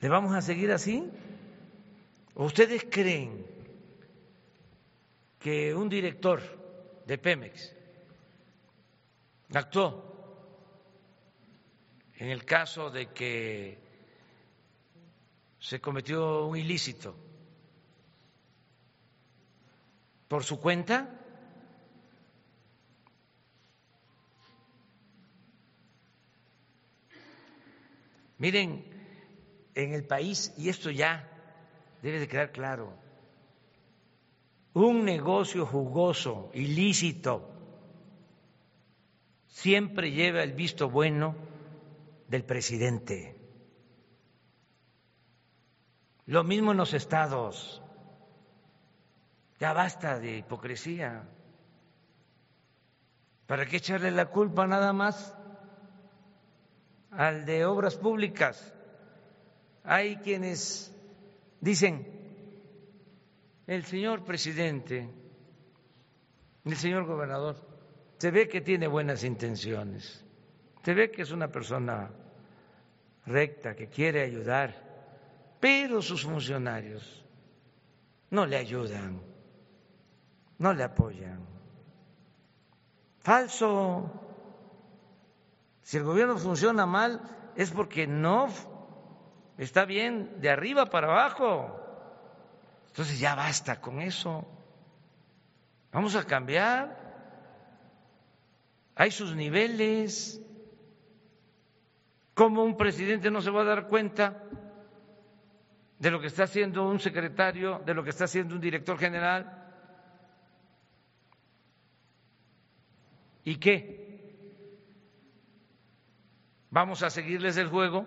¿Le 0.00 0.08
vamos 0.08 0.34
a 0.34 0.42
seguir 0.42 0.70
así? 0.70 1.10
ustedes 2.34 2.86
creen 2.88 3.57
que 5.38 5.74
un 5.74 5.88
director 5.88 6.40
de 7.06 7.18
Pemex 7.18 7.74
actuó 9.54 10.08
en 12.16 12.28
el 12.30 12.44
caso 12.44 12.90
de 12.90 13.12
que 13.12 13.78
se 15.60 15.80
cometió 15.80 16.46
un 16.46 16.56
ilícito 16.56 17.16
por 20.26 20.44
su 20.44 20.60
cuenta? 20.60 21.14
Miren, 28.38 28.84
en 29.74 29.92
el 29.92 30.04
país, 30.04 30.52
y 30.56 30.68
esto 30.68 30.90
ya 30.90 31.28
debe 32.02 32.20
de 32.20 32.28
quedar 32.28 32.52
claro, 32.52 32.92
un 34.74 35.04
negocio 35.04 35.66
jugoso, 35.66 36.50
ilícito, 36.54 37.48
siempre 39.46 40.12
lleva 40.12 40.42
el 40.42 40.52
visto 40.52 40.88
bueno 40.88 41.34
del 42.28 42.44
presidente. 42.44 43.36
Lo 46.26 46.44
mismo 46.44 46.72
en 46.72 46.78
los 46.78 46.92
estados. 46.92 47.82
Ya 49.58 49.72
basta 49.72 50.18
de 50.18 50.38
hipocresía. 50.38 51.28
¿Para 53.46 53.66
qué 53.66 53.78
echarle 53.78 54.10
la 54.10 54.26
culpa 54.26 54.66
nada 54.66 54.92
más 54.92 55.34
al 57.10 57.46
de 57.46 57.64
obras 57.64 57.96
públicas? 57.96 58.74
Hay 59.82 60.16
quienes 60.18 60.94
dicen, 61.60 62.17
el 63.68 63.84
señor 63.84 64.24
presidente, 64.24 65.08
el 66.64 66.76
señor 66.76 67.04
gobernador, 67.04 67.56
se 68.16 68.30
ve 68.30 68.48
que 68.48 68.62
tiene 68.62 68.86
buenas 68.86 69.24
intenciones, 69.24 70.24
se 70.82 70.94
ve 70.94 71.10
que 71.10 71.22
es 71.22 71.30
una 71.30 71.48
persona 71.48 72.10
recta, 73.26 73.76
que 73.76 73.88
quiere 73.88 74.22
ayudar, 74.22 74.74
pero 75.60 76.00
sus 76.00 76.24
funcionarios 76.24 77.24
no 78.30 78.46
le 78.46 78.56
ayudan, 78.56 79.20
no 80.56 80.72
le 80.72 80.82
apoyan. 80.82 81.46
Falso. 83.18 84.10
Si 85.82 85.98
el 85.98 86.04
gobierno 86.04 86.38
funciona 86.38 86.86
mal 86.86 87.52
es 87.54 87.70
porque 87.70 88.06
no 88.06 88.48
está 89.58 89.84
bien 89.84 90.40
de 90.40 90.48
arriba 90.48 90.86
para 90.86 91.08
abajo. 91.08 91.87
Entonces 92.88 93.18
ya 93.18 93.34
basta 93.34 93.80
con 93.80 94.00
eso. 94.00 94.46
Vamos 95.92 96.14
a 96.16 96.24
cambiar. 96.24 96.96
Hay 98.94 99.10
sus 99.10 99.34
niveles. 99.34 100.40
¿Cómo 102.34 102.64
un 102.64 102.76
presidente 102.76 103.30
no 103.30 103.40
se 103.40 103.50
va 103.50 103.62
a 103.62 103.64
dar 103.64 103.88
cuenta 103.88 104.42
de 105.98 106.10
lo 106.10 106.20
que 106.20 106.28
está 106.28 106.44
haciendo 106.44 106.88
un 106.88 107.00
secretario, 107.00 107.80
de 107.84 107.94
lo 107.94 108.04
que 108.04 108.10
está 108.10 108.24
haciendo 108.24 108.54
un 108.54 108.60
director 108.60 108.98
general? 108.98 109.64
¿Y 113.44 113.56
qué? 113.56 114.06
¿Vamos 116.70 117.02
a 117.02 117.10
seguirles 117.10 117.56
el 117.56 117.68
juego? 117.68 118.06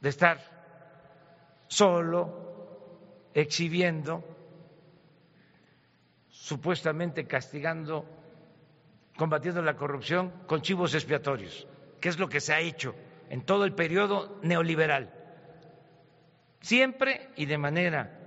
de 0.00 0.08
estar 0.08 0.38
solo 1.66 2.47
exhibiendo, 3.34 4.24
supuestamente 6.30 7.26
castigando, 7.26 8.04
combatiendo 9.16 9.62
la 9.62 9.76
corrupción 9.76 10.30
con 10.46 10.62
chivos 10.62 10.94
expiatorios, 10.94 11.66
que 12.00 12.08
es 12.08 12.18
lo 12.18 12.28
que 12.28 12.40
se 12.40 12.54
ha 12.54 12.60
hecho 12.60 12.94
en 13.28 13.42
todo 13.42 13.64
el 13.64 13.74
periodo 13.74 14.38
neoliberal, 14.42 15.12
siempre 16.60 17.30
y 17.36 17.46
de 17.46 17.58
manera 17.58 18.18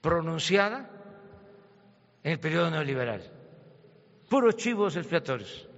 pronunciada 0.00 0.90
en 2.22 2.32
el 2.32 2.40
periodo 2.40 2.70
neoliberal, 2.70 3.22
puros 4.28 4.56
chivos 4.56 4.96
expiatorios, 4.96 5.68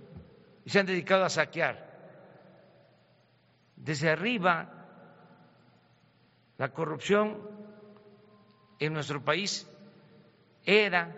y 0.65 0.71
se 0.71 0.81
han 0.81 0.87
dedicado 0.87 1.25
a 1.25 1.31
saquear. 1.31 1.87
Desde 3.77 4.11
arriba 4.11 4.86
la 6.59 6.73
corrupción 6.73 7.39
en 8.79 8.93
nuestro 8.93 9.23
país 9.25 9.67
era 10.65 11.15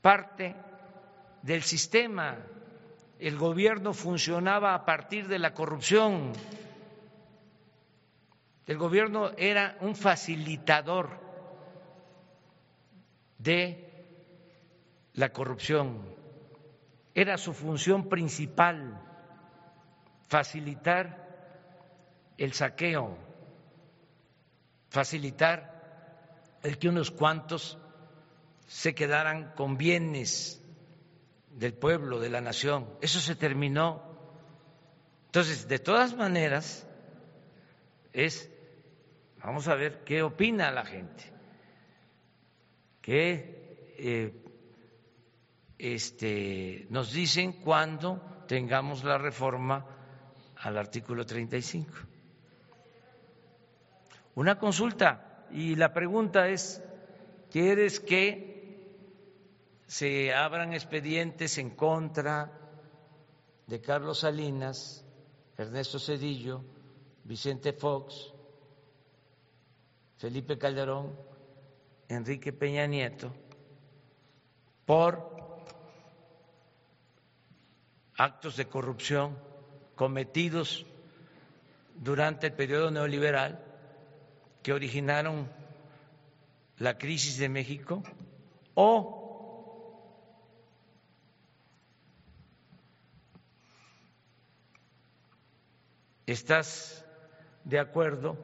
parte 0.00 0.54
del 1.42 1.62
sistema. 1.62 2.36
El 3.18 3.38
gobierno 3.38 3.94
funcionaba 3.94 4.74
a 4.74 4.84
partir 4.84 5.28
de 5.28 5.38
la 5.38 5.54
corrupción. 5.54 6.32
El 8.66 8.78
gobierno 8.78 9.30
era 9.36 9.76
un 9.80 9.94
facilitador 9.94 11.10
de 13.38 13.90
la 15.14 15.30
corrupción. 15.30 16.02
Era 17.14 17.38
su 17.38 17.54
función 17.54 18.08
principal 18.08 19.00
facilitar 20.26 21.23
el 22.38 22.52
saqueo, 22.52 23.16
facilitar 24.88 25.74
el 26.62 26.78
que 26.78 26.88
unos 26.88 27.10
cuantos 27.10 27.78
se 28.66 28.94
quedaran 28.94 29.52
con 29.54 29.76
bienes 29.76 30.62
del 31.50 31.74
pueblo, 31.74 32.18
de 32.18 32.30
la 32.30 32.40
nación. 32.40 32.88
Eso 33.00 33.20
se 33.20 33.36
terminó. 33.36 34.02
Entonces, 35.26 35.68
de 35.68 35.78
todas 35.78 36.16
maneras, 36.16 36.86
es, 38.12 38.50
vamos 39.42 39.68
a 39.68 39.74
ver 39.74 40.04
qué 40.04 40.22
opina 40.22 40.70
la 40.70 40.84
gente, 40.84 41.24
qué 43.02 43.94
eh, 43.98 44.32
este, 45.78 46.86
nos 46.90 47.12
dicen 47.12 47.52
cuando 47.52 48.44
tengamos 48.46 49.04
la 49.04 49.18
reforma 49.18 49.84
al 50.56 50.78
artículo 50.78 51.26
35. 51.26 52.13
Una 54.34 54.58
consulta 54.58 55.46
y 55.50 55.76
la 55.76 55.92
pregunta 55.92 56.48
es, 56.48 56.82
¿quieres 57.50 58.00
que 58.00 58.54
se 59.86 60.34
abran 60.34 60.72
expedientes 60.72 61.58
en 61.58 61.70
contra 61.70 62.50
de 63.66 63.80
Carlos 63.80 64.20
Salinas, 64.20 65.04
Ernesto 65.56 65.98
Cedillo, 65.98 66.64
Vicente 67.22 67.72
Fox, 67.72 68.32
Felipe 70.16 70.58
Calderón, 70.58 71.16
Enrique 72.08 72.52
Peña 72.52 72.86
Nieto, 72.86 73.32
por 74.84 75.62
actos 78.16 78.56
de 78.56 78.66
corrupción 78.66 79.38
cometidos 79.94 80.86
durante 81.94 82.48
el 82.48 82.52
periodo 82.54 82.90
neoliberal 82.90 83.73
que 84.64 84.72
originaron 84.72 85.46
la 86.78 86.96
crisis 86.96 87.36
de 87.36 87.50
México 87.50 88.02
o 88.72 89.22
estás 96.26 97.04
de 97.64 97.78
acuerdo 97.78 98.38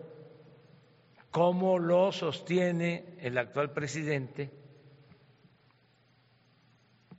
como 1.30 1.78
lo 1.78 2.12
sostiene 2.12 3.16
el 3.20 3.38
actual 3.38 3.72
presidente 3.72 4.50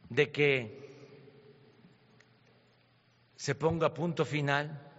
de 0.10 0.32
que 0.32 0.54
se 3.36 3.56
ponga 3.56 3.96
punto 3.96 4.26
final 4.26 4.91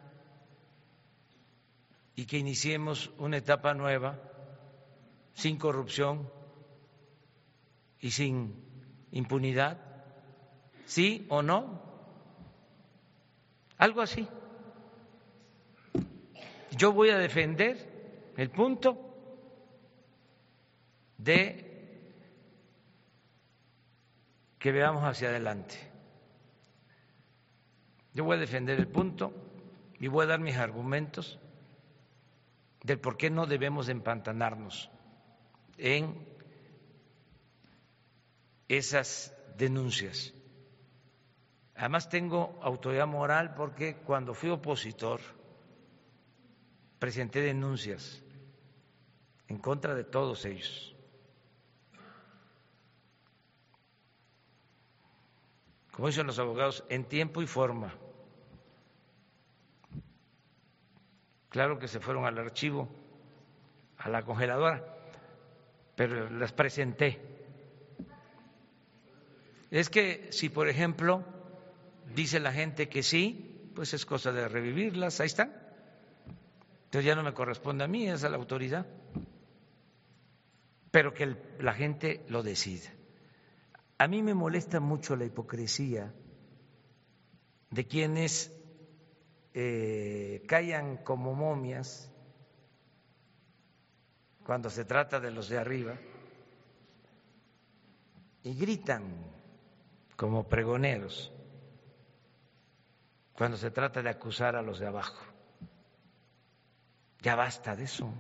y 2.23 2.25
que 2.25 2.39
iniciemos 2.39 3.11
una 3.19 3.39
etapa 3.39 3.75
nueva 3.75 4.17
sin 5.35 5.59
corrupción 5.59 6.31
y 7.99 8.13
sin 8.13 8.55
impunidad? 9.11 9.77
¿Sí 10.85 11.27
o 11.31 11.43
no? 11.43 11.83
Algo 13.77 14.03
así. 14.03 14.29
Yo 16.77 16.93
voy 16.93 17.11
a 17.11 17.19
defender 17.19 18.33
el 18.37 18.51
punto 18.51 18.97
de 21.19 22.07
que 24.61 24.71
veamos 24.71 25.03
hacia 25.03 25.29
adelante. 25.29 25.75
Yo 28.15 28.23
voy 28.23 28.37
a 28.37 28.41
defender 28.41 28.79
el 28.79 28.87
punto 28.87 29.33
y 29.99 30.07
voy 30.07 30.23
a 30.23 30.29
dar 30.29 30.39
mis 30.39 30.57
argumentos 30.57 31.41
del 32.83 32.99
por 32.99 33.17
qué 33.17 33.31
no 33.31 33.47
debemos 33.47 33.89
empantanarnos 33.89 34.91
en 35.79 36.27
esas 38.69 39.37
denuncias. 39.57 40.33
Además 41.75 42.09
tengo 42.09 42.59
autoridad 42.63 43.07
moral 43.07 43.55
porque 43.55 43.97
cuando 43.97 44.35
fui 44.35 44.51
opositor 44.51 45.21
presenté 46.99 47.41
denuncias 47.41 48.23
en 49.49 49.59
contra 49.59 49.95
de 49.95 50.05
todos 50.05 50.45
ellos. 50.45 50.95
Como 55.93 56.09
dicen 56.09 56.27
los 56.27 56.39
abogados, 56.39 56.85
en 56.89 57.05
tiempo 57.05 57.43
y 57.43 57.47
forma. 57.47 57.95
Claro 61.53 61.79
que 61.79 61.87
se 61.87 62.01
fueron 62.01 62.25
al 62.25 62.39
archivo, 62.39 62.89
a 63.99 64.09
la 64.09 64.23
congeladora, 64.23 64.83
pero 65.95 66.31
las 66.31 66.51
presenté. 66.51 67.21
Es 69.71 69.91
que 69.91 70.29
si, 70.33 70.49
por 70.49 70.71
ejemplo, 70.71 71.23
dice 72.15 72.41
la 72.41 72.53
gente 72.55 72.89
que 72.89 73.03
sí, 73.03 73.71
pues 73.75 73.93
es 73.93 74.07
cosa 74.07 74.33
de 74.33 74.49
revivirlas, 74.49 75.21
ahí 75.21 75.27
están. 75.27 75.53
Entonces 76.85 77.05
ya 77.05 77.15
no 77.15 77.23
me 77.23 77.35
corresponde 77.35 77.85
a 77.85 77.89
mí, 77.89 78.09
es 78.09 78.25
a 78.25 78.31
la 78.31 78.39
autoridad. 78.39 78.87
Pero 80.91 81.13
que 81.13 81.37
la 81.59 81.75
gente 81.75 82.25
lo 82.29 82.43
decida. 82.43 82.89
A 83.99 84.09
mí 84.09 84.23
me 84.23 84.33
molesta 84.33 84.81
mucho 84.81 85.17
la 85.17 85.27
hipocresía 85.27 86.15
de 87.69 87.87
quienes 87.87 88.51
eh, 89.55 90.45
callan 90.49 90.99
como 90.99 91.35
momias 91.35 92.11
cuando 94.45 94.71
se 94.71 94.85
trata 94.85 95.21
de 95.21 95.31
los 95.31 95.49
de 95.49 95.59
arriba 95.59 95.95
y 98.43 98.55
gritan 98.55 99.05
como 100.17 100.49
pregoneros 100.49 101.33
cuando 103.35 103.57
se 103.57 103.71
trata 103.71 104.03
de 104.03 104.11
acusar 104.11 104.57
a 104.57 104.63
los 104.63 104.79
de 104.79 104.87
abajo. 104.87 105.25
Ya 107.21 107.35
basta 107.35 107.75
de 107.75 107.85
eso. 107.85 108.13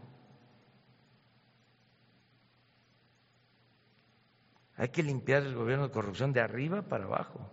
Hay 4.76 4.88
que 4.88 5.02
limpiar 5.02 5.42
el 5.42 5.54
gobierno 5.54 5.86
de 5.86 5.92
corrupción 5.92 6.32
de 6.32 6.40
arriba 6.40 6.82
para 6.82 7.04
abajo. 7.04 7.48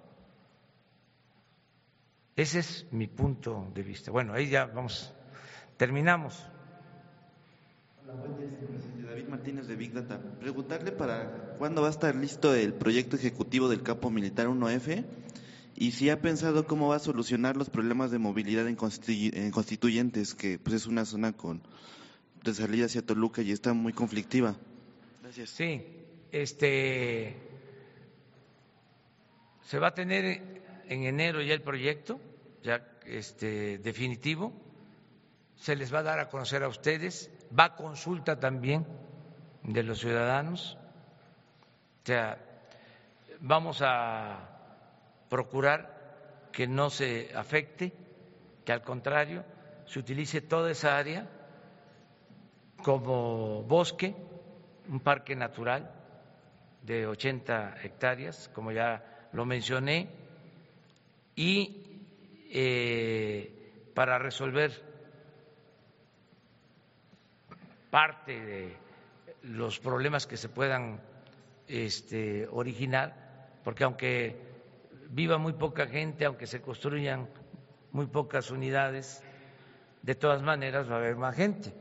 Ese 2.40 2.60
es 2.60 2.86
mi 2.92 3.08
punto 3.08 3.70
de 3.76 3.84
vista. 3.84 4.12
Bueno, 4.12 4.32
ahí 4.34 4.48
ya 4.48 4.66
vamos, 4.66 5.14
terminamos. 5.76 6.42
David 9.06 9.28
Martínez 9.28 9.68
de 9.68 9.76
Big 9.76 9.92
Data. 9.92 10.22
Preguntarle 10.40 10.94
para 10.94 11.56
cuándo 11.58 11.82
va 11.82 11.90
a 11.90 11.92
estar 11.92 12.16
listo 12.16 12.56
el 12.56 12.74
proyecto 12.74 13.18
ejecutivo 13.18 13.68
del 13.68 13.84
capo 13.84 14.10
militar 14.10 14.48
1F 14.48 15.04
y 15.76 15.92
si 15.92 16.10
ha 16.10 16.22
pensado 16.22 16.66
cómo 16.66 16.88
va 16.88 16.96
a 16.96 17.00
solucionar 17.00 17.58
los 17.58 17.70
problemas 17.70 18.10
de 18.10 18.20
movilidad 18.20 18.70
en, 18.70 18.78
constituyentes, 18.78 20.34
que 20.34 20.58
pues 20.58 20.76
es 20.76 20.88
una 20.88 21.04
zona 21.04 21.34
con 21.34 21.62
de 22.46 22.54
salida 22.54 22.86
hacia 22.86 23.06
Toluca 23.06 23.42
y 23.42 23.52
está 23.52 23.74
muy 23.74 23.92
conflictiva. 23.92 24.56
Gracias. 25.22 25.50
Sí, 25.50 25.84
este 26.32 27.36
se 29.64 29.78
va 29.78 29.88
a 29.90 29.94
tener 29.94 30.64
en 30.88 31.04
enero 31.04 31.42
ya 31.42 31.54
el 31.54 31.62
proyecto, 31.62 32.20
ya 32.64 32.86
este 33.06 33.78
definitivo. 33.78 34.54
Se 35.56 35.76
les 35.76 35.94
va 35.94 36.00
a 36.00 36.04
dar 36.04 36.20
a 36.20 36.30
conocer 36.30 36.64
a 36.64 36.68
ustedes, 36.68 37.30
va 37.58 37.66
a 37.66 37.76
consulta 37.76 38.40
también 38.40 38.86
de 39.64 39.84
los 39.84 40.00
ciudadanos. 40.00 40.78
O 42.04 42.06
sea, 42.06 42.38
vamos 43.42 43.82
a 43.84 44.50
procurar 45.30 46.50
que 46.52 46.68
no 46.68 46.90
se 46.90 47.32
afecte, 47.36 47.94
que 48.66 48.72
al 48.72 48.82
contrario 48.82 49.44
se 49.86 50.00
utilice 50.00 50.42
toda 50.42 50.72
esa 50.72 50.98
área 50.98 51.28
como 52.84 53.64
bosque, 53.64 54.16
un 54.88 55.00
parque 55.00 55.36
natural 55.36 55.92
de 56.82 57.06
80 57.06 57.82
hectáreas, 57.84 58.50
como 58.54 58.72
ya 58.72 59.28
lo 59.34 59.46
mencioné, 59.46 60.10
y 61.36 61.79
eh, 62.50 63.92
para 63.94 64.18
resolver 64.18 64.72
parte 67.92 68.40
de 68.40 68.78
los 69.44 69.80
problemas 69.80 70.26
que 70.26 70.38
se 70.38 70.50
puedan 70.50 71.02
este, 71.68 72.48
originar, 72.48 73.52
porque 73.64 73.84
aunque 73.84 74.36
viva 75.10 75.38
muy 75.38 75.54
poca 75.54 75.88
gente, 75.88 76.26
aunque 76.26 76.48
se 76.48 76.62
construyan 76.62 77.30
muy 77.92 78.08
pocas 78.08 78.52
unidades, 78.52 79.24
de 80.02 80.16
todas 80.16 80.42
maneras 80.42 80.90
va 80.90 80.96
a 80.96 81.00
haber 81.00 81.16
más 81.16 81.36
gente 81.36 81.74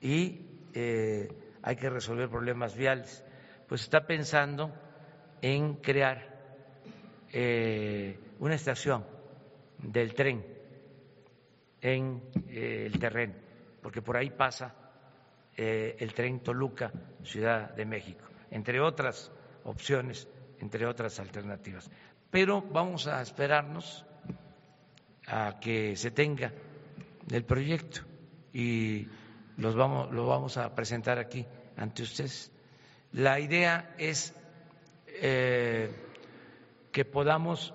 y 0.00 0.40
eh, 0.74 1.28
hay 1.62 1.76
que 1.76 1.90
resolver 1.90 2.28
problemas 2.28 2.76
viales. 2.76 3.24
Pues 3.68 3.82
está 3.82 4.06
pensando 4.06 4.72
en 5.40 5.74
crear 5.76 6.34
eh, 7.32 8.18
una 8.38 8.54
estación 8.54 9.13
del 9.84 10.14
tren 10.14 10.44
en 11.80 12.22
eh, 12.48 12.88
el 12.92 12.98
terreno, 12.98 13.34
porque 13.82 14.02
por 14.02 14.16
ahí 14.16 14.30
pasa 14.30 14.74
el 15.56 16.12
tren 16.14 16.40
Toluca, 16.40 16.90
Ciudad 17.22 17.72
de 17.74 17.84
México, 17.84 18.24
entre 18.50 18.80
otras 18.80 19.30
opciones, 19.62 20.26
entre 20.58 20.84
otras 20.84 21.20
alternativas 21.20 21.88
pero 22.34 22.60
vamos 22.60 23.06
a 23.06 23.22
esperarnos 23.22 24.04
a 25.28 25.60
que 25.60 25.94
se 25.94 26.10
tenga 26.10 26.50
el 27.30 27.44
proyecto 27.44 28.00
y 28.52 29.06
los 29.56 29.76
vamos, 29.76 30.10
lo 30.10 30.26
vamos 30.26 30.56
a 30.56 30.74
presentar 30.74 31.20
aquí 31.20 31.46
ante 31.76 32.02
ustedes. 32.02 32.50
La 33.12 33.38
idea 33.38 33.94
es 33.98 34.34
eh, 35.06 35.94
que 36.90 37.04
podamos 37.04 37.72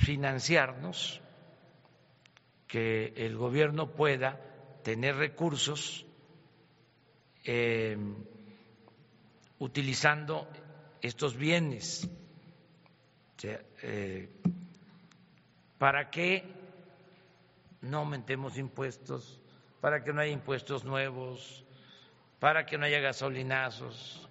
financiarnos, 0.00 1.20
que 2.66 3.12
el 3.16 3.36
gobierno 3.36 3.92
pueda 3.92 4.40
tener 4.82 5.16
recursos 5.16 6.06
eh, 7.44 7.98
utilizando 9.58 10.48
estos 11.02 11.36
bienes 11.36 12.08
eh, 13.42 14.28
¿para 15.78 16.10
que 16.10 16.44
no 17.80 17.98
aumentemos 17.98 18.58
impuestos? 18.58 19.40
¿Para 19.80 20.04
que 20.04 20.12
no 20.12 20.20
haya 20.20 20.32
impuestos 20.32 20.84
nuevos? 20.84 21.64
¿Para 22.38 22.66
que 22.66 22.76
no 22.76 22.84
haya 22.84 23.00
gasolinazos? 23.00 24.29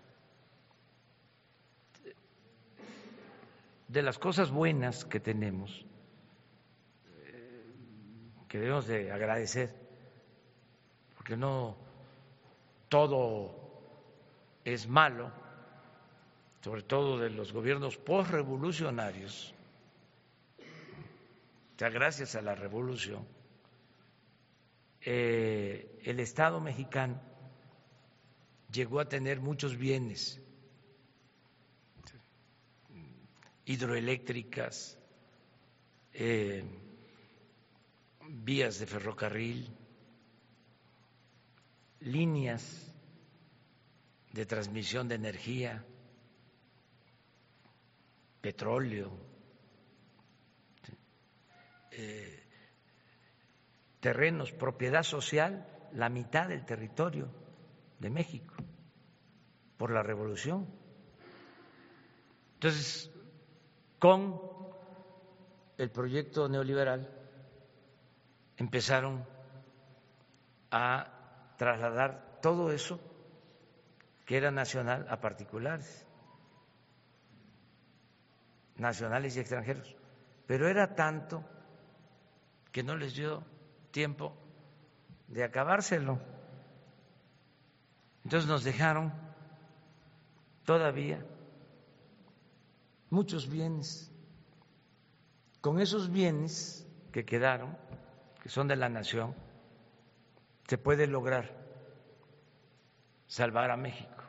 De 3.90 4.04
las 4.04 4.20
cosas 4.20 4.52
buenas 4.52 5.04
que 5.04 5.20
tenemos, 5.20 5.84
eh, 7.26 7.66
que 8.48 8.60
debemos 8.60 8.86
de 8.86 9.12
agradecer, 9.12 9.76
porque 11.18 11.36
no 11.36 11.76
todo 12.88 13.82
es 14.64 14.88
malo, 14.88 15.32
sobre 16.62 16.84
todo 16.84 17.18
de 17.18 17.32
los 17.32 17.52
gobiernos 17.52 17.98
postrevolucionarios, 17.98 19.56
ya 21.80 21.90
gracias 21.90 22.36
a 22.36 22.44
la 22.44 22.54
revolución, 22.54 23.26
eh, 25.02 26.00
el 26.04 26.20
Estado 26.20 26.62
mexicano 26.62 27.20
llegó 28.72 29.00
a 29.00 29.10
tener 29.10 29.40
muchos 29.42 29.78
bienes 29.78 30.40
hidroeléctricas, 33.70 34.98
eh, 36.12 36.64
vías 38.28 38.80
de 38.80 38.88
ferrocarril, 38.88 39.70
líneas 42.00 42.92
de 44.34 44.46
transmisión 44.48 45.08
de 45.08 45.16
energía, 45.16 45.86
petróleo, 48.42 49.12
eh, 51.92 52.44
terrenos, 54.00 54.52
propiedad 54.52 55.04
social, 55.04 55.68
la 55.94 56.10
mitad 56.10 56.48
del 56.48 56.66
territorio 56.66 57.30
de 58.00 58.10
México 58.10 58.56
por 59.78 59.92
la 59.92 60.02
revolución. 60.02 60.68
Entonces, 62.56 63.12
con 64.00 64.42
el 65.78 65.92
proyecto 65.92 66.48
neoliberal 66.50 67.10
empezaron 68.58 69.26
a 70.72 71.54
trasladar 71.58 72.40
todo 72.42 72.72
eso 72.72 73.00
que 74.26 74.38
era 74.38 74.52
nacional 74.52 75.06
a 75.10 75.20
particulares, 75.20 76.06
nacionales 78.76 79.36
y 79.36 79.40
extranjeros. 79.40 79.96
Pero 80.46 80.68
era 80.68 80.96
tanto 80.96 81.44
que 82.72 82.84
no 82.84 82.96
les 82.96 83.16
dio 83.16 83.44
tiempo 83.92 84.34
de 85.28 85.44
acabárselo. 85.44 86.20
Entonces 88.24 88.50
nos 88.50 88.64
dejaron 88.64 89.14
todavía 90.66 91.26
muchos 93.10 93.50
bienes. 93.50 94.12
Con 95.62 95.80
esos 95.80 96.12
bienes 96.12 96.88
que 97.12 97.26
quedaron, 97.26 97.78
que 98.42 98.50
son 98.50 98.68
de 98.68 98.76
la 98.76 98.90
nación, 98.90 99.36
se 100.68 100.78
puede 100.78 101.08
lograr 101.08 101.52
salvar 103.28 103.72
a 103.72 103.78
México. 103.78 104.24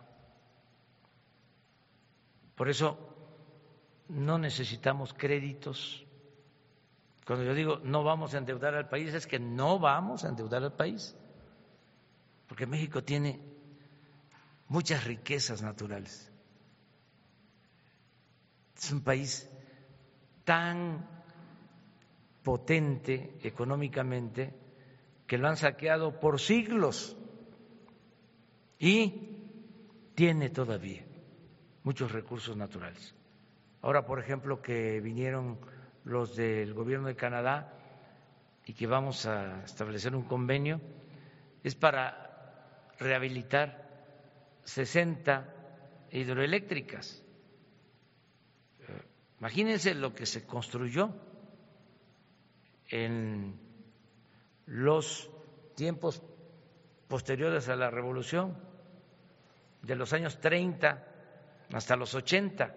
Por 2.55 2.68
eso 2.68 2.99
no 4.09 4.39
necesitamos 4.39 5.14
créditos. 5.14 6.05
Cuando 7.24 7.45
yo 7.45 7.55
digo 7.55 7.78
no 7.85 8.03
vamos 8.03 8.35
a 8.35 8.39
endeudar 8.39 8.74
al 8.74 8.89
país, 8.89 9.14
es 9.14 9.26
que 9.26 9.39
no 9.39 9.78
vamos 9.78 10.24
a 10.24 10.28
endeudar 10.28 10.62
al 10.62 10.74
país, 10.74 11.16
porque 12.49 12.66
México 12.66 13.05
tiene 13.05 13.41
muchas 14.68 15.05
riquezas 15.05 15.62
naturales. 15.62 16.31
Es 18.81 18.91
un 18.93 19.03
país 19.03 19.47
tan 20.45 21.07
potente 22.43 23.37
económicamente 23.43 24.55
que 25.26 25.37
lo 25.37 25.49
han 25.49 25.59
saqueado 25.59 26.18
por 26.18 26.41
siglos 26.41 27.14
y 28.78 29.37
tiene 30.14 30.49
todavía 30.49 31.05
muchos 31.85 32.11
recursos 32.11 32.57
naturales. 32.57 33.14
Ahora, 33.83 34.07
por 34.07 34.18
ejemplo, 34.18 34.62
que 34.62 35.01
vinieron 35.01 35.59
los 36.05 36.35
del 36.35 36.72
gobierno 36.72 37.09
de 37.09 37.16
Canadá 37.16 37.74
y 38.64 38.72
que 38.72 38.87
vamos 38.87 39.26
a 39.26 39.62
establecer 39.62 40.16
un 40.16 40.24
convenio, 40.24 40.81
es 41.62 41.74
para 41.74 42.89
rehabilitar 42.99 43.89
60 44.64 45.55
hidroeléctricas. 46.12 47.22
Imagínense 49.41 49.95
lo 49.95 50.14
que 50.14 50.26
se 50.26 50.47
construyó 50.47 51.14
en 52.88 53.59
los 54.66 55.30
tiempos 55.74 56.22
posteriores 57.09 57.68
a 57.70 57.76
la 57.76 57.91
revolución, 57.91 58.57
de 59.82 59.97
los 59.97 60.12
años 60.12 60.38
30 60.41 61.07
hasta 61.72 61.97
los 61.97 62.14
80, 62.14 62.74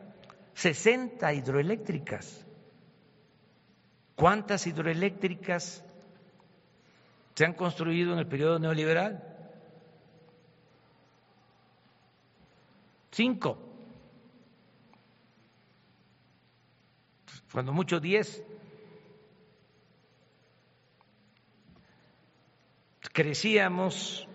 60 0.54 1.34
hidroeléctricas. 1.34 2.46
¿Cuántas 4.16 4.66
hidroeléctricas 4.66 5.84
se 7.36 7.46
han 7.46 7.56
construido 7.56 8.14
en 8.14 8.20
el 8.20 8.28
periodo 8.28 8.58
neoliberal? 8.58 9.22
Cinco. 13.12 13.73
Cuando 17.54 17.72
mucho 17.72 18.00
diez. 18.00 18.44
Crecíamos 23.14 24.28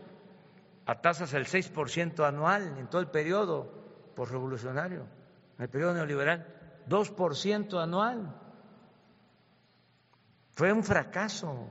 a 0.86 1.00
tasas 1.00 1.32
del 1.32 1.46
6% 1.46 2.24
anual 2.24 2.78
en 2.78 2.88
todo 2.88 3.00
el 3.00 3.08
periodo 3.08 3.74
revolucionario, 4.16 5.06
en 5.56 5.64
el 5.64 5.68
periodo 5.68 5.94
neoliberal, 5.94 6.46
2% 6.88 7.82
anual. 7.82 8.34
Fue 10.52 10.72
un 10.72 10.82
fracaso, 10.82 11.68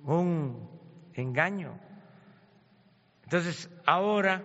un 0.00 0.68
engaño. 1.14 1.78
Entonces, 3.24 3.70
ahora, 3.86 4.42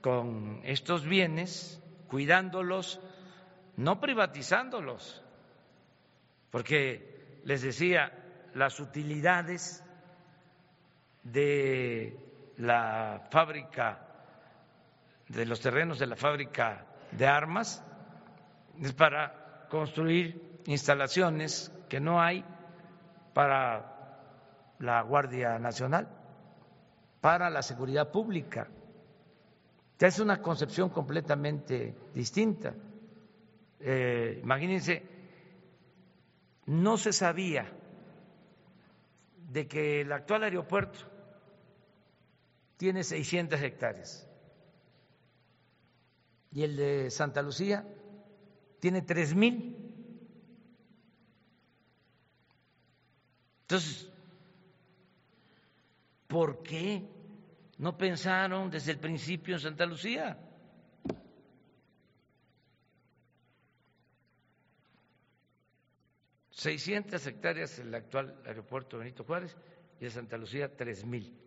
con 0.00 0.60
estos 0.64 1.04
bienes, 1.04 1.80
cuidándolos, 2.08 3.00
no 3.76 4.00
privatizándolos, 4.00 5.22
porque 6.50 7.40
les 7.44 7.62
decía, 7.62 8.12
las 8.54 8.78
utilidades 8.80 9.82
de 11.22 12.16
la 12.58 13.26
fábrica 13.30 14.00
de 15.28 15.46
los 15.46 15.60
terrenos 15.60 15.98
de 15.98 16.06
la 16.06 16.16
fábrica 16.16 16.86
de 17.10 17.26
armas 17.26 17.82
es 18.80 18.92
para 18.92 19.66
construir 19.68 20.60
instalaciones 20.66 21.72
que 21.88 22.00
no 22.00 22.20
hay 22.20 22.44
para 23.32 24.74
la 24.78 25.02
Guardia 25.02 25.58
Nacional, 25.58 26.08
para 27.20 27.50
la 27.50 27.62
seguridad 27.62 28.10
pública. 28.10 28.68
Es 29.98 30.18
una 30.18 30.42
concepción 30.42 30.90
completamente 30.90 31.94
distinta. 32.12 32.74
Eh, 33.80 34.40
imagínense, 34.42 35.02
no 36.66 36.96
se 36.96 37.12
sabía 37.12 37.70
de 39.50 39.66
que 39.68 40.00
el 40.00 40.12
actual 40.12 40.44
aeropuerto 40.44 40.98
tiene 42.76 43.04
600 43.04 43.60
hectáreas 43.60 44.28
y 46.54 46.62
el 46.62 46.76
de 46.76 47.10
Santa 47.10 47.42
Lucía 47.42 47.84
tiene 48.78 49.02
tres 49.02 49.34
mil. 49.34 49.76
Entonces, 53.62 54.08
¿por 56.28 56.62
qué 56.62 57.02
no 57.78 57.96
pensaron 57.96 58.70
desde 58.70 58.92
el 58.92 58.98
principio 58.98 59.54
en 59.54 59.60
Santa 59.60 59.84
Lucía? 59.84 60.38
Seiscientas 66.64 67.26
hectáreas 67.26 67.78
el 67.78 67.94
actual 67.94 68.40
aeropuerto 68.46 68.96
Benito 68.96 69.22
Juárez 69.22 69.54
y 70.00 70.06
el 70.06 70.10
Santa 70.10 70.38
Lucía 70.38 70.74
tres 70.74 71.04
mil. 71.04 71.38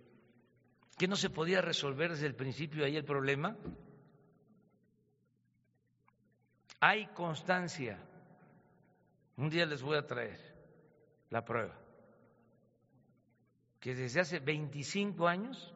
¿Qué 0.96 1.08
no 1.08 1.16
se 1.16 1.32
podía 1.32 1.60
resolver 1.60 2.12
desde 2.12 2.28
el 2.28 2.36
principio 2.36 2.86
ahí 2.86 2.96
el 2.96 3.04
problema? 3.04 3.58
Hay 6.82 7.08
constancia. 7.16 7.98
Un 9.38 9.50
día 9.50 9.66
les 9.66 9.82
voy 9.82 9.98
a 9.98 10.06
traer 10.06 10.38
la 11.32 11.44
prueba. 11.44 11.76
Que 13.80 13.96
desde 13.96 14.20
hace 14.20 14.38
25 14.38 15.28
años 15.28 15.74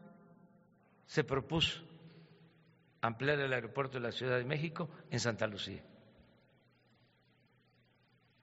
se 1.07 1.23
propuso 1.23 1.81
ampliar 3.01 3.39
el 3.39 3.53
aeropuerto 3.53 3.97
de 3.97 4.01
la 4.01 4.11
Ciudad 4.11 4.37
de 4.37 4.45
México 4.45 4.87
en 5.09 5.19
Santa 5.19 5.47
Lucía. 5.47 5.83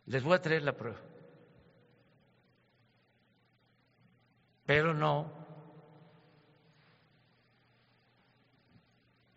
Les 0.08 0.22
voy 0.22 0.34
a 0.34 0.40
traer 0.40 0.62
la 0.62 0.72
prueba. 0.72 0.98
Pero 4.64 4.94
no. 4.94 5.30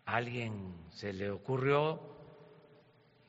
A 0.06 0.16
alguien 0.16 0.74
se 0.90 1.12
le 1.12 1.30
ocurrió 1.30 2.00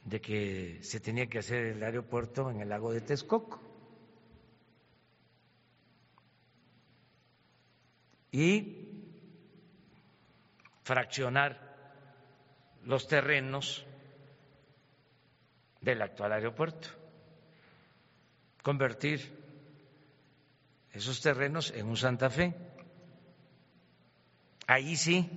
de 0.06 0.22
que 0.22 0.80
se 0.84 1.02
tenía 1.02 1.28
que 1.28 1.40
hacer 1.40 1.66
el 1.66 1.84
aeropuerto 1.84 2.50
en 2.50 2.62
el 2.62 2.70
lago 2.70 2.94
de 2.94 3.02
Texcoco. 3.02 3.62
Y 8.32 9.04
fraccionar 10.84 11.60
los 12.84 13.06
terrenos 13.08 13.86
del 15.82 16.02
actual 16.02 16.32
aeropuerto, 16.32 17.03
convertir 18.64 19.44
esos 20.92 21.22
terrenos 21.22 21.72
en 21.72 21.88
un 21.88 21.98
Santa 21.98 22.30
Fe. 22.30 22.56
Ahí 24.66 24.96
sí, 24.96 25.30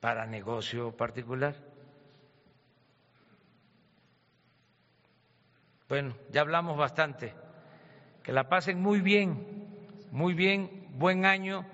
para 0.00 0.26
negocio 0.26 0.96
particular. 0.96 1.56
Bueno, 5.88 6.14
ya 6.30 6.42
hablamos 6.42 6.76
bastante. 6.76 7.34
Que 8.22 8.32
la 8.32 8.48
pasen 8.48 8.80
muy 8.80 9.00
bien, 9.00 9.66
muy 10.12 10.34
bien, 10.34 10.86
buen 10.92 11.24
año. 11.24 11.66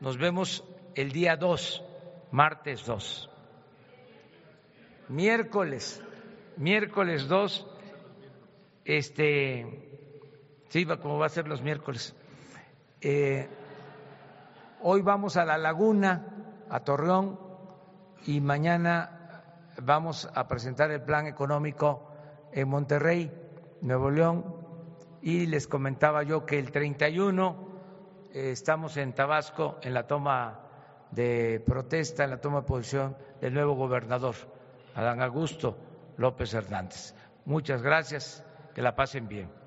Nos 0.00 0.18
vemos 0.18 0.62
el 0.94 1.10
día 1.10 1.36
2, 1.36 1.82
martes 2.30 2.84
2. 2.84 3.30
miércoles, 5.08 6.02
miércoles 6.56 7.26
2, 7.28 7.66
este, 8.84 10.66
sí, 10.68 10.86
como 10.86 11.18
va 11.18 11.26
a 11.26 11.30
ser 11.30 11.48
los 11.48 11.62
miércoles. 11.62 12.14
Eh, 13.00 13.48
hoy 14.82 15.02
vamos 15.02 15.36
a 15.36 15.44
La 15.44 15.58
Laguna, 15.58 16.64
a 16.68 16.80
Torreón, 16.80 17.38
y 18.26 18.40
mañana 18.40 19.44
vamos 19.80 20.30
a 20.34 20.46
presentar 20.48 20.90
el 20.90 21.02
plan 21.02 21.26
económico 21.26 22.08
en 22.52 22.68
Monterrey, 22.68 23.32
Nuevo 23.80 24.10
León, 24.10 24.44
y 25.22 25.46
les 25.46 25.66
comentaba 25.66 26.22
yo 26.22 26.44
que 26.44 26.58
el 26.58 26.70
31 26.70 27.68
eh, 28.32 28.50
estamos 28.50 28.96
en 28.96 29.12
Tabasco 29.12 29.78
en 29.82 29.94
la 29.94 30.06
toma 30.06 30.60
de 31.10 31.62
protesta, 31.64 32.24
en 32.24 32.30
la 32.30 32.40
toma 32.40 32.60
de 32.60 32.66
posición 32.66 33.16
del 33.40 33.54
nuevo 33.54 33.74
gobernador, 33.74 34.34
Adán 34.94 35.20
Augusto 35.20 35.76
López 36.16 36.54
Hernández. 36.54 37.14
Muchas 37.44 37.82
gracias, 37.82 38.44
que 38.74 38.82
la 38.82 38.94
pasen 38.94 39.28
bien. 39.28 39.61